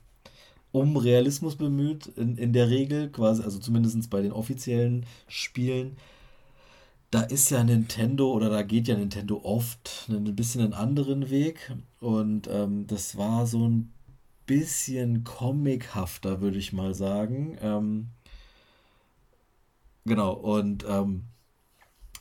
[0.71, 5.95] um Realismus bemüht, in, in der Regel, quasi, also zumindest bei den offiziellen Spielen.
[7.11, 11.71] Da ist ja Nintendo oder da geht ja Nintendo oft ein bisschen einen anderen Weg.
[12.01, 13.93] Und ähm, das war so ein
[14.45, 17.57] bisschen comichafter, würde ich mal sagen.
[17.61, 18.07] Ähm,
[20.03, 21.23] genau, und ähm,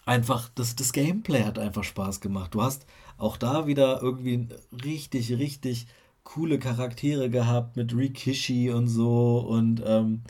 [0.06, 2.54] einfach, das, das Gameplay hat einfach Spaß gemacht.
[2.54, 2.86] Du hast
[3.16, 4.48] auch da wieder irgendwie
[4.84, 5.86] richtig, richtig
[6.24, 9.38] coole Charaktere gehabt mit Rikishi und so.
[9.38, 10.22] Und ähm,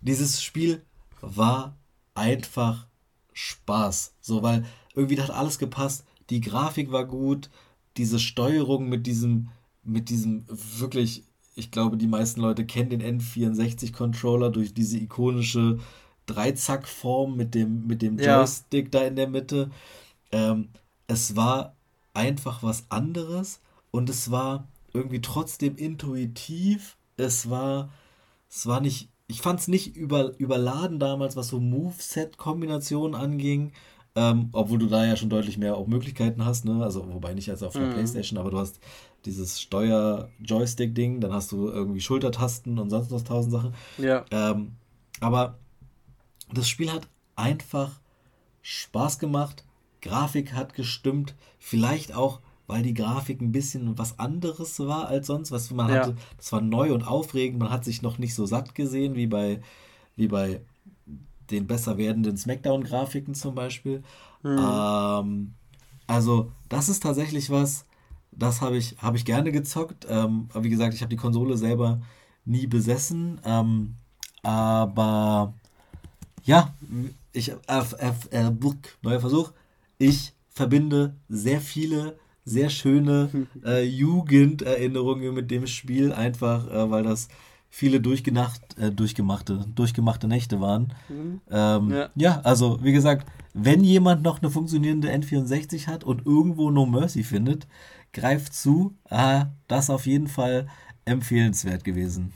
[0.00, 0.82] dieses Spiel
[1.20, 1.76] war
[2.14, 2.86] einfach
[3.32, 4.14] Spaß.
[4.20, 4.64] So, weil
[4.94, 6.04] irgendwie hat alles gepasst.
[6.28, 7.50] Die Grafik war gut.
[7.96, 9.48] Diese Steuerung mit diesem,
[9.82, 10.44] mit diesem
[10.78, 11.24] wirklich,
[11.54, 15.78] ich glaube, die meisten Leute kennen den N64-Controller durch diese ikonische
[16.26, 19.00] Dreizack-Form mit dem, mit dem Joystick ja.
[19.00, 19.70] da in der Mitte.
[20.32, 20.68] Ähm,
[21.06, 21.74] es war
[22.14, 23.60] einfach was anderes
[23.90, 26.96] und es war irgendwie trotzdem intuitiv.
[27.16, 27.90] Es war,
[28.48, 33.72] es war nicht, ich fand es nicht über, überladen damals, was so Moveset-Kombinationen anging.
[34.16, 36.82] Ähm, obwohl du da ja schon deutlich mehr auch Möglichkeiten hast, ne?
[36.82, 37.92] Also, wobei nicht als auf der mhm.
[37.92, 38.80] Playstation, aber du hast
[39.24, 43.74] dieses Steuer-Joystick-Ding, dann hast du irgendwie Schultertasten und sonst noch tausend Sachen.
[43.98, 44.24] Ja.
[44.32, 44.72] Ähm,
[45.20, 45.58] aber
[46.56, 48.00] das Spiel hat einfach
[48.62, 49.64] Spaß gemacht,
[50.02, 52.40] Grafik hat gestimmt, vielleicht auch
[52.70, 55.96] weil die Grafik ein bisschen was anderes war als sonst, was man ja.
[55.96, 56.16] hatte.
[56.36, 57.58] Das war neu und aufregend.
[57.58, 59.60] Man hat sich noch nicht so satt gesehen wie bei,
[60.14, 60.60] wie bei
[61.50, 64.04] den besser werdenden Smackdown-Grafiken zum Beispiel.
[64.44, 64.58] Mhm.
[64.58, 65.54] Ähm,
[66.06, 67.86] also, das ist tatsächlich was,
[68.30, 70.06] Das habe ich, hab ich gerne gezockt.
[70.08, 72.00] Ähm, aber wie gesagt, ich habe die Konsole selber
[72.44, 73.40] nie besessen.
[73.44, 73.96] Ähm,
[74.44, 75.54] aber
[76.44, 76.74] ja,
[77.32, 77.54] ich, äh,
[78.30, 78.50] äh, äh,
[79.02, 79.52] neuer Versuch.
[79.98, 83.30] Ich verbinde sehr viele, sehr schöne
[83.64, 87.28] äh, Jugenderinnerungen mit dem Spiel, einfach äh, weil das
[87.70, 90.92] viele durchgenacht, äh, durchgemachte, durchgemachte Nächte waren.
[91.08, 91.40] Mhm.
[91.50, 92.10] Ähm, ja.
[92.16, 92.40] ja.
[92.40, 97.66] also wie gesagt, wenn jemand noch eine funktionierende N64 hat und irgendwo No Mercy findet,
[98.12, 98.94] greift zu.
[99.08, 100.66] Ah, das auf jeden Fall
[101.04, 102.32] empfehlenswert gewesen.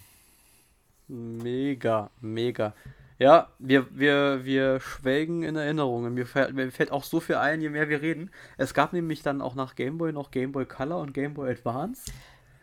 [1.08, 2.74] Mega, mega.
[3.18, 6.14] Ja, wir, wir, wir schwelgen in Erinnerungen.
[6.14, 8.30] Mir fällt, mir fällt auch so viel ein, je mehr wir reden.
[8.56, 11.52] Es gab nämlich dann auch nach Game Boy noch Game Boy Color und Game Boy
[11.52, 12.10] Advance.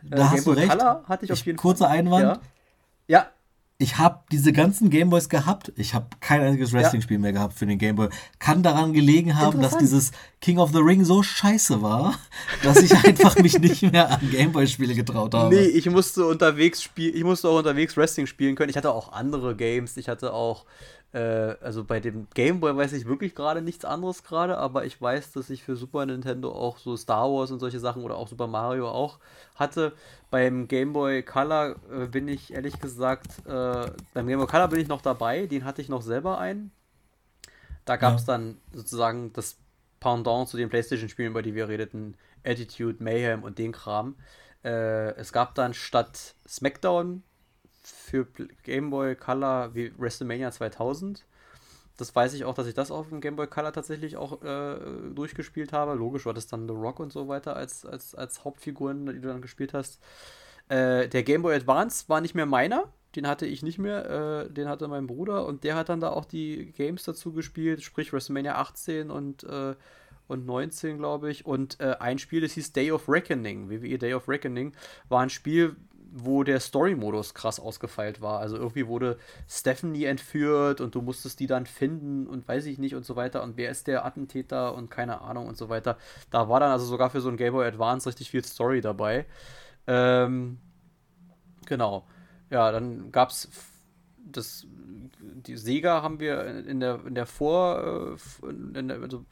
[0.02, 0.72] Da äh, hast Game du Boy recht.
[0.72, 2.02] Color hatte ich auf jeden kurzer Fall.
[2.02, 2.42] Kurzer Einwand.
[3.06, 3.20] Ja.
[3.20, 3.26] ja
[3.82, 5.72] ich habe diese ganzen Gameboys gehabt.
[5.76, 8.10] Ich habe kein einziges Wrestling-Spiel mehr gehabt für den Gameboy.
[8.38, 12.14] Kann daran gelegen haben, dass dieses King of the Ring so scheiße war,
[12.62, 15.52] dass ich einfach mich nicht mehr an Gameboy-Spiele getraut habe.
[15.52, 18.70] Nee, ich musste unterwegs spielen, ich musste auch unterwegs Wrestling spielen können.
[18.70, 19.96] Ich hatte auch andere Games.
[19.96, 20.64] Ich hatte auch
[21.12, 25.00] äh, also bei dem Game Boy weiß ich wirklich gerade nichts anderes gerade, aber ich
[25.00, 28.28] weiß, dass ich für Super Nintendo auch so Star Wars und solche Sachen oder auch
[28.28, 29.18] Super Mario auch
[29.54, 29.92] hatte.
[30.30, 34.80] Beim Game Boy Color äh, bin ich ehrlich gesagt, äh, beim Game Boy Color bin
[34.80, 36.70] ich noch dabei, den hatte ich noch selber ein.
[37.84, 38.34] Da gab es ja.
[38.34, 39.58] dann sozusagen das
[40.00, 44.16] Pendant zu den PlayStation-Spielen, über die wir redeten, Attitude, Mayhem und den Kram.
[44.64, 47.22] Äh, es gab dann statt SmackDown
[47.84, 48.26] für
[48.62, 51.24] Game Boy Color wie WrestleMania 2000.
[51.96, 54.76] Das weiß ich auch, dass ich das auf dem Game Boy Color tatsächlich auch äh,
[55.14, 55.94] durchgespielt habe.
[55.94, 59.28] Logisch war das dann The Rock und so weiter als, als, als Hauptfiguren, die du
[59.28, 60.00] dann gespielt hast.
[60.68, 62.88] Äh, der Game Boy Advance war nicht mehr meiner.
[63.14, 64.46] Den hatte ich nicht mehr.
[64.46, 67.82] Äh, den hatte mein Bruder und der hat dann da auch die Games dazu gespielt,
[67.82, 69.74] sprich WrestleMania 18 und, äh,
[70.28, 71.44] und 19, glaube ich.
[71.44, 73.68] Und äh, ein Spiel, das hieß Day of Reckoning.
[73.68, 74.72] WWE Day of Reckoning
[75.10, 75.76] war ein Spiel,
[76.14, 78.38] wo der Story-Modus krass ausgefeilt war.
[78.40, 82.94] Also irgendwie wurde Stephanie entführt und du musstest die dann finden und weiß ich nicht
[82.94, 85.96] und so weiter und wer ist der Attentäter und keine Ahnung und so weiter.
[86.30, 89.24] Da war dann also sogar für so ein Game Boy Advance richtig viel Story dabei.
[89.86, 90.58] Ähm,
[91.66, 92.04] genau.
[92.50, 93.48] Ja, dann gab es
[94.24, 94.66] das
[95.46, 99.24] die Sega haben wir in der, in der Vor, äh, in der, also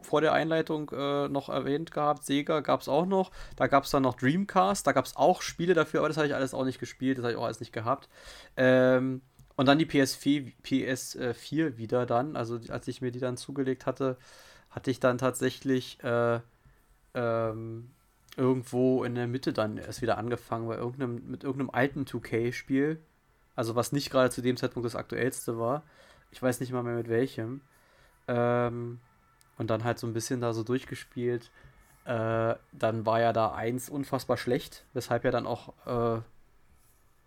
[0.00, 2.24] vor der Einleitung äh, noch erwähnt gehabt.
[2.24, 3.30] Sega gab es auch noch.
[3.56, 4.86] Da gab es dann noch Dreamcast.
[4.86, 7.18] Da gab es auch Spiele dafür, aber das habe ich alles auch nicht gespielt.
[7.18, 8.08] Das habe ich auch alles nicht gehabt.
[8.56, 9.22] Ähm,
[9.56, 12.36] und dann die PS4, PS4 wieder dann.
[12.36, 14.18] Also als ich mir die dann zugelegt hatte,
[14.70, 16.40] hatte ich dann tatsächlich äh,
[17.14, 17.90] ähm,
[18.36, 23.00] irgendwo in der Mitte dann erst wieder angefangen, bei irgendeinem, mit irgendeinem alten 2K-Spiel
[23.56, 25.82] also was nicht gerade zu dem Zeitpunkt das aktuellste war.
[26.30, 27.62] Ich weiß nicht mal mehr mit welchem.
[28.28, 29.00] Ähm,
[29.58, 31.50] und dann halt so ein bisschen da so durchgespielt.
[32.04, 36.20] Äh, dann war ja da eins unfassbar schlecht, weshalb ja dann auch äh,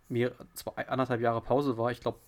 [0.08, 1.90] mehr, zwei, anderthalb Jahre Pause war.
[1.90, 2.18] Ich glaube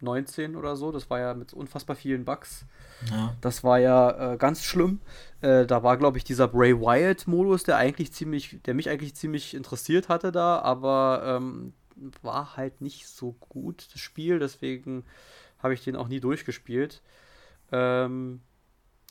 [0.00, 0.92] 19 oder so.
[0.92, 2.64] Das war ja mit unfassbar vielen Bugs.
[3.10, 3.34] Ja.
[3.40, 5.00] Das war ja äh, ganz schlimm.
[5.40, 9.54] Äh, da war, glaube ich, dieser Bray Wyatt-Modus, der eigentlich ziemlich, der mich eigentlich ziemlich
[9.54, 11.72] interessiert hatte da, aber ähm,
[12.22, 15.04] war halt nicht so gut, das Spiel, deswegen
[15.58, 17.02] habe ich den auch nie durchgespielt.
[17.72, 18.40] Ähm,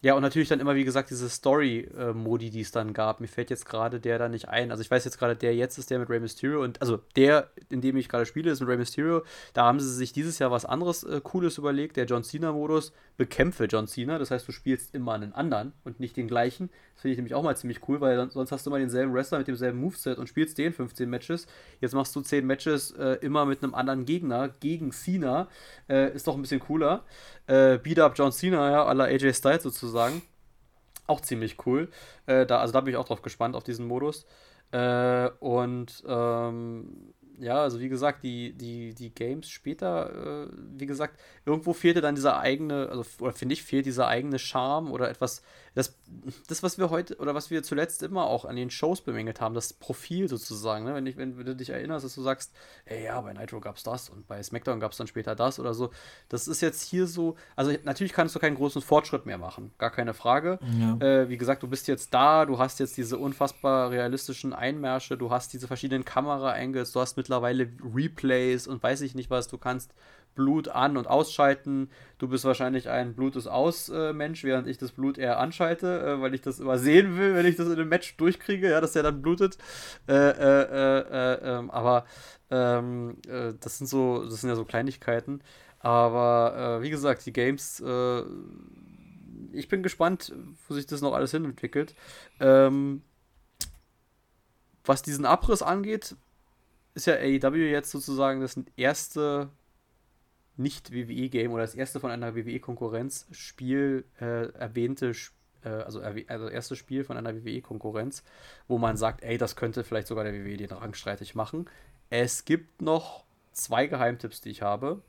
[0.02, 3.22] ja, und natürlich dann immer, wie gesagt, diese Story-Modi, die es dann gab.
[3.22, 4.70] Mir fällt jetzt gerade der da nicht ein.
[4.70, 7.50] Also ich weiß jetzt gerade, der jetzt ist der mit Rey Mysterio und also der,
[7.70, 9.24] in dem ich gerade spiele, ist mit Rey Mysterio.
[9.54, 11.96] Da haben sie sich dieses Jahr was anderes äh, Cooles überlegt.
[11.98, 14.20] Der John Cena-Modus bekämpfe John Cena.
[14.20, 16.70] Das heißt, du spielst immer einen anderen und nicht den gleichen.
[16.94, 19.40] Das finde ich nämlich auch mal ziemlich cool, weil sonst hast du immer denselben Wrestler
[19.40, 21.48] mit demselben Moveset und spielst den 15 Matches.
[21.82, 25.48] Jetzt machst du 10 Matches äh, immer mit einem anderen Gegner gegen Cena.
[25.90, 27.06] Äh, ist doch ein bisschen cooler.
[27.48, 30.22] Äh, Beat Up John Cena, ja, aller AJ Styles sozusagen.
[31.08, 31.90] Auch ziemlich cool.
[32.26, 34.26] Äh, da, also da bin ich auch drauf gespannt, auf diesen Modus.
[34.72, 41.20] Äh, und ähm, ja, also wie gesagt, die, die, die Games später, äh, wie gesagt,
[41.46, 45.42] irgendwo fehlte dann dieser eigene, also oder finde ich, fehlt dieser eigene Charme oder etwas,
[45.76, 45.94] das,
[46.48, 49.54] das, was wir heute oder was wir zuletzt immer auch an den Shows bemängelt haben,
[49.54, 50.96] das Profil sozusagen, ne?
[50.96, 52.56] wenn, ich, wenn, wenn du dich erinnerst, dass du sagst,
[52.86, 55.60] ey, ja, bei Nitro gab es das und bei SmackDown gab es dann später das
[55.60, 55.92] oder so.
[56.30, 59.92] Das ist jetzt hier so, also natürlich kannst du keinen großen Fortschritt mehr machen, gar
[59.92, 60.60] keine Frage.
[60.80, 60.98] Ja.
[61.06, 65.30] Äh, wie gesagt, du bist jetzt da, du hast jetzt diese unfassbar realistischen Einmärsche, du
[65.30, 69.94] hast diese verschiedenen Kamera-Angles, du hast mittlerweile Replays und weiß ich nicht was, du kannst
[70.36, 71.90] Blut an- und ausschalten.
[72.18, 76.02] Du bist wahrscheinlich ein Blut ist aus äh, Mensch, während ich das Blut eher anschalte,
[76.02, 78.94] äh, weil ich das übersehen will, wenn ich das in einem Match durchkriege, ja, dass
[78.94, 79.58] der dann blutet.
[80.08, 82.06] Äh, äh, äh ähm, aber
[82.52, 85.42] ähm, äh, das sind so, das sind ja so Kleinigkeiten.
[85.80, 87.80] Aber wie gesagt, die Games,
[89.52, 90.34] ich bin gespannt,
[90.68, 91.94] wo sich das noch alles hin entwickelt.
[92.40, 93.04] Ähm,
[94.84, 96.16] was diesen Abriss angeht,
[96.94, 99.50] ist ja AEW jetzt sozusagen das erste
[100.58, 105.14] nicht-WWE-Game oder das erste von einer WWE-Konkurrenz-Spiel äh, erwähnte,
[105.64, 108.24] äh, also, also erstes Spiel von einer WWE-Konkurrenz,
[108.68, 111.70] wo man sagt, ey, das könnte vielleicht sogar der WWE den Rang streitig machen.
[112.10, 115.02] Es gibt noch zwei Geheimtipps, die ich habe.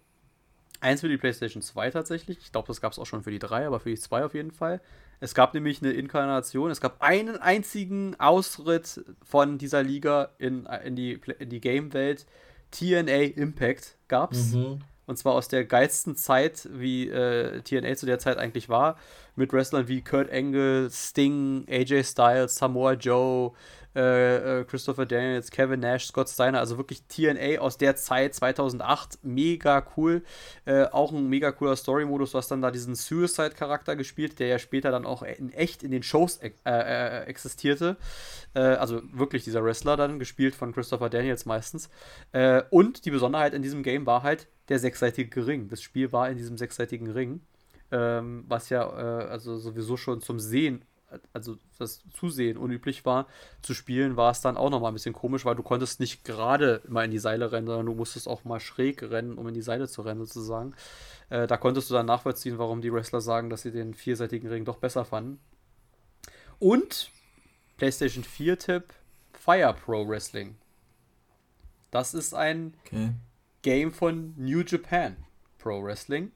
[0.81, 2.39] Eins für die PlayStation 2 tatsächlich.
[2.39, 4.35] Ich glaube, das gab es auch schon für die 3, aber für die 2 auf
[4.35, 4.81] jeden Fall.
[5.21, 10.95] Es gab nämlich eine Inkarnation, es gab einen einzigen Ausritt von dieser Liga in, in
[10.95, 12.27] die, in die Game-Welt.
[12.71, 14.53] TNA Impact gab es.
[14.53, 14.81] Mhm.
[15.07, 18.97] Und zwar aus der geilsten Zeit, wie äh, TNA zu der Zeit eigentlich war.
[19.37, 23.53] Mit Wrestlern wie Kurt Angle, Sting, AJ Styles, Samoa Joe,
[23.97, 29.21] äh, äh, Christopher Daniels, Kevin Nash, Scott Steiner, also wirklich TNA aus der Zeit 2008,
[29.23, 30.23] mega cool.
[30.67, 34.59] Äh, auch ein mega cooler Story-Modus, du hast dann da diesen Suicide-Charakter gespielt, der ja
[34.59, 37.97] später dann auch in echt in den Shows äh, äh, existierte.
[38.53, 41.91] also wirklich dieser Wrestler dann, gespielt von Christopher Daniels meistens.
[42.71, 45.69] und die Besonderheit in diesem Game war halt der sechsseitige Ring.
[45.69, 47.41] Das Spiel war in diesem sechsseitigen Ring.
[47.93, 50.85] Ähm, was ja also sowieso schon zum Sehen
[51.33, 53.27] also das Zusehen unüblich war,
[53.63, 56.83] zu spielen, war es dann auch nochmal ein bisschen komisch, weil du konntest nicht gerade
[56.89, 59.63] mal in die Seile rennen, sondern du musstest auch mal schräg rennen, um in die
[59.63, 60.75] Seile zu rennen, sozusagen.
[61.31, 64.65] Äh, da konntest du dann nachvollziehen, warum die Wrestler sagen, dass sie den vierseitigen Ring
[64.65, 65.39] doch besser fanden.
[66.59, 67.11] Und
[67.77, 68.93] PlayStation 4-Tipp:
[69.33, 70.57] Fire Pro Wrestling.
[71.91, 73.11] Das ist ein okay.
[73.67, 75.17] Game von New Japan
[75.59, 76.31] Pro Wrestling.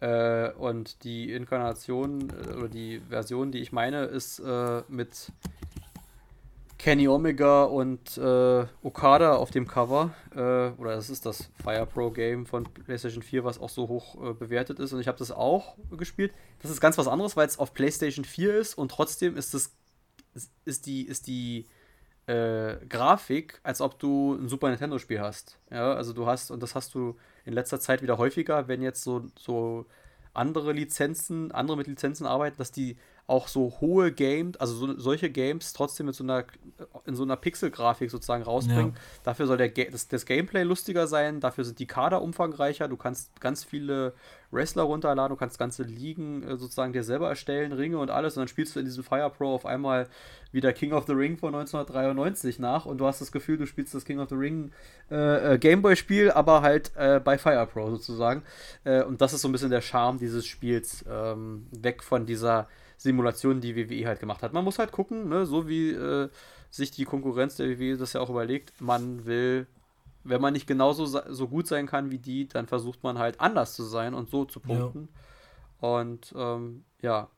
[0.00, 5.32] Äh, und die Inkarnation äh, oder die Version, die ich meine, ist äh, mit
[6.76, 10.12] Kenny Omega und äh, Okada auf dem Cover.
[10.34, 14.22] Äh, oder das ist das Fire Pro Game von PlayStation 4, was auch so hoch
[14.22, 14.92] äh, bewertet ist.
[14.92, 16.34] Und ich habe das auch gespielt.
[16.60, 19.74] Das ist ganz was anderes, weil es auf PlayStation 4 ist und trotzdem ist es
[20.66, 21.64] ist die, ist die
[22.26, 25.58] Grafik, als ob du ein Super Nintendo-Spiel hast.
[25.70, 29.04] Ja, also du hast, und das hast du in letzter Zeit wieder häufiger, wenn jetzt
[29.04, 29.86] so, so
[30.34, 32.96] andere Lizenzen, andere mit Lizenzen arbeiten, dass die
[33.28, 36.44] auch so hohe Games, also so, solche Games trotzdem mit so einer,
[37.06, 38.92] in so einer Pixel-Grafik sozusagen rausbringen.
[38.94, 39.00] Ja.
[39.24, 43.40] Dafür soll der, das, das, Gameplay lustiger sein, dafür sind die Kader umfangreicher, du kannst
[43.40, 44.14] ganz viele
[44.56, 48.40] Wrestler runterladen, du kannst ganze Ligen äh, sozusagen dir selber erstellen, Ringe und alles und
[48.40, 50.08] dann spielst du in diesem Fire Pro auf einmal
[50.50, 53.94] wieder King of the Ring von 1993 nach und du hast das Gefühl, du spielst
[53.94, 54.72] das King of the Ring
[55.10, 58.42] äh, äh, Gameboy-Spiel, aber halt äh, bei Fire Pro sozusagen.
[58.84, 62.68] Äh, und das ist so ein bisschen der Charme dieses Spiels, ähm, weg von dieser
[62.96, 64.52] Simulationen, die WWE halt gemacht hat.
[64.52, 66.28] Man muss halt gucken, ne, so wie äh,
[66.70, 69.66] sich die Konkurrenz der WWE das ja auch überlegt, man will,
[70.28, 73.74] wenn man nicht genauso so gut sein kann wie die, dann versucht man halt anders
[73.74, 75.08] zu sein und so zu punkten.
[75.80, 75.88] Ja.
[75.88, 77.28] Und ähm, ja.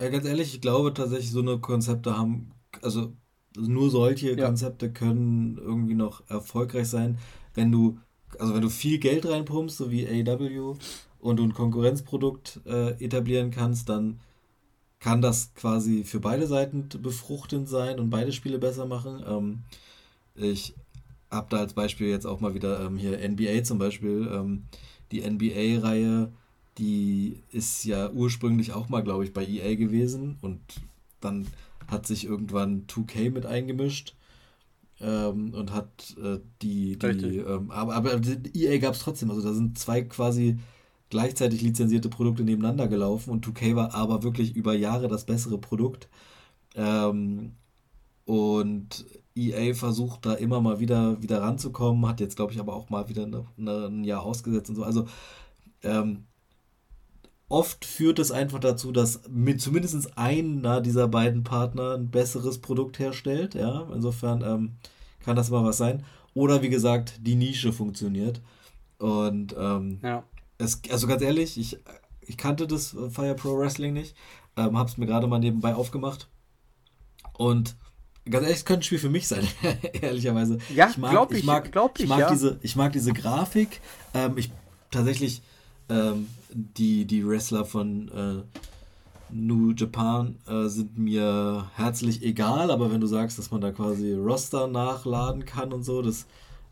[0.00, 3.12] Ja, ganz ehrlich, ich glaube tatsächlich, so eine Konzepte haben, also
[3.56, 4.46] nur solche ja.
[4.46, 7.18] Konzepte können irgendwie noch erfolgreich sein,
[7.54, 7.98] wenn du,
[8.38, 10.76] also wenn du viel Geld reinpumpst, so wie AEW,
[11.20, 14.20] und du ein Konkurrenzprodukt äh, etablieren kannst, dann
[15.00, 19.24] kann das quasi für beide Seiten befruchtend sein und beide Spiele besser machen.
[19.26, 19.62] Ähm,
[20.34, 20.74] ich
[21.34, 24.28] habe da als Beispiel jetzt auch mal wieder ähm, hier NBA zum Beispiel.
[24.32, 24.64] Ähm,
[25.12, 26.32] die NBA-Reihe,
[26.78, 30.60] die ist ja ursprünglich auch mal, glaube ich, bei EA gewesen und
[31.20, 31.46] dann
[31.88, 34.14] hat sich irgendwann 2K mit eingemischt
[35.00, 38.20] ähm, und hat äh, die, die ähm, aber, aber
[38.54, 40.58] EA gab es trotzdem, also da sind zwei quasi
[41.10, 46.08] gleichzeitig lizenzierte Produkte nebeneinander gelaufen und 2K war aber wirklich über Jahre das bessere Produkt.
[46.74, 47.52] Ähm,
[48.24, 49.04] und
[49.36, 53.08] EA versucht da immer mal wieder, wieder ranzukommen, hat jetzt, glaube ich, aber auch mal
[53.08, 54.84] wieder eine, eine, ein Jahr ausgesetzt und so.
[54.84, 55.06] Also
[55.82, 56.24] ähm,
[57.48, 62.98] oft führt es einfach dazu, dass mit zumindest einer dieser beiden Partner ein besseres Produkt
[62.98, 63.54] herstellt.
[63.54, 64.72] Ja, insofern ähm,
[65.20, 66.04] kann das mal was sein.
[66.34, 68.40] Oder wie gesagt, die Nische funktioniert.
[68.98, 70.24] Und ähm, ja.
[70.58, 71.78] Es, also ganz ehrlich, ich,
[72.20, 74.16] ich kannte das Fire Pro Wrestling nicht.
[74.56, 76.28] Ähm, hab's mir gerade mal nebenbei aufgemacht.
[77.36, 77.76] Und
[78.30, 79.46] ganz ehrlich, es könnte ein Spiel für mich sein,
[80.00, 80.58] ehrlicherweise.
[80.74, 82.30] Ja, ich mag, glaub ich, ich mag, glaub ich, ich mag ja.
[82.30, 83.80] diese, ich mag diese Grafik.
[84.14, 84.50] Ähm, ich
[84.90, 85.42] tatsächlich
[85.88, 88.42] ähm, die, die Wrestler von äh,
[89.30, 94.14] New Japan äh, sind mir herzlich egal, aber wenn du sagst, dass man da quasi
[94.14, 96.26] Roster nachladen kann und so, das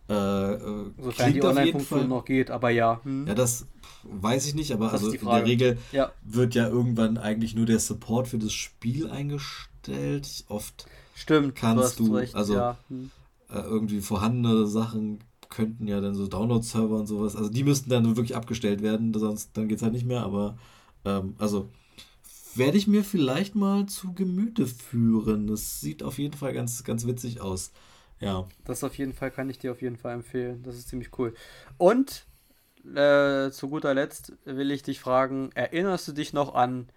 [0.08, 3.00] äh, äh Sofern die Online-Funktion noch geht, aber ja.
[3.02, 3.26] Hm.
[3.26, 3.66] Ja, das
[4.04, 6.12] weiß ich nicht, aber das also in der Regel ja.
[6.22, 10.44] wird ja irgendwann eigentlich nur der Support für das Spiel eingestellt.
[10.48, 10.86] Oft
[11.22, 12.76] Stimmt, kannst du, recht, also ja.
[12.88, 13.10] hm.
[13.48, 18.16] äh, irgendwie vorhandene Sachen könnten ja dann so Download-Server und sowas, also die müssten dann
[18.16, 20.58] wirklich abgestellt werden, sonst dann geht es halt nicht mehr, aber
[21.04, 21.68] ähm, also
[22.54, 25.46] werde ich mir vielleicht mal zu Gemüte führen.
[25.46, 27.72] Das sieht auf jeden Fall ganz, ganz witzig aus.
[28.20, 28.48] Ja.
[28.64, 30.62] Das auf jeden Fall kann ich dir auf jeden Fall empfehlen.
[30.62, 31.34] Das ist ziemlich cool.
[31.78, 32.26] Und
[32.94, 36.88] äh, zu guter Letzt will ich dich fragen, erinnerst du dich noch an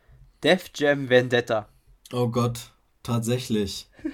[0.43, 1.69] Def Jam Vendetta?
[2.11, 2.72] Oh Gott,
[3.06, 3.88] tatsächlich.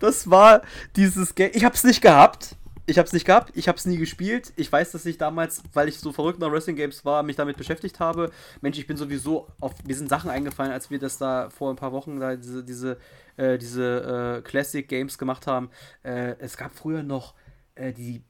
[0.00, 0.62] das war
[0.96, 1.50] dieses Game.
[1.54, 2.56] Ich hab's nicht gehabt.
[2.86, 4.52] Ich hab's nicht gehabt, ich hab's nie gespielt.
[4.56, 7.56] Ich weiß, dass ich damals, weil ich so verrückt nach Wrestling Games war, mich damit
[7.56, 8.30] beschäftigt habe.
[8.60, 9.72] Mensch, ich bin sowieso auf.
[9.86, 12.98] Mir sind Sachen eingefallen, als wir das da vor ein paar Wochen da diese, diese,
[13.38, 15.70] äh, diese äh, Classic Games gemacht haben.
[16.02, 17.32] Äh, es gab früher noch
[17.74, 18.22] äh, die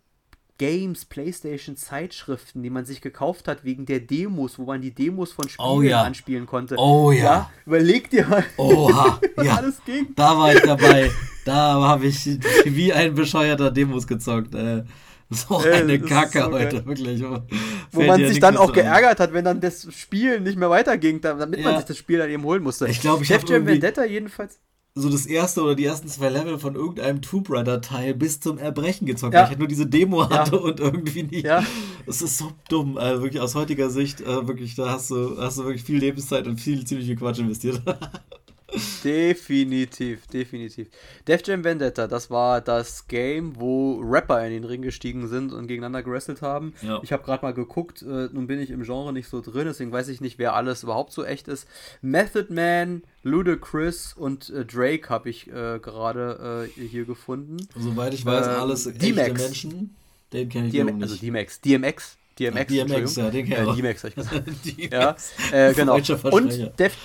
[0.59, 5.33] Games, PlayStation Zeitschriften, die man sich gekauft hat wegen der Demos, wo man die Demos
[5.33, 6.03] von Spielen Oh ja.
[6.03, 6.77] anspielen konnte.
[6.79, 7.51] Oh ja.
[7.67, 9.55] Überleg dir mal, Oha, was ja.
[9.57, 10.09] alles ging.
[10.15, 11.11] Da war ich dabei.
[11.45, 12.25] Da habe ich
[12.65, 14.55] wie ein bescheuerter Demos gezockt.
[14.55, 14.85] Äh,
[15.31, 17.23] so Äh, eine ist Kacke so heute, wirklich.
[17.91, 21.35] Wo man sich dann auch geärgert hat, wenn dann das Spiel nicht mehr weiterging, da-
[21.35, 21.79] damit man Ja.
[21.79, 22.87] sich das Spiel dann eben holen musste.
[22.87, 24.61] Ich glaube, ich habe Vendetta jedenfalls.
[24.97, 28.59] So das erste oder die ersten zwei Level von irgendeinem Tomb Raider Teil bis zum
[28.59, 29.41] Erbrechen gezockt, Ja.
[29.41, 30.31] weil ich halt nur diese Demo Ja.
[30.31, 31.45] hatte und irgendwie nicht.
[31.45, 31.65] Ja.
[32.07, 35.59] Das ist so dumm, also wirklich aus heutiger Sicht, äh, wirklich, da hast du, hast
[35.59, 37.83] du wirklich viel Lebenszeit und viel ziemlich viel Quatsch investiert.
[39.05, 40.89] Definitiv, definitiv.
[41.27, 45.67] Def Jam Vendetta, das war das Game, wo Rapper in den Ring gestiegen sind und
[45.67, 46.75] gegeneinander gewrestelt haben.
[46.83, 47.01] Ja.
[47.03, 49.93] Ich habe gerade mal geguckt, äh, nun bin ich im Genre nicht so drin, deswegen
[49.93, 51.67] weiß ich nicht, wer alles überhaupt so echt ist.
[52.03, 57.57] Method Man, Ludacris und äh, Drake habe ich äh, gerade äh, hier gefunden.
[57.79, 59.33] Soweit ich weiß, Ähm, alles echte.
[59.33, 59.95] Menschen.
[60.33, 61.23] Den kenne ich DMX, wiederum also nicht.
[61.23, 63.25] DMX, DMX, DMX, DMX, Entschuldigung.
[63.25, 63.77] ja, den kenn ich Äh, auch.
[63.77, 64.45] DMX, hab ich gesagt.
[64.65, 65.17] Die- Ja,
[65.53, 65.95] äh, genau.
[66.31, 66.97] Und Def,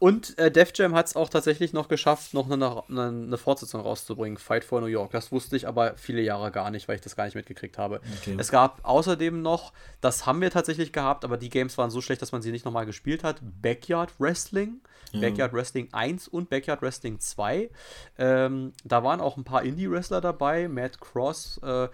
[0.00, 3.82] und äh, Def Jam hat es auch tatsächlich noch geschafft, noch eine, eine, eine Fortsetzung
[3.82, 5.10] rauszubringen, Fight for New York.
[5.10, 8.00] Das wusste ich aber viele Jahre gar nicht, weil ich das gar nicht mitgekriegt habe.
[8.18, 8.34] Okay.
[8.38, 12.22] Es gab außerdem noch, das haben wir tatsächlich gehabt, aber die Games waren so schlecht,
[12.22, 14.80] dass man sie nicht nochmal gespielt hat, Backyard Wrestling.
[15.12, 15.20] Ja.
[15.20, 17.68] Backyard Wrestling 1 und Backyard Wrestling 2.
[18.16, 21.88] Ähm, da waren auch ein paar Indie-Wrestler dabei, Matt Cross, äh,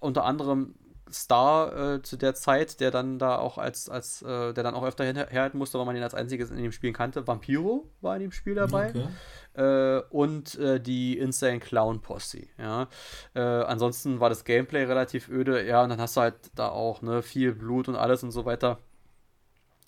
[0.00, 0.74] unter anderem
[1.14, 4.84] Star äh, zu der Zeit, der dann da auch als, als äh, der dann auch
[4.84, 7.26] öfter herhalten musste, weil man ihn als einziges in dem Spiel kannte.
[7.26, 8.90] Vampiro war in dem Spiel dabei.
[8.90, 9.08] Okay.
[9.54, 12.48] Äh, und äh, die Insane Clown Posse.
[12.58, 12.88] Ja.
[13.34, 15.64] Äh, ansonsten war das Gameplay relativ öde.
[15.66, 18.44] Ja, und dann hast du halt da auch ne, viel Blut und alles und so
[18.44, 18.78] weiter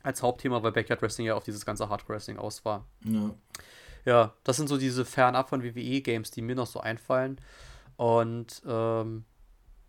[0.03, 2.86] als Hauptthema, weil Backyard Wrestling ja auf dieses ganze Hardcore Wrestling aus war.
[3.05, 3.35] Ja.
[4.05, 7.40] Ja, das sind so diese fernab von WWE-Games, die mir noch so einfallen.
[7.97, 9.24] Und ähm,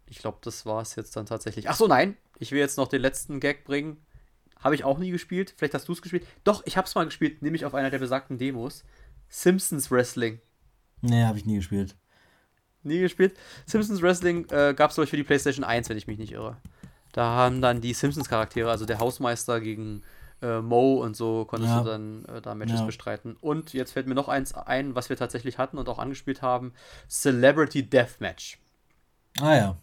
[0.07, 1.69] ich glaube, das war es jetzt dann tatsächlich.
[1.69, 3.97] Ach so, nein, ich will jetzt noch den letzten Gag bringen.
[4.59, 5.53] Habe ich auch nie gespielt.
[5.55, 6.25] Vielleicht hast du es gespielt.
[6.43, 8.83] Doch, ich habe es mal gespielt, nämlich auf einer der besagten Demos.
[9.29, 10.41] Simpsons Wrestling.
[11.01, 11.95] Nee, habe ich nie gespielt.
[12.83, 13.37] Nie gespielt.
[13.65, 16.31] Simpsons Wrestling äh, gab es, glaube ich, für die PlayStation 1, wenn ich mich nicht
[16.31, 16.57] irre.
[17.11, 20.03] Da haben dann die Simpsons-Charaktere, also der Hausmeister gegen
[20.41, 21.79] äh, Mo und so, konntest Ja.
[21.81, 22.85] du dann äh, da Matches Ja.
[22.85, 23.35] bestreiten.
[23.41, 26.73] Und jetzt fällt mir noch eins ein, was wir tatsächlich hatten und auch angespielt haben:
[27.09, 28.59] Celebrity Deathmatch.
[29.41, 29.77] Ah ja,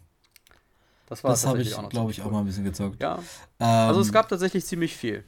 [1.07, 3.01] Das war das habe ich, glaube ich, ziemlich auch mal ein bisschen gezockt.
[3.01, 3.17] Ja,
[3.59, 5.23] Ähm, also es gab tatsächlich ziemlich viel.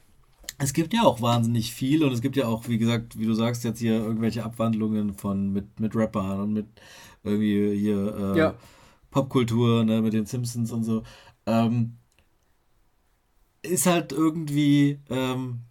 [0.60, 3.34] Es gibt ja auch wahnsinnig viel und es gibt ja auch, wie gesagt, wie du
[3.34, 6.66] sagst, jetzt hier irgendwelche Abwandlungen von mit, mit Rappern und mit
[7.24, 8.54] irgendwie hier äh, Ja.
[9.12, 11.04] Popkultur, ne, mit den Simpsons und so.
[11.46, 11.98] Ähm,
[13.62, 15.62] ist halt irgendwie ähm,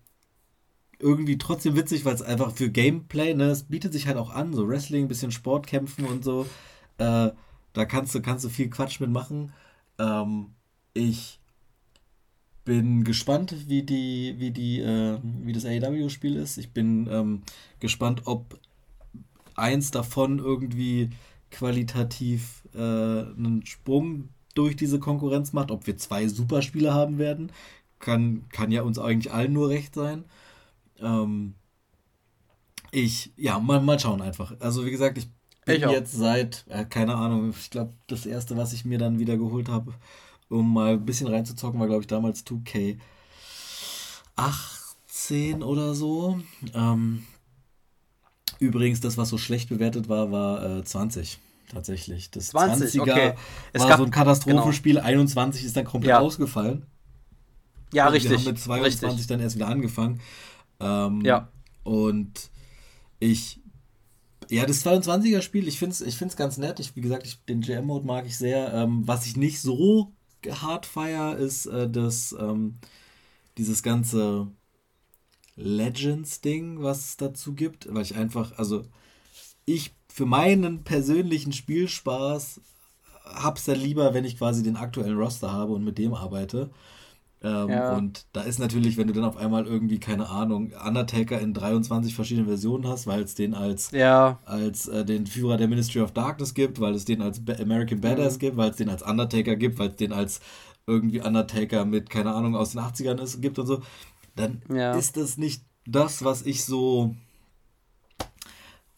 [0.98, 4.54] irgendwie trotzdem witzig, weil es einfach für Gameplay, ne, es bietet sich halt auch an,
[4.54, 6.46] so Wrestling, bisschen Sportkämpfen und so.
[6.98, 7.30] Äh,
[7.72, 9.52] da kannst du, kannst du viel Quatsch mitmachen.
[9.98, 10.54] Ähm,
[10.94, 11.40] ich
[12.64, 16.58] bin gespannt, wie die, wie die, äh, wie das AEW-Spiel ist.
[16.58, 17.42] Ich bin ähm,
[17.80, 18.58] gespannt, ob
[19.54, 21.10] eins davon irgendwie
[21.50, 27.52] qualitativ äh, einen Sprung durch diese Konkurrenz macht, ob wir zwei Superspiele haben werden.
[27.98, 30.24] Kann, kann ja uns eigentlich allen nur recht sein.
[31.00, 31.54] Ähm,
[32.90, 34.54] ich, ja, mal, mal schauen einfach.
[34.60, 35.28] Also wie gesagt, ich
[35.66, 35.92] bin Ich auch.
[35.92, 39.68] jetzt seit, äh, keine Ahnung, ich glaube, das erste, was ich mir dann wieder geholt
[39.68, 39.92] habe,
[40.48, 42.98] um mal ein bisschen reinzuzocken, war, glaube ich, damals 2K
[44.36, 46.38] 18 oder so.
[46.74, 47.24] Ähm,
[48.58, 51.38] übrigens, das, was so schlecht bewertet war, war äh, 20.
[51.68, 52.30] Tatsächlich.
[52.30, 53.34] Das 20, 20er okay.
[53.72, 55.00] Es war gab- so ein Katastrophenspiel.
[55.00, 56.20] 21 ist dann komplett Ja.
[56.20, 56.86] ausgefallen.
[57.92, 58.30] Ja, Und richtig.
[58.32, 59.26] Wir haben mit 22 richtig.
[59.26, 60.20] dann erst wieder angefangen.
[60.80, 61.48] Ähm, Ja.
[61.82, 62.50] Und
[63.18, 63.60] ich.
[64.48, 66.78] Ja, das 22er-Spiel, ich finde es ich find's ganz nett.
[66.80, 68.72] Ich, wie gesagt, ich, den GM-Mode mag ich sehr.
[68.74, 70.12] Ähm, was ich nicht so
[70.48, 72.78] hart feier, ist äh, das, ähm,
[73.58, 74.48] dieses ganze
[75.56, 77.92] Legends-Ding, was es dazu gibt.
[77.92, 78.84] Weil ich einfach, also
[79.64, 82.60] ich für meinen persönlichen Spielspaß
[83.24, 86.70] hab's ja lieber, wenn ich quasi den aktuellen Roster habe und mit dem arbeite.
[87.42, 87.94] Ähm, ja.
[87.96, 92.14] Und da ist natürlich, wenn du dann auf einmal irgendwie, keine Ahnung, Undertaker in 23
[92.14, 94.38] verschiedenen Versionen hast, weil es den als, ja.
[94.44, 98.34] als äh, den Führer der Ministry of Darkness gibt, weil es den als American Badass
[98.36, 98.40] mhm.
[98.40, 100.40] gibt, weil es den als Undertaker gibt, weil es den als
[100.86, 103.82] irgendwie Undertaker mit, keine Ahnung, aus den 80ern ist, gibt und so,
[104.34, 104.94] dann ja.
[104.94, 107.14] ist das nicht das, was ich so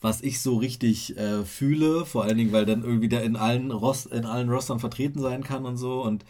[0.01, 3.73] was ich so richtig äh, fühle, vor allen Dingen, weil dann irgendwie der in allen
[3.73, 6.25] Rost, in allen Rostern vertreten sein kann und so und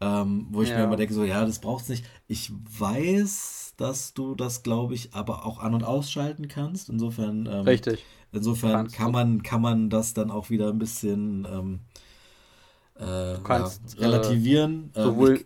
[0.00, 0.78] ähm, wo ich ja.
[0.78, 2.04] mir immer denke, so, ja, das braucht's nicht.
[2.28, 6.88] Ich weiß, dass du das, glaube ich, aber auch an- und ausschalten kannst.
[6.88, 8.04] Insofern, ähm, Richtig.
[8.30, 11.80] Insofern kannst kann man, kann man das dann auch wieder ein bisschen ähm,
[12.96, 14.90] äh, kannst, ja, relativieren.
[14.94, 15.44] Äh, sowohl,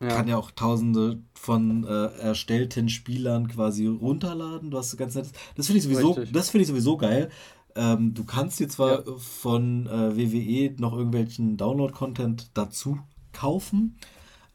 [0.00, 0.08] ja.
[0.08, 4.70] kann ja auch tausende von äh, erstellten Spielern quasi runterladen.
[4.70, 5.32] Du hast ganz nettes.
[5.54, 6.32] Das finde ich sowieso, Richtig.
[6.32, 7.30] das finde ich sowieso geil.
[7.74, 9.14] Ähm, du kannst dir zwar ja.
[9.16, 12.98] von äh, WWE noch irgendwelchen Download-Content dazu
[13.32, 13.96] kaufen.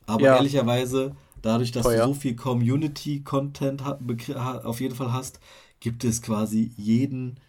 [0.05, 0.35] Aber ja.
[0.35, 2.07] ehrlicherweise, dadurch, dass Teuer.
[2.07, 5.39] du so viel Community-Content auf jeden Fall hast,
[5.79, 7.39] gibt es quasi jeden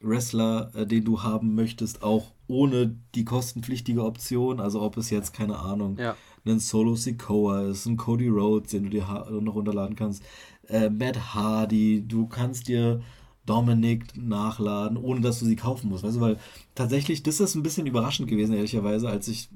[0.00, 4.60] Wrestler, äh, den du haben möchtest, auch ohne die kostenpflichtige Option.
[4.60, 6.16] Also ob es jetzt, keine Ahnung, ja.
[6.46, 10.22] ein Solo Sikoa ist, ein Cody Rhodes, den du dir noch runterladen kannst,
[10.68, 13.00] äh, Matt Hardy, du kannst dir
[13.46, 16.04] Dominic nachladen, ohne dass du sie kaufen musst.
[16.04, 16.38] Weißt du, weil
[16.74, 19.48] tatsächlich, das ist ein bisschen überraschend gewesen, ehrlicherweise, als ich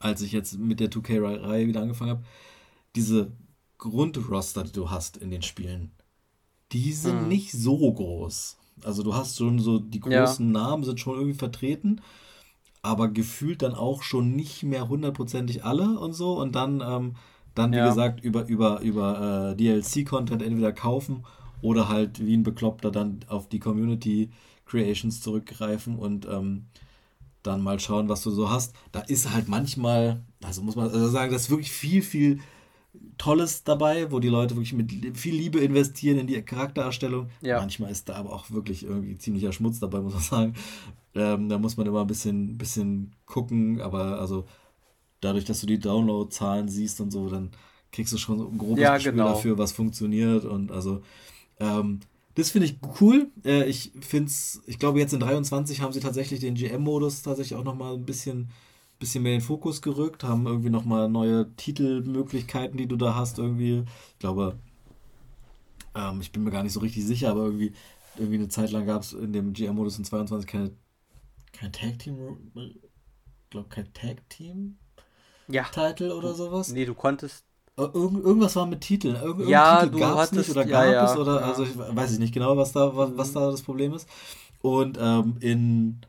[0.00, 2.24] als ich jetzt mit der 2K-Reihe wieder angefangen habe,
[2.96, 3.32] diese
[3.78, 5.90] Grundroster, die du hast in den Spielen,
[6.72, 7.28] die sind hm.
[7.28, 8.56] nicht so groß.
[8.82, 10.60] Also du hast schon so, die großen ja.
[10.60, 12.00] Namen sind schon irgendwie vertreten,
[12.82, 16.38] aber gefühlt dann auch schon nicht mehr hundertprozentig alle und so.
[16.38, 17.16] Und dann, ähm,
[17.54, 17.88] dann wie ja.
[17.88, 21.24] gesagt, über, über, über äh, DLC-Content entweder kaufen
[21.62, 24.30] oder halt wie ein Bekloppter dann auf die Community
[24.66, 26.66] Creations zurückgreifen und ähm,
[27.44, 28.74] dann mal schauen, was du so hast.
[28.90, 32.40] Da ist halt manchmal, also muss man also sagen, das ist wirklich viel, viel
[33.18, 37.28] Tolles dabei, wo die Leute wirklich mit viel Liebe investieren in die Charaktererstellung.
[37.42, 37.60] Ja.
[37.60, 40.54] Manchmal ist da aber auch wirklich irgendwie ziemlicher Schmutz dabei, muss man sagen.
[41.14, 44.46] Ähm, da muss man immer ein bisschen, bisschen gucken, aber also
[45.20, 47.50] dadurch, dass du die Download-Zahlen siehst und so, dann
[47.92, 49.28] kriegst du schon so ein grobes ja, Gefühl genau.
[49.28, 51.02] dafür, was funktioniert und also
[51.60, 52.00] ähm,
[52.34, 53.30] das finde ich cool.
[53.44, 57.58] Äh, ich finde es, ich glaube, jetzt in 23 haben sie tatsächlich den GM-Modus tatsächlich
[57.58, 58.50] auch nochmal ein bisschen,
[58.98, 63.38] bisschen mehr in den Fokus gerückt, haben irgendwie nochmal neue Titelmöglichkeiten, die du da hast,
[63.38, 63.84] irgendwie.
[64.12, 64.58] Ich glaube,
[65.94, 67.72] ähm, ich bin mir gar nicht so richtig sicher, aber irgendwie,
[68.16, 70.72] irgendwie eine Zeit lang gab es in dem GM-Modus in 22 keine,
[71.52, 72.80] kein Tag-Team, ich
[73.50, 74.78] glaube, kein Tag-Team.
[75.46, 75.64] Ja.
[75.64, 76.72] Title oder sowas.
[76.72, 77.44] Nee, du konntest
[77.76, 79.16] Irgend, irgendwas war mit Titeln.
[79.16, 81.46] Irgend, ja, Titel gab es nicht oder gab ja, es oder ja.
[81.46, 84.08] also ich weiß ich nicht genau, was da, was, was da das Problem ist.
[84.62, 86.00] Und ähm, in,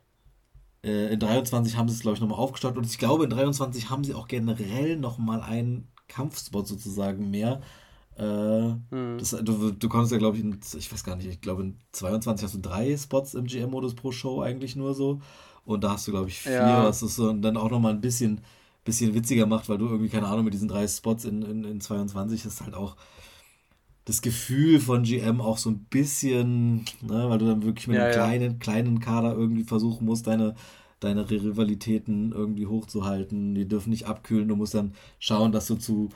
[0.84, 2.78] äh, in 23 haben sie es, glaube ich, nochmal aufgestockt.
[2.78, 7.62] Und ich glaube, in 23 haben sie auch generell nochmal einen Kampfspot sozusagen mehr.
[8.18, 9.18] Äh, hm.
[9.18, 11.80] das, du, du konntest ja, glaube ich, in, ich weiß gar nicht, ich glaube, in
[11.94, 15.20] 22 hast du drei Spots im GM-Modus pro Show eigentlich nur so.
[15.66, 16.54] Und da hast du, glaube ich, vier.
[16.54, 16.84] Ja.
[16.84, 18.42] Das ist so, und dann auch nochmal ein bisschen
[18.86, 21.82] bisschen witziger macht, weil du irgendwie, keine Ahnung, mit diesen drei Spots in, in, in
[21.82, 22.95] 22 ist halt auch
[24.06, 28.03] das Gefühl von GM auch so ein bisschen, ne, weil du dann wirklich mit ja,
[28.03, 28.18] einem ja.
[28.18, 30.53] kleinen, kleinen Kader irgendwie versuchen musst, deine,
[30.99, 33.56] deine Rivalitäten irgendwie hochzuhalten.
[33.56, 34.48] Die dürfen nicht abkühlen.
[34.48, 36.10] Du musst dann schauen, dass du zu,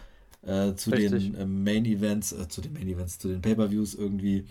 [0.44, 4.46] äh, zu den äh, Main Events, äh, zu den Main Events, zu den Pay-Per-Views irgendwie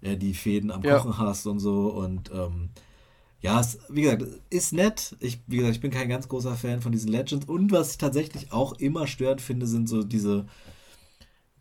[0.00, 0.96] äh, die Fäden am ja.
[0.96, 1.88] Kochen hast und so.
[1.88, 2.70] Und ähm,
[3.44, 5.16] ja, es, wie gesagt, ist nett.
[5.20, 7.44] Ich, wie gesagt, ich bin kein ganz großer Fan von diesen Legends.
[7.44, 10.46] Und was ich tatsächlich auch immer störend finde, sind so diese,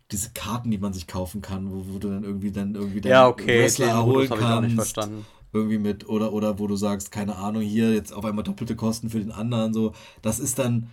[0.10, 3.12] diese Karten, die man sich kaufen kann, wo, wo du dann irgendwie dann irgendwie dann
[3.12, 4.42] ja, okay, Wrestler erholen kannst.
[4.42, 5.26] Ich auch nicht verstanden.
[5.52, 9.10] Irgendwie mit, oder, oder wo du sagst, keine Ahnung, hier jetzt auf einmal doppelte Kosten
[9.10, 9.74] für den anderen.
[9.74, 9.92] So,
[10.22, 10.90] das ist dann.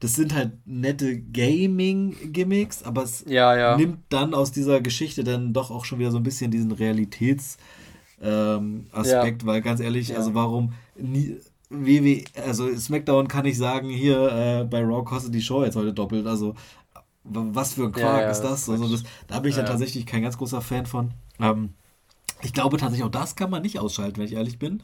[0.00, 3.76] Das sind halt nette Gaming-Gimmicks, aber es ja, ja.
[3.78, 7.56] nimmt dann aus dieser Geschichte dann doch auch schon wieder so ein bisschen diesen Realitäts-
[8.22, 9.48] ähm, Aspekt, ja.
[9.48, 10.16] weil ganz ehrlich, ja.
[10.16, 11.36] also warum nie,
[11.70, 15.92] WWE, also SmackDown kann ich sagen, hier äh, bei Raw kostet die Show jetzt heute
[15.92, 16.54] doppelt, also
[17.24, 18.68] was für ein Quark ja, ist das?
[18.68, 21.12] Also das, da bin ich ja, tatsächlich kein ganz großer Fan von.
[21.38, 21.70] Ähm,
[22.42, 24.82] ich glaube tatsächlich auch das kann man nicht ausschalten, wenn ich ehrlich bin.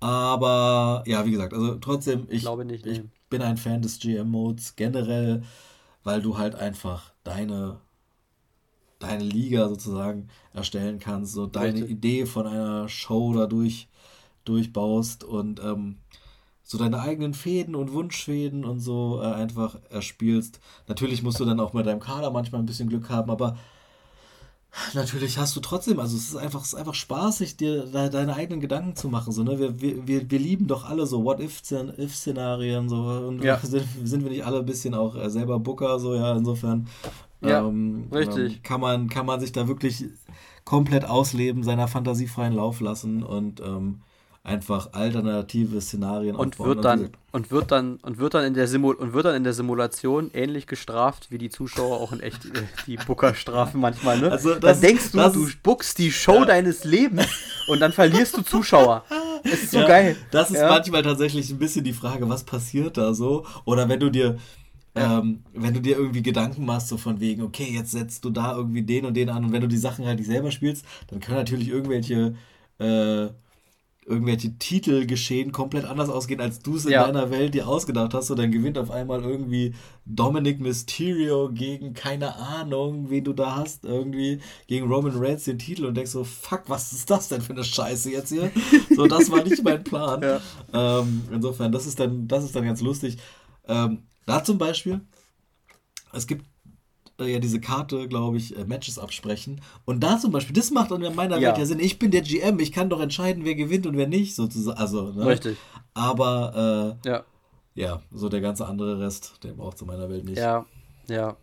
[0.00, 5.42] Aber ja, wie gesagt, also trotzdem, ich, nicht, ich bin ein Fan des GM-Modes generell,
[6.04, 7.80] weil du halt einfach deine
[8.98, 11.90] deine Liga sozusagen erstellen kannst, so deine Richtig.
[11.90, 13.88] Idee von einer Show dadurch
[14.44, 15.98] durchbaust und ähm,
[16.62, 20.60] so deine eigenen Fäden und Wunschfäden und so äh, einfach erspielst.
[20.86, 23.56] Natürlich musst du dann auch mit deinem Kader manchmal ein bisschen Glück haben, aber
[24.94, 28.34] Natürlich hast du trotzdem, also es ist einfach, es ist einfach spaßig, dir de, deine
[28.34, 29.32] eigenen Gedanken zu machen.
[29.32, 29.58] So, ne?
[29.58, 32.88] wir, wir, wir, wir lieben doch alle so What-If-Szenarien.
[32.88, 33.58] So, und ja.
[33.62, 36.86] sind, sind wir nicht alle ein bisschen auch äh, selber Booker, so ja, insofern.
[37.40, 38.56] Ja, ähm, richtig.
[38.56, 40.04] Ähm, kann, man, kann man sich da wirklich
[40.64, 44.02] komplett ausleben, seiner Fantasie freien Lauf lassen und ähm,
[44.48, 46.76] einfach alternative Szenarien und aufbauen.
[46.76, 49.44] Wird dann, und wird dann und wird dann in der Simul und wird dann in
[49.44, 54.18] der Simulation ähnlich gestraft wie die Zuschauer auch in echt äh, die Booker strafen manchmal,
[54.18, 54.32] ne?
[54.32, 56.44] Also das, dann denkst du, du bookst die Show ja.
[56.46, 57.26] deines Lebens
[57.68, 59.04] und dann verlierst du Zuschauer.
[59.44, 60.16] Das ist so ja, geil.
[60.30, 60.68] Das ist ja.
[60.68, 63.46] manchmal tatsächlich ein bisschen die Frage, was passiert da so?
[63.64, 64.38] Oder wenn du dir
[64.98, 68.56] ähm, wenn du dir irgendwie Gedanken machst, so von wegen, okay, jetzt setzt du da
[68.56, 71.20] irgendwie den und den an und wenn du die Sachen halt nicht selber spielst, dann
[71.20, 72.34] können natürlich irgendwelche
[72.78, 73.28] äh,
[74.08, 77.04] irgendwelche Titel geschehen komplett anders ausgehen, als du es in ja.
[77.04, 78.30] deiner Welt dir ausgedacht hast.
[78.30, 79.74] Und dann gewinnt auf einmal irgendwie
[80.06, 85.84] Dominic Mysterio gegen, keine Ahnung, wen du da hast, irgendwie gegen Roman Reigns den Titel
[85.84, 88.50] und denkst so, fuck, was ist das denn für eine Scheiße jetzt hier?
[88.94, 90.22] So, das war nicht mein Plan.
[90.22, 90.40] Ja.
[90.72, 93.18] Ähm, insofern, das ist dann, das ist dann ganz lustig.
[93.66, 95.00] Ähm, da zum Beispiel,
[96.12, 96.44] es gibt
[97.18, 99.60] äh, ja diese Karte, glaube ich, äh, Matches absprechen.
[99.84, 101.48] Und da zum Beispiel, das macht in meiner ja.
[101.48, 101.80] Welt ja Sinn.
[101.80, 104.78] Ich bin der GM, ich kann doch entscheiden, wer gewinnt und wer nicht, sozusagen.
[104.78, 105.26] Also, ne?
[105.26, 105.56] Richtig.
[105.94, 107.24] Aber äh, ja.
[107.74, 110.38] ja, so der ganze andere Rest, der braucht zu meiner Welt nicht.
[110.38, 110.66] Ja,
[111.08, 111.36] ja.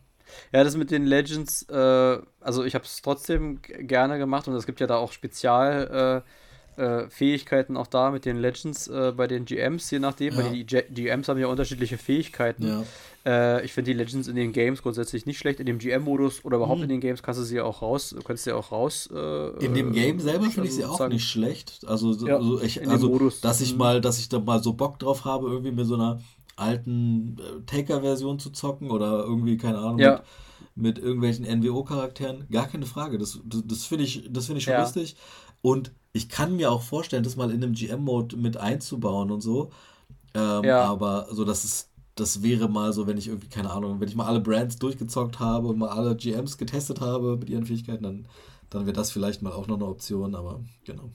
[0.52, 4.66] Ja, das mit den Legends, äh, also ich habe es trotzdem gerne gemacht und es
[4.66, 6.30] gibt ja da auch Spezial- äh,
[6.78, 10.44] äh, Fähigkeiten auch da mit den Legends äh, bei den GMs, je nachdem, ja.
[10.44, 12.68] weil die G GMs haben ja unterschiedliche Fähigkeiten.
[12.68, 12.84] Ja.
[13.26, 15.60] Äh, ich finde die Legends in den Games grundsätzlich nicht schlecht.
[15.60, 16.84] In dem GM-Modus oder überhaupt mhm.
[16.84, 19.10] in den Games kannst du sie auch raus, kannst sie auch raus.
[19.14, 21.86] Äh, in dem Game selber finde ich sie auch nicht schlecht.
[21.88, 23.42] Also, ja, also, ich, also Modus.
[23.42, 23.80] dass ich mhm.
[23.80, 26.22] mal, dass ich da mal so Bock drauf habe, irgendwie mit so einer
[26.56, 30.22] alten äh, Taker-Version zu zocken oder irgendwie, keine Ahnung, ja.
[30.76, 32.48] mit, mit, irgendwelchen NWO-Charakteren.
[32.52, 33.18] Gar keine Frage.
[33.18, 34.82] Das, das, das finde ich, das find ich schon ja.
[34.82, 35.16] lustig.
[35.62, 39.72] Und ich kann mir auch vorstellen, das mal in einem GM-Mode mit einzubauen und so.
[40.34, 40.82] Ähm, ja.
[40.86, 44.16] Aber so, das ist, das wäre mal so, wenn ich irgendwie, keine Ahnung, wenn ich
[44.16, 48.28] mal alle Brands durchgezockt habe und mal alle GMs getestet habe mit ihren Fähigkeiten, dann,
[48.70, 51.10] dann wäre das vielleicht mal auch noch eine Option, aber genau.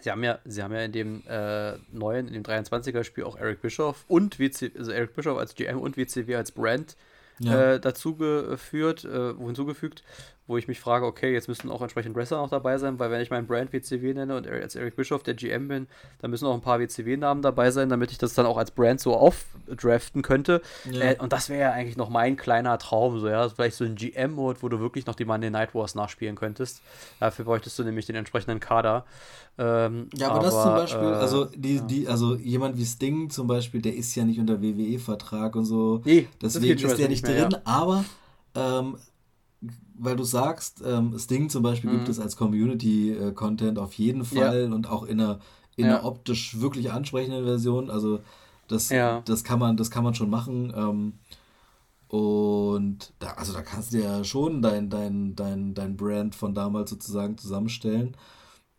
[0.00, 3.36] Sie haben ja, sie haben ja in dem äh, neuen, in dem 23er Spiel auch
[3.36, 6.94] Eric Bischoff und WC, also Eric Bischoff als GM und WCW als Brand
[7.40, 7.72] ja.
[7.72, 10.04] äh, dazugeführt, äh, hinzugefügt
[10.46, 13.22] wo ich mich frage, okay, jetzt müssen auch entsprechend Wrestler noch dabei sein, weil wenn
[13.22, 15.86] ich meinen Brand WCW nenne und als Eric Bischoff der GM bin,
[16.20, 19.00] dann müssen auch ein paar WCW-Namen dabei sein, damit ich das dann auch als Brand
[19.00, 20.60] so aufdraften könnte.
[20.90, 21.00] Ja.
[21.00, 23.94] Äh, und das wäre ja eigentlich noch mein kleiner Traum, so ja, vielleicht so ein
[23.94, 26.82] GM-Mode, wo du wirklich noch die Monday Night Wars nachspielen könntest.
[27.20, 29.06] Dafür bräuchtest du nämlich den entsprechenden Kader.
[29.56, 33.30] Ähm, ja, aber, aber, das zum Beispiel, äh, also die, die, also jemand wie Sting
[33.30, 36.02] zum Beispiel, der ist ja nicht unter WWE-Vertrag und so.
[36.04, 37.60] Nee, deswegen ist der nicht drin, ja.
[37.64, 38.04] aber
[38.54, 38.96] ähm,
[39.94, 41.96] weil du sagst, ähm, Sting zum Beispiel mhm.
[41.96, 44.74] gibt es als Community-Content auf jeden Fall ja.
[44.74, 45.38] und auch in einer,
[45.76, 45.98] in ja.
[45.98, 47.90] einer optisch wirklich ansprechenden Version.
[47.90, 48.20] Also
[48.68, 49.22] das, ja.
[49.24, 50.72] das, kann, man, das kann man schon machen.
[50.76, 51.12] Ähm,
[52.08, 56.90] und da, also da kannst du ja schon dein, dein, dein, dein Brand von damals
[56.90, 58.16] sozusagen zusammenstellen.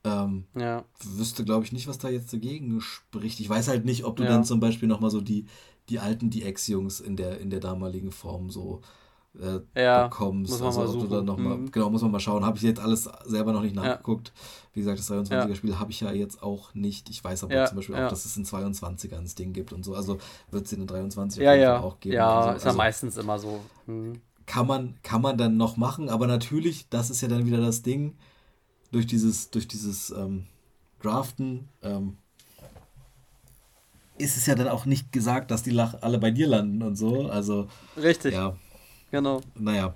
[0.03, 0.85] Ähm, ja.
[1.03, 3.39] Wüsste, glaube ich, nicht, was da jetzt dagegen spricht.
[3.39, 4.29] Ich weiß halt nicht, ob du ja.
[4.29, 5.45] dann zum Beispiel nochmal so die,
[5.89, 8.81] die alten DX-Jungs in der, in der damaligen Form so
[9.41, 10.53] äh, ja, bekommst.
[10.53, 10.99] Also, mal suchen.
[11.02, 11.72] du dann noch mal, mhm.
[11.72, 12.45] Genau, muss man mal schauen.
[12.45, 14.30] Habe ich jetzt alles selber noch nicht nachgeguckt.
[14.30, 14.34] Ja.
[14.74, 15.56] Wie gesagt, das 23er ja.
[15.56, 17.10] Spiel habe ich ja jetzt auch nicht.
[17.10, 19.95] Ich weiß aber zum Beispiel auch, dass es in 22er ein Ding gibt und so.
[19.95, 20.18] Also
[20.52, 22.16] wird es in den 23er ja, auch geben.
[22.16, 22.49] Ja, so.
[22.57, 23.62] ist ja also, meistens immer so.
[23.88, 24.22] Mhm.
[24.45, 27.82] Kann man, kann man dann noch machen, aber natürlich, das ist ja dann wieder das
[27.82, 28.16] Ding,
[28.91, 30.45] durch dieses, durch dieses ähm,
[31.02, 32.18] Draften, ähm,
[34.18, 37.28] ist es ja dann auch nicht gesagt, dass die alle bei dir landen und so.
[37.28, 37.68] Also.
[37.98, 38.34] Richtig.
[38.34, 38.56] Ja.
[39.11, 39.41] Genau.
[39.56, 39.94] Naja.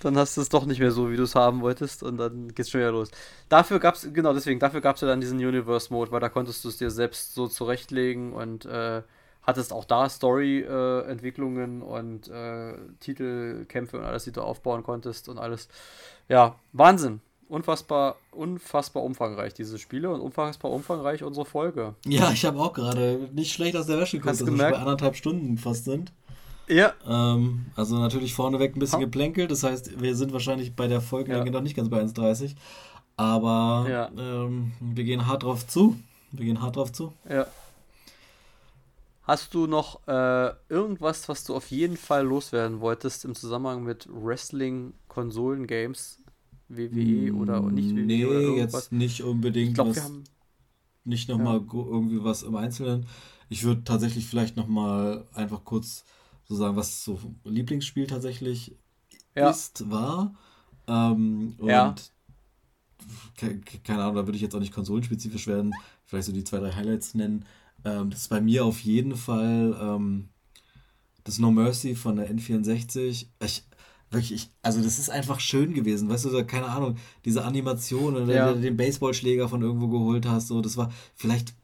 [0.00, 2.54] Dann hast du es doch nicht mehr so, wie du es haben wolltest und dann
[2.54, 3.10] geht's schon wieder los.
[3.50, 6.64] Dafür gab es, genau deswegen, dafür gab es ja dann diesen Universe-Mode, weil da konntest
[6.64, 9.02] du es dir selbst so zurechtlegen und äh,
[9.42, 15.38] hattest auch da Story-Entwicklungen äh, und äh, Titelkämpfe und alles, die du aufbauen konntest und
[15.38, 15.68] alles.
[16.28, 17.20] Ja, Wahnsinn.
[17.48, 21.96] Unfassbar, unfassbar umfangreich, diese Spiele und unfassbar umfangreich unsere Folge.
[22.06, 25.16] Ja, ich habe auch gerade nicht schlecht aus der Wäsche gekommen, dass wir bei anderthalb
[25.16, 26.12] Stunden fast sind.
[26.70, 26.94] Ja.
[27.06, 29.50] Ähm, also natürlich vorneweg ein bisschen geplänkelt.
[29.50, 31.44] Das heißt, wir sind wahrscheinlich bei der Folge ja.
[31.44, 32.54] noch nicht ganz bei 1,30.
[33.16, 34.10] Aber ja.
[34.16, 35.98] ähm, wir gehen hart drauf zu.
[36.32, 37.12] Wir gehen hart drauf zu.
[37.28, 37.46] Ja.
[39.22, 44.08] Hast du noch äh, irgendwas, was du auf jeden Fall loswerden wolltest im Zusammenhang mit
[44.10, 46.18] Wrestling, Konsolen, Games,
[46.68, 48.06] WWE oder nicht WWE?
[48.06, 49.68] Nee, oder jetzt nicht unbedingt.
[49.68, 50.24] Ich glaube, wir haben.
[51.04, 51.64] Nicht nochmal ja.
[51.72, 53.06] irgendwie was im Einzelnen.
[53.48, 56.04] Ich würde tatsächlich vielleicht nochmal einfach kurz
[56.50, 58.76] so sagen, was so Lieblingsspiel tatsächlich
[59.36, 59.50] ja.
[59.50, 60.34] ist, war.
[60.88, 61.94] Ähm, und ja.
[63.84, 65.72] keine Ahnung, da würde ich jetzt auch nicht konsolenspezifisch werden,
[66.04, 67.44] vielleicht so die zwei, drei Highlights nennen.
[67.84, 70.28] Ähm, das ist bei mir auf jeden Fall ähm,
[71.22, 73.26] das No Mercy von der N64.
[73.44, 73.64] Ich,
[74.10, 78.16] wirklich, ich, also das ist einfach schön gewesen, weißt du, da, keine Ahnung, diese Animation,
[78.16, 78.52] oder ja.
[78.52, 81.54] den Baseballschläger von irgendwo geholt hast, so, das war, vielleicht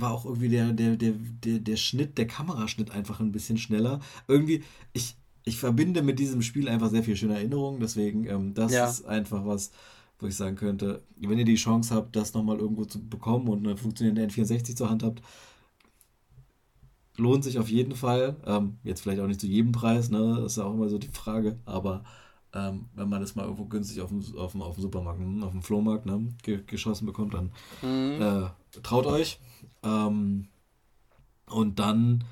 [0.00, 1.12] war auch irgendwie der, der, der,
[1.44, 4.00] der, der Schnitt, der Kameraschnitt einfach ein bisschen schneller.
[4.28, 4.62] Irgendwie,
[4.92, 8.86] ich, ich verbinde mit diesem Spiel einfach sehr viel schöne Erinnerungen, deswegen, ähm, das ja.
[8.86, 9.70] ist einfach was,
[10.18, 13.66] wo ich sagen könnte, wenn ihr die Chance habt, das nochmal irgendwo zu bekommen und
[13.66, 15.22] eine funktionierende N64 zur Hand habt,
[17.18, 18.36] lohnt sich auf jeden Fall.
[18.46, 20.36] Ähm, jetzt vielleicht auch nicht zu jedem Preis, ne?
[20.36, 21.58] Das ist ja auch immer so die Frage.
[21.64, 22.04] Aber
[22.54, 25.42] ähm, wenn man das mal irgendwo günstig auf dem, auf dem, auf dem Supermarkt, hm,
[25.42, 26.34] auf dem Flohmarkt ne,
[26.66, 27.52] geschossen bekommt, dann
[27.82, 28.20] mhm.
[28.20, 29.38] äh, traut euch.
[29.82, 30.48] Ähm,
[31.46, 32.24] und dann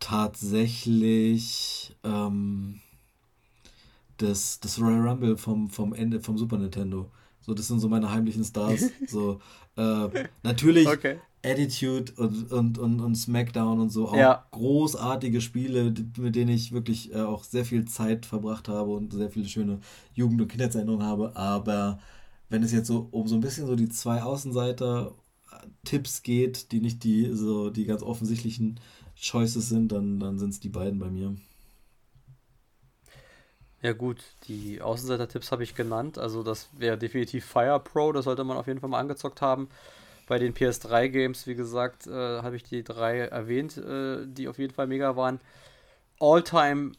[0.00, 2.80] tatsächlich ähm,
[4.18, 7.10] das, das Royal Rumble vom, vom Ende vom Super Nintendo.
[7.40, 8.90] So, das sind so meine heimlichen Stars.
[9.06, 9.40] so,
[9.76, 10.08] äh,
[10.42, 11.18] natürlich okay.
[11.44, 14.44] Attitude und, und, und, und SmackDown und so auch ja.
[14.50, 19.30] großartige Spiele, mit denen ich wirklich äh, auch sehr viel Zeit verbracht habe und sehr
[19.30, 19.78] viele schöne
[20.14, 21.36] Jugend- und Kindheitserinnerungen habe.
[21.36, 22.00] Aber
[22.48, 24.22] wenn es jetzt so um so ein bisschen so die zwei
[25.56, 28.80] Außenseiter-Tipps geht, die nicht die so die ganz offensichtlichen
[29.20, 31.34] Choices sind, dann, dann sind es die beiden bei mir.
[33.82, 36.18] Ja gut, die Außenseiter-Tipps habe ich genannt.
[36.18, 39.68] Also das wäre definitiv Fire Pro, das sollte man auf jeden Fall mal angezockt haben.
[40.26, 44.74] Bei den PS3-Games, wie gesagt, äh, habe ich die drei erwähnt, äh, die auf jeden
[44.74, 45.40] Fall mega waren.
[46.18, 46.92] All-Time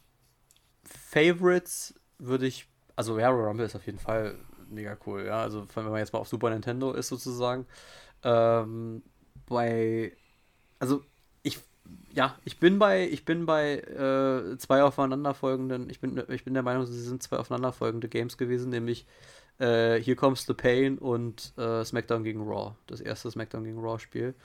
[0.86, 4.36] Favorites würde ich, also ja, Rumble ist auf jeden Fall
[4.70, 5.42] mega cool, ja.
[5.42, 7.66] Also wenn man jetzt mal auf Super Nintendo ist sozusagen.
[8.24, 9.04] Ähm,
[9.48, 10.14] bei,
[10.80, 11.04] also
[11.44, 11.60] ich,
[12.14, 16.64] ja, ich bin bei, ich bin bei äh, zwei aufeinanderfolgenden, ich bin, ich bin der
[16.64, 19.06] Meinung, sie sind zwei aufeinanderfolgende Games gewesen, nämlich
[19.60, 24.00] äh, Here Comes the Pain und äh, SmackDown gegen Raw, das erste SmackDown gegen Raw
[24.00, 24.36] Spiel.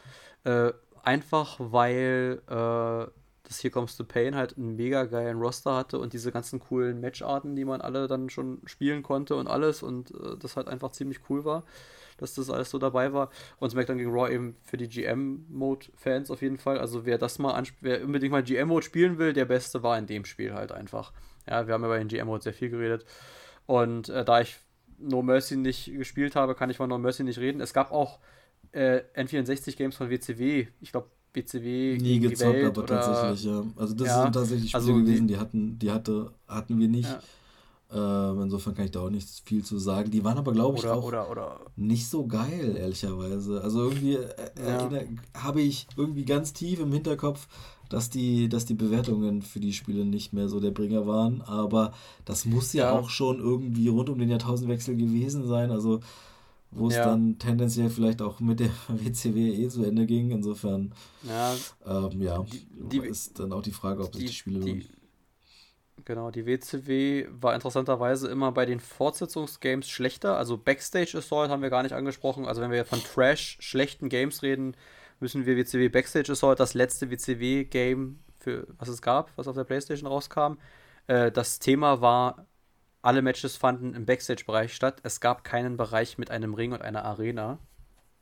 [0.45, 0.73] Äh,
[1.03, 3.11] einfach weil äh,
[3.45, 7.01] das Here Comes the Pain halt einen mega geilen Roster hatte und diese ganzen coolen
[7.01, 10.93] Matcharten, die man alle dann schon spielen konnte und alles und äh, das halt einfach
[10.93, 11.65] ziemlich cool war,
[12.23, 13.31] dass das alles so dabei war.
[13.59, 16.79] Und SmackDown gegen Raw eben für die GM-Mode-Fans auf jeden Fall.
[16.79, 20.25] Also wer das mal wer unbedingt mal GM-Mode spielen will, der Beste war in dem
[20.25, 21.13] Spiel halt einfach.
[21.49, 23.05] Ja, wir haben bei den GM-Mode sehr viel geredet.
[23.67, 24.57] Und äh, da ich
[24.99, 27.61] No Mercy nicht gespielt habe, kann ich von No Mercy nicht reden.
[27.61, 28.21] Es gab auch
[28.73, 30.69] äh, N64-Games von WCW.
[30.81, 31.99] Ich glaube, WCW.
[31.99, 33.65] Nie gezockt, aber oder, tatsächlich, ja.
[33.77, 36.89] Also, das ja, sind tatsächlich Spiele also gewesen, die, die, hatten, die hatte, hatten wir
[36.89, 37.09] nicht.
[37.09, 37.21] Ja.
[37.95, 40.11] Ähm, insofern kann ich da auch nicht viel zu sagen.
[40.11, 41.61] Die waren aber, glaube ich, oder, auch oder, oder.
[41.77, 43.61] nicht so geil, ehrlicherweise.
[43.63, 47.49] Also irgendwie äh, habe ich irgendwie ganz tief im Hinterkopf,
[47.91, 51.43] dass die, dass die Bewertungen für die Spiele nicht mehr so der Bringer waren.
[51.43, 51.93] Aber
[52.25, 52.99] das muss ja, ja.
[52.99, 55.71] auch schon irgendwie rund um den Jahrtausendwechsel gewesen sein.
[55.71, 56.01] Also
[56.75, 57.05] wo es ja.
[57.05, 60.31] dann tendenziell vielleicht auch mit der WCW eh zu Ende ging.
[60.31, 60.93] Insofern
[61.23, 61.55] ja,
[61.87, 64.85] ähm, ja die, die, ist dann auch die Frage, ob sich die, Spiele lohnen.
[66.05, 70.37] Genau, die WCW war interessanterweise immer bei den Fortsetzungsgames schlechter.
[70.37, 72.47] Also Backstage Assault haben wir gar nicht angesprochen.
[72.47, 74.77] Also wenn wir von Trash schlechten Games reden,
[75.21, 79.65] müssen wir WCW Backstage Assault, das letzte WCW-Game, für was es gab, was auf der
[79.65, 80.55] Playstation rauskam.
[81.07, 82.47] Äh, das Thema war,
[83.03, 85.01] alle Matches fanden im Backstage-Bereich statt.
[85.05, 87.59] Es gab keinen Bereich mit einem Ring und einer Arena.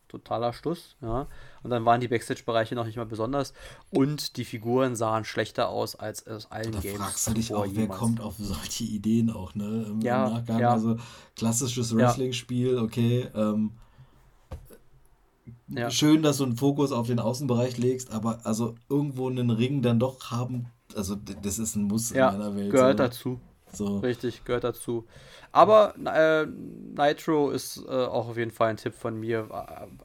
[0.09, 1.29] Totaler Stuss, ja.
[1.63, 3.53] Und dann waren die Backstage-Bereiche noch nicht mal besonders.
[3.91, 6.99] Und die Figuren sahen schlechter aus als aus allen da Games.
[6.99, 9.87] Da fragst du dich auch, wer kommt auf solche Ideen auch, ne?
[9.89, 10.59] Im, ja, Nachgang.
[10.59, 10.73] Ja.
[10.73, 10.97] Also
[11.37, 13.29] klassisches Wrestling-Spiel, okay.
[13.35, 13.73] Ähm,
[15.69, 15.91] ja.
[15.91, 19.99] schön, dass du einen Fokus auf den Außenbereich legst, aber also irgendwo einen Ring dann
[19.99, 20.67] doch haben,
[20.97, 22.71] also das ist ein Muss ja, in meiner Welt.
[22.71, 23.05] Gehört so.
[23.05, 23.41] dazu.
[23.73, 23.99] So.
[23.99, 25.07] Richtig, gehört dazu.
[25.53, 29.47] Aber äh, Nitro ist äh, auch auf jeden Fall ein Tipp von mir.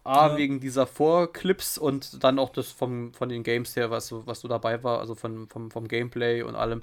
[0.03, 0.37] A, ja.
[0.37, 4.47] wegen dieser Vorclips und dann auch das vom, von den Games her, was, was du
[4.47, 6.81] dabei war, also von, vom, vom Gameplay und allem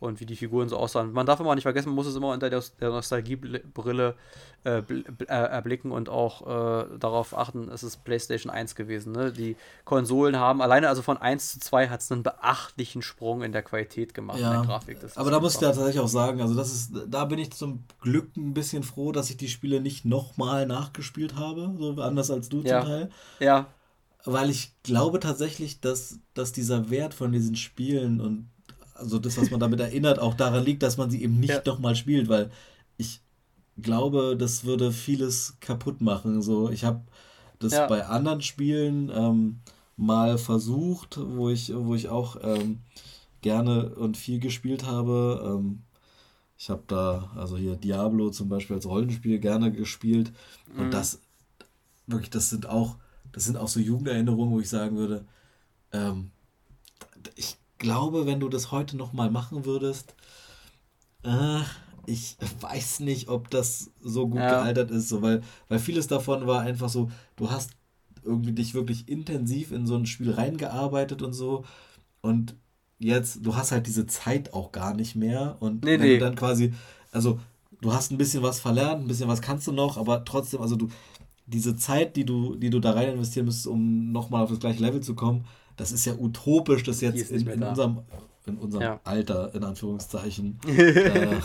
[0.00, 1.12] und wie die Figuren so aussahen.
[1.12, 4.14] Man darf immer nicht vergessen, man muss es immer unter der, der Nostalgiebrille
[4.64, 9.12] äh, äh, erblicken und auch äh, darauf achten, es ist PlayStation 1 gewesen.
[9.12, 9.32] Ne?
[9.32, 13.52] Die Konsolen haben alleine also von 1 zu 2 hat es einen beachtlichen Sprung in
[13.52, 14.98] der Qualität gemacht, ja, in der Grafik.
[15.14, 18.36] aber da muss ich tatsächlich auch sagen, also das ist, da bin ich zum Glück
[18.36, 22.60] ein bisschen froh, dass ich die Spiele nicht nochmal nachgespielt habe, so anders als du
[22.60, 22.80] ja.
[22.80, 23.10] zum Teil.
[23.40, 23.68] Ja.
[24.26, 28.50] Weil ich glaube tatsächlich, dass, dass dieser Wert von diesen Spielen und
[28.94, 31.62] also das, was man damit erinnert, auch daran liegt, dass man sie eben nicht ja.
[31.64, 32.50] nochmal spielt, weil
[32.98, 33.22] ich
[33.80, 36.42] glaube, das würde vieles kaputt machen.
[36.42, 37.00] So, ich habe
[37.58, 37.86] das ja.
[37.86, 39.60] bei anderen Spielen ähm,
[39.96, 42.80] mal versucht, wo ich, wo ich auch ähm,
[43.40, 45.58] gerne und viel gespielt habe.
[45.58, 45.84] Ähm,
[46.64, 50.32] Ich habe da, also hier Diablo zum Beispiel als Rollenspiel gerne gespielt.
[50.74, 50.90] Und mhm.
[50.92, 51.20] das,
[52.06, 52.96] wirklich, das sind auch,
[53.32, 55.26] das sind auch so Jugenderinnerungen, wo ich sagen würde,
[55.92, 56.30] ähm,
[57.36, 60.14] ich glaube, wenn du das heute nochmal machen würdest,
[61.22, 61.60] äh,
[62.06, 64.48] ich weiß nicht, ob das so gut ja.
[64.48, 67.72] gealtert ist, so, weil, weil vieles davon war einfach so, du hast
[68.22, 71.66] irgendwie dich wirklich intensiv in so ein Spiel reingearbeitet und so.
[72.22, 72.56] Und
[73.04, 75.56] jetzt, du hast halt diese Zeit auch gar nicht mehr.
[75.60, 76.14] Und nee, wenn nee.
[76.14, 76.72] du dann quasi,
[77.12, 77.38] also
[77.80, 80.76] du hast ein bisschen was verlernt, ein bisschen was kannst du noch, aber trotzdem, also
[80.76, 80.88] du,
[81.46, 84.82] diese Zeit, die du, die du da rein investieren müsstest, um nochmal auf das gleiche
[84.82, 85.44] Level zu kommen,
[85.76, 88.00] das ist ja utopisch, das jetzt in, in unserem,
[88.46, 89.00] in unserem ja.
[89.04, 91.36] Alter, in Anführungszeichen, äh,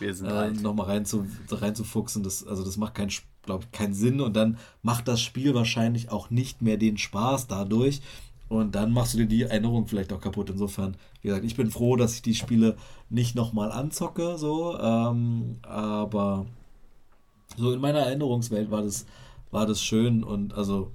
[0.00, 2.22] Wir sind äh, nochmal rein zu, reinzufuchsen.
[2.22, 3.12] Das, also das macht keinen,
[3.42, 8.00] glaub, keinen Sinn und dann macht das Spiel wahrscheinlich auch nicht mehr den Spaß dadurch.
[8.50, 10.50] Und dann machst du dir die Erinnerung vielleicht auch kaputt.
[10.50, 12.76] Insofern, wie gesagt, ich bin froh, dass ich die Spiele
[13.08, 14.76] nicht nochmal anzocke, so.
[14.76, 16.46] Ähm, aber
[17.56, 19.06] so in meiner Erinnerungswelt war das,
[19.52, 20.90] war das schön und also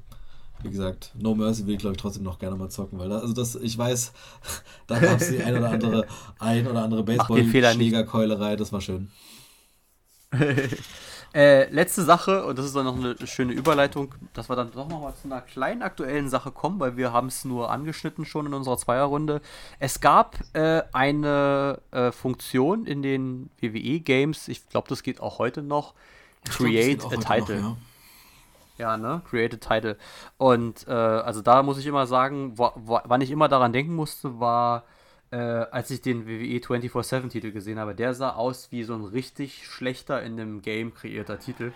[0.64, 3.19] wie gesagt, No Mercy will ich glaube ich trotzdem noch gerne mal zocken, weil da,
[3.19, 4.11] also das, ich weiß,
[4.88, 6.07] da gab es die ein oder andere,
[6.40, 9.11] ein oder andere Baseball-Schlägerkeulerei, das war schön.
[11.35, 14.87] äh, letzte Sache, und das ist dann noch eine schöne Überleitung, dass wir dann doch
[14.87, 18.45] noch mal zu einer kleinen aktuellen Sache kommen, weil wir haben es nur angeschnitten schon
[18.45, 19.41] in unserer Zweierrunde.
[19.77, 25.61] Es gab äh, eine äh, Funktion in den WWE-Games, ich glaube, das geht auch heute
[25.61, 25.93] noch,
[26.45, 27.61] Create glaub, a Title.
[27.61, 27.77] Noch, ja.
[28.77, 29.21] Ja, ne?
[29.29, 29.97] Created Title.
[30.37, 33.93] Und äh, also da muss ich immer sagen, wo, wo, wann ich immer daran denken
[33.93, 34.83] musste, war,
[35.35, 37.93] äh, als ich den WWE 24-7-Titel gesehen habe.
[37.93, 41.73] Der sah aus wie so ein richtig schlechter in dem Game kreierter Titel.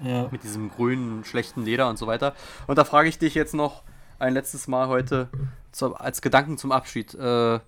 [0.00, 0.28] Ja.
[0.32, 2.34] Mit diesem grünen, schlechten Leder und so weiter.
[2.66, 3.82] Und da frage ich dich jetzt noch
[4.18, 5.28] ein letztes Mal heute
[5.72, 7.14] zu, als Gedanken zum Abschied.
[7.14, 7.60] Äh,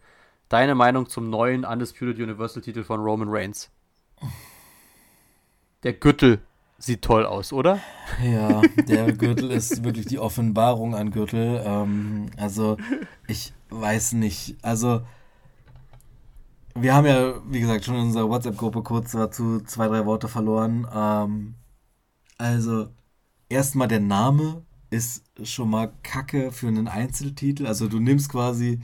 [0.48, 3.70] deine Meinung zum neuen Undisputed Universal Titel von Roman Reigns?
[5.82, 6.40] Der Gürtel
[6.78, 7.80] sieht toll aus, oder?
[8.22, 11.62] Ja, der Gürtel ist wirklich die Offenbarung an Gürtel.
[11.64, 12.78] Ähm, also,
[13.28, 14.56] ich weiß nicht.
[14.62, 15.02] Also,
[16.74, 20.86] wir haben ja, wie gesagt, schon in unserer WhatsApp-Gruppe kurz dazu zwei, drei Worte verloren.
[20.92, 21.54] Ähm,
[22.38, 22.88] also,
[23.48, 27.66] erstmal der Name ist schon mal kacke für einen Einzeltitel.
[27.66, 28.80] Also, du nimmst quasi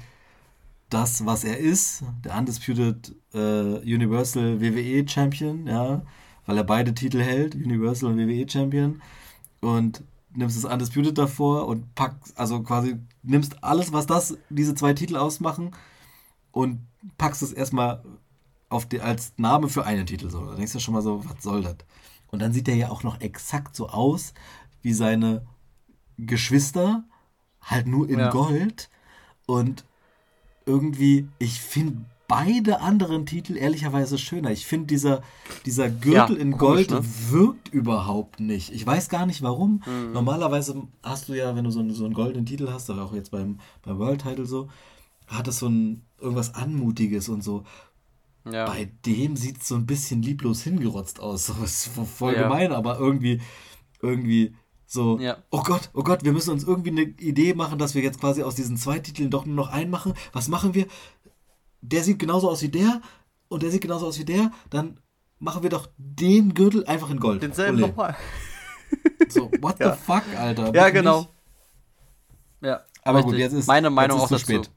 [0.88, 6.02] das, was er ist, der Undisputed äh, Universal WWE Champion, ja
[6.50, 9.00] weil er beide Titel hält, Universal und WWE Champion.
[9.60, 10.02] Und
[10.34, 15.16] nimmst das Undisputed davor und packst, also quasi nimmst alles, was das, diese zwei Titel
[15.16, 15.70] ausmachen
[16.50, 16.80] und
[17.18, 18.02] packst es erstmal
[18.68, 20.44] auf die, als Name für einen Titel so.
[20.44, 21.76] Da denkst du schon mal so, was soll das?
[22.28, 24.34] Und dann sieht er ja auch noch exakt so aus
[24.82, 25.46] wie seine
[26.16, 27.04] Geschwister,
[27.60, 28.30] halt nur in ja.
[28.30, 28.88] Gold.
[29.46, 29.84] Und
[30.64, 34.52] irgendwie, ich finde beide anderen Titel ehrlicherweise schöner.
[34.52, 35.22] Ich finde, dieser,
[35.66, 37.30] dieser Gürtel ja, in Gold komisch, ne?
[37.30, 38.72] wirkt überhaupt nicht.
[38.72, 39.82] Ich weiß gar nicht warum.
[39.84, 40.12] Mhm.
[40.12, 43.14] Normalerweise hast du ja, wenn du so, einen, so einen goldenen Titel hast, aber auch
[43.14, 44.68] jetzt beim, beim World Title so,
[45.30, 47.64] hat es so ein irgendwas Anmutiges und so.
[48.50, 48.66] Ja.
[48.66, 51.46] Bei dem sieht es so ein bisschen lieblos hingerotzt aus.
[51.46, 52.42] Das ist voll ja.
[52.44, 53.40] gemein, aber irgendwie,
[54.00, 54.54] irgendwie
[54.86, 55.38] so, ja.
[55.50, 58.42] oh Gott, oh Gott, wir müssen uns irgendwie eine Idee machen, dass wir jetzt quasi
[58.42, 60.14] aus diesen zwei Titeln doch nur noch einen machen.
[60.32, 60.86] Was machen wir?
[61.80, 63.00] der sieht genauso aus wie der
[63.48, 65.00] und der sieht genauso aus wie der, dann
[65.38, 67.42] machen wir doch den Gürtel einfach in Gold.
[67.42, 68.16] Denselben nochmal.
[69.28, 70.74] so, what the fuck, Alter?
[70.74, 71.28] Ja, genau.
[72.60, 72.82] Ja.
[73.02, 73.32] Aber richtig.
[73.32, 74.44] gut, jetzt ist meine Meinung ist auch dazu.
[74.44, 74.70] Spät.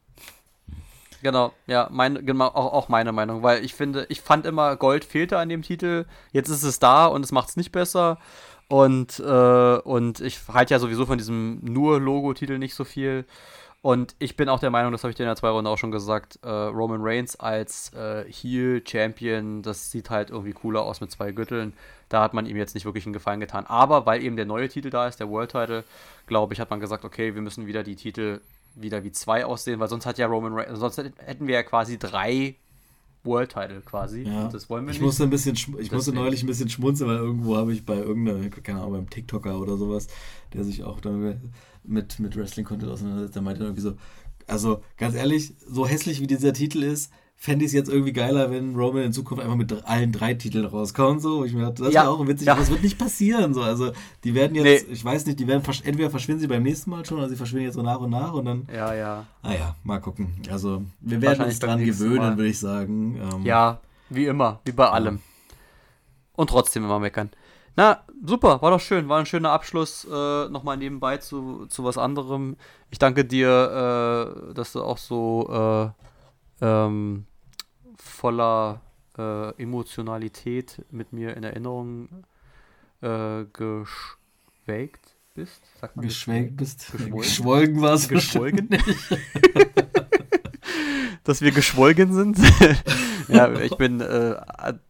[1.24, 5.06] Genau, ja, meine, genau, auch, auch meine Meinung, weil ich finde, ich fand immer, Gold
[5.06, 8.18] fehlte an dem Titel, jetzt ist es da und es macht es nicht besser.
[8.68, 13.24] Und, äh, und ich halte ja sowieso von diesem nur Logo-Titel nicht so viel.
[13.80, 15.78] Und ich bin auch der Meinung, das habe ich dir in der zwei Runde auch
[15.78, 21.10] schon gesagt, äh, Roman Reigns als äh, Heel-Champion, das sieht halt irgendwie cooler aus mit
[21.10, 21.72] zwei Gürteln.
[22.10, 23.64] Da hat man ihm jetzt nicht wirklich einen Gefallen getan.
[23.66, 25.84] Aber weil eben der neue Titel da ist, der World Title,
[26.26, 28.40] glaube ich, hat man gesagt, okay, wir müssen wieder die Titel
[28.74, 31.98] wieder wie zwei aussehen, weil sonst hat ja Roman Reigns, sonst hätten wir ja quasi
[31.98, 32.56] drei
[33.24, 34.22] World Title quasi.
[34.22, 34.48] Ja.
[34.48, 35.06] Das wollen wir ich nicht.
[35.06, 38.48] Musste ein bisschen, ich musste neulich ein bisschen schmunzeln, weil irgendwo habe ich bei irgendeiner,
[38.50, 40.08] keine Ahnung, beim TikToker oder sowas,
[40.52, 41.00] der sich auch
[41.82, 43.94] mit, mit Wrestling-Content auseinandersetzt, der meinte irgendwie so,
[44.46, 47.10] also ganz ehrlich, so hässlich wie dieser Titel ist,
[47.44, 50.64] fände ich es jetzt irgendwie geiler, wenn Roman in Zukunft einfach mit allen drei Titeln
[50.64, 51.20] rauskommt.
[51.20, 52.04] So, ich mir das ja.
[52.04, 52.54] wäre auch witzig, ja.
[52.54, 53.52] aber das wird nicht passieren.
[53.52, 53.92] So, also
[54.24, 54.94] die werden jetzt, nee.
[54.94, 57.66] ich weiß nicht, die werden entweder verschwinden sie beim nächsten Mal schon, oder sie verschwinden
[57.66, 58.66] jetzt so nach und nach und dann.
[58.74, 59.26] Ja, ja.
[59.42, 60.40] Naja, mal gucken.
[60.50, 63.20] Also wir werden uns dran gewöhnen, würde ich sagen.
[63.20, 65.20] Ähm, ja, wie immer, wie bei allem.
[66.36, 67.28] Und trotzdem immer meckern.
[67.76, 70.06] Na, super, war doch schön, war ein schöner Abschluss.
[70.10, 72.56] Äh, Nochmal nebenbei zu, zu was anderem.
[72.90, 75.92] Ich danke dir, äh, dass du auch so
[76.60, 77.26] äh, ähm,
[78.24, 78.80] voller
[79.18, 82.08] äh, Emotionalität mit mir in Erinnerung
[83.02, 85.62] äh, geschwelgt bist.
[85.78, 86.90] Sagt man Geschwelgt bist.
[86.92, 88.70] Geschwolgen, geschwolgen warst Geschwolgen.
[91.24, 92.38] Dass wir geschwolgen sind.
[93.28, 94.36] ja, ich bin, äh,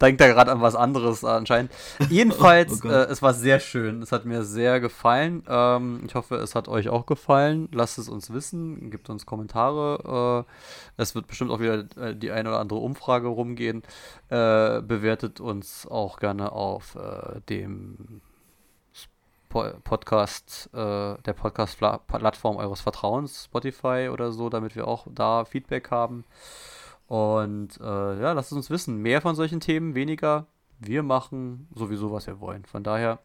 [0.01, 1.70] denke da gerade an was anderes anscheinend.
[2.11, 4.02] Jedenfalls, oh, oh äh, es war sehr schön.
[4.02, 5.43] Es hat mir sehr gefallen.
[5.48, 7.69] Ähm, ich hoffe, es hat euch auch gefallen.
[7.73, 8.90] Lasst es uns wissen.
[8.90, 10.44] Gebt uns Kommentare.
[10.44, 13.82] Äh, es wird bestimmt auch wieder äh, die eine oder andere Umfrage rumgehen.
[14.28, 18.20] Äh, bewertet uns auch gerne auf äh, dem
[19.55, 26.24] Podcast, äh, der Podcast-Plattform eures Vertrauens, Spotify oder so, damit wir auch da Feedback haben.
[27.06, 28.97] Und äh, ja, lasst uns wissen.
[28.98, 30.47] Mehr von solchen Themen, weniger.
[30.81, 32.64] Wir machen sowieso, was wir wollen.
[32.64, 33.20] Von daher,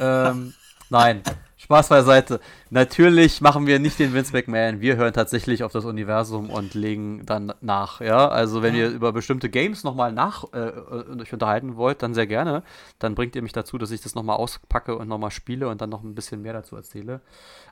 [0.00, 0.54] ähm,
[0.90, 1.22] nein,
[1.58, 2.38] Spaß beiseite.
[2.70, 4.80] Natürlich machen wir nicht den Vince McMahon.
[4.80, 8.00] Wir hören tatsächlich auf das Universum und legen dann nach.
[8.00, 12.14] Ja, also wenn ihr über bestimmte Games nochmal nach äh, äh, euch unterhalten wollt, dann
[12.14, 12.62] sehr gerne.
[13.00, 15.90] Dann bringt ihr mich dazu, dass ich das nochmal auspacke und nochmal spiele und dann
[15.90, 17.22] noch ein bisschen mehr dazu erzähle.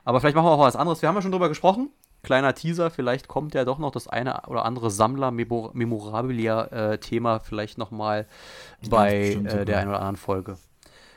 [0.03, 1.01] Aber vielleicht machen wir auch was anderes.
[1.01, 1.89] Wir haben ja schon drüber gesprochen
[2.23, 8.27] kleiner Teaser, vielleicht kommt ja doch noch das eine oder andere Sammler-Memorabilia-Thema vielleicht nochmal
[8.89, 10.57] bei äh, der einen oder anderen Folge.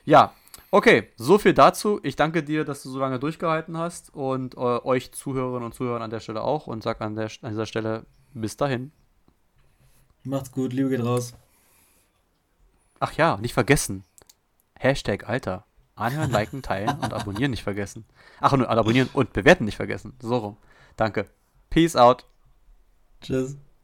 [0.05, 0.35] Ja,
[0.71, 2.01] okay, so viel dazu.
[2.03, 6.03] Ich danke dir, dass du so lange durchgehalten hast und äh, euch Zuhörerinnen und Zuhörern
[6.03, 8.93] an der Stelle auch und sag an, der, an dieser Stelle bis dahin.
[10.25, 11.35] Macht's gut, Liebe geht raus.
[12.99, 14.05] Ach ja, nicht vergessen.
[14.79, 15.65] Hashtag Alter.
[15.97, 18.07] Anhören, liken, teilen und abonnieren nicht vergessen.
[18.41, 20.15] Ach, und abonnieren und bewerten nicht vergessen.
[20.23, 20.57] So rum.
[20.97, 21.29] Danke.
[21.69, 22.25] Peace out.
[23.21, 23.57] Tschüss.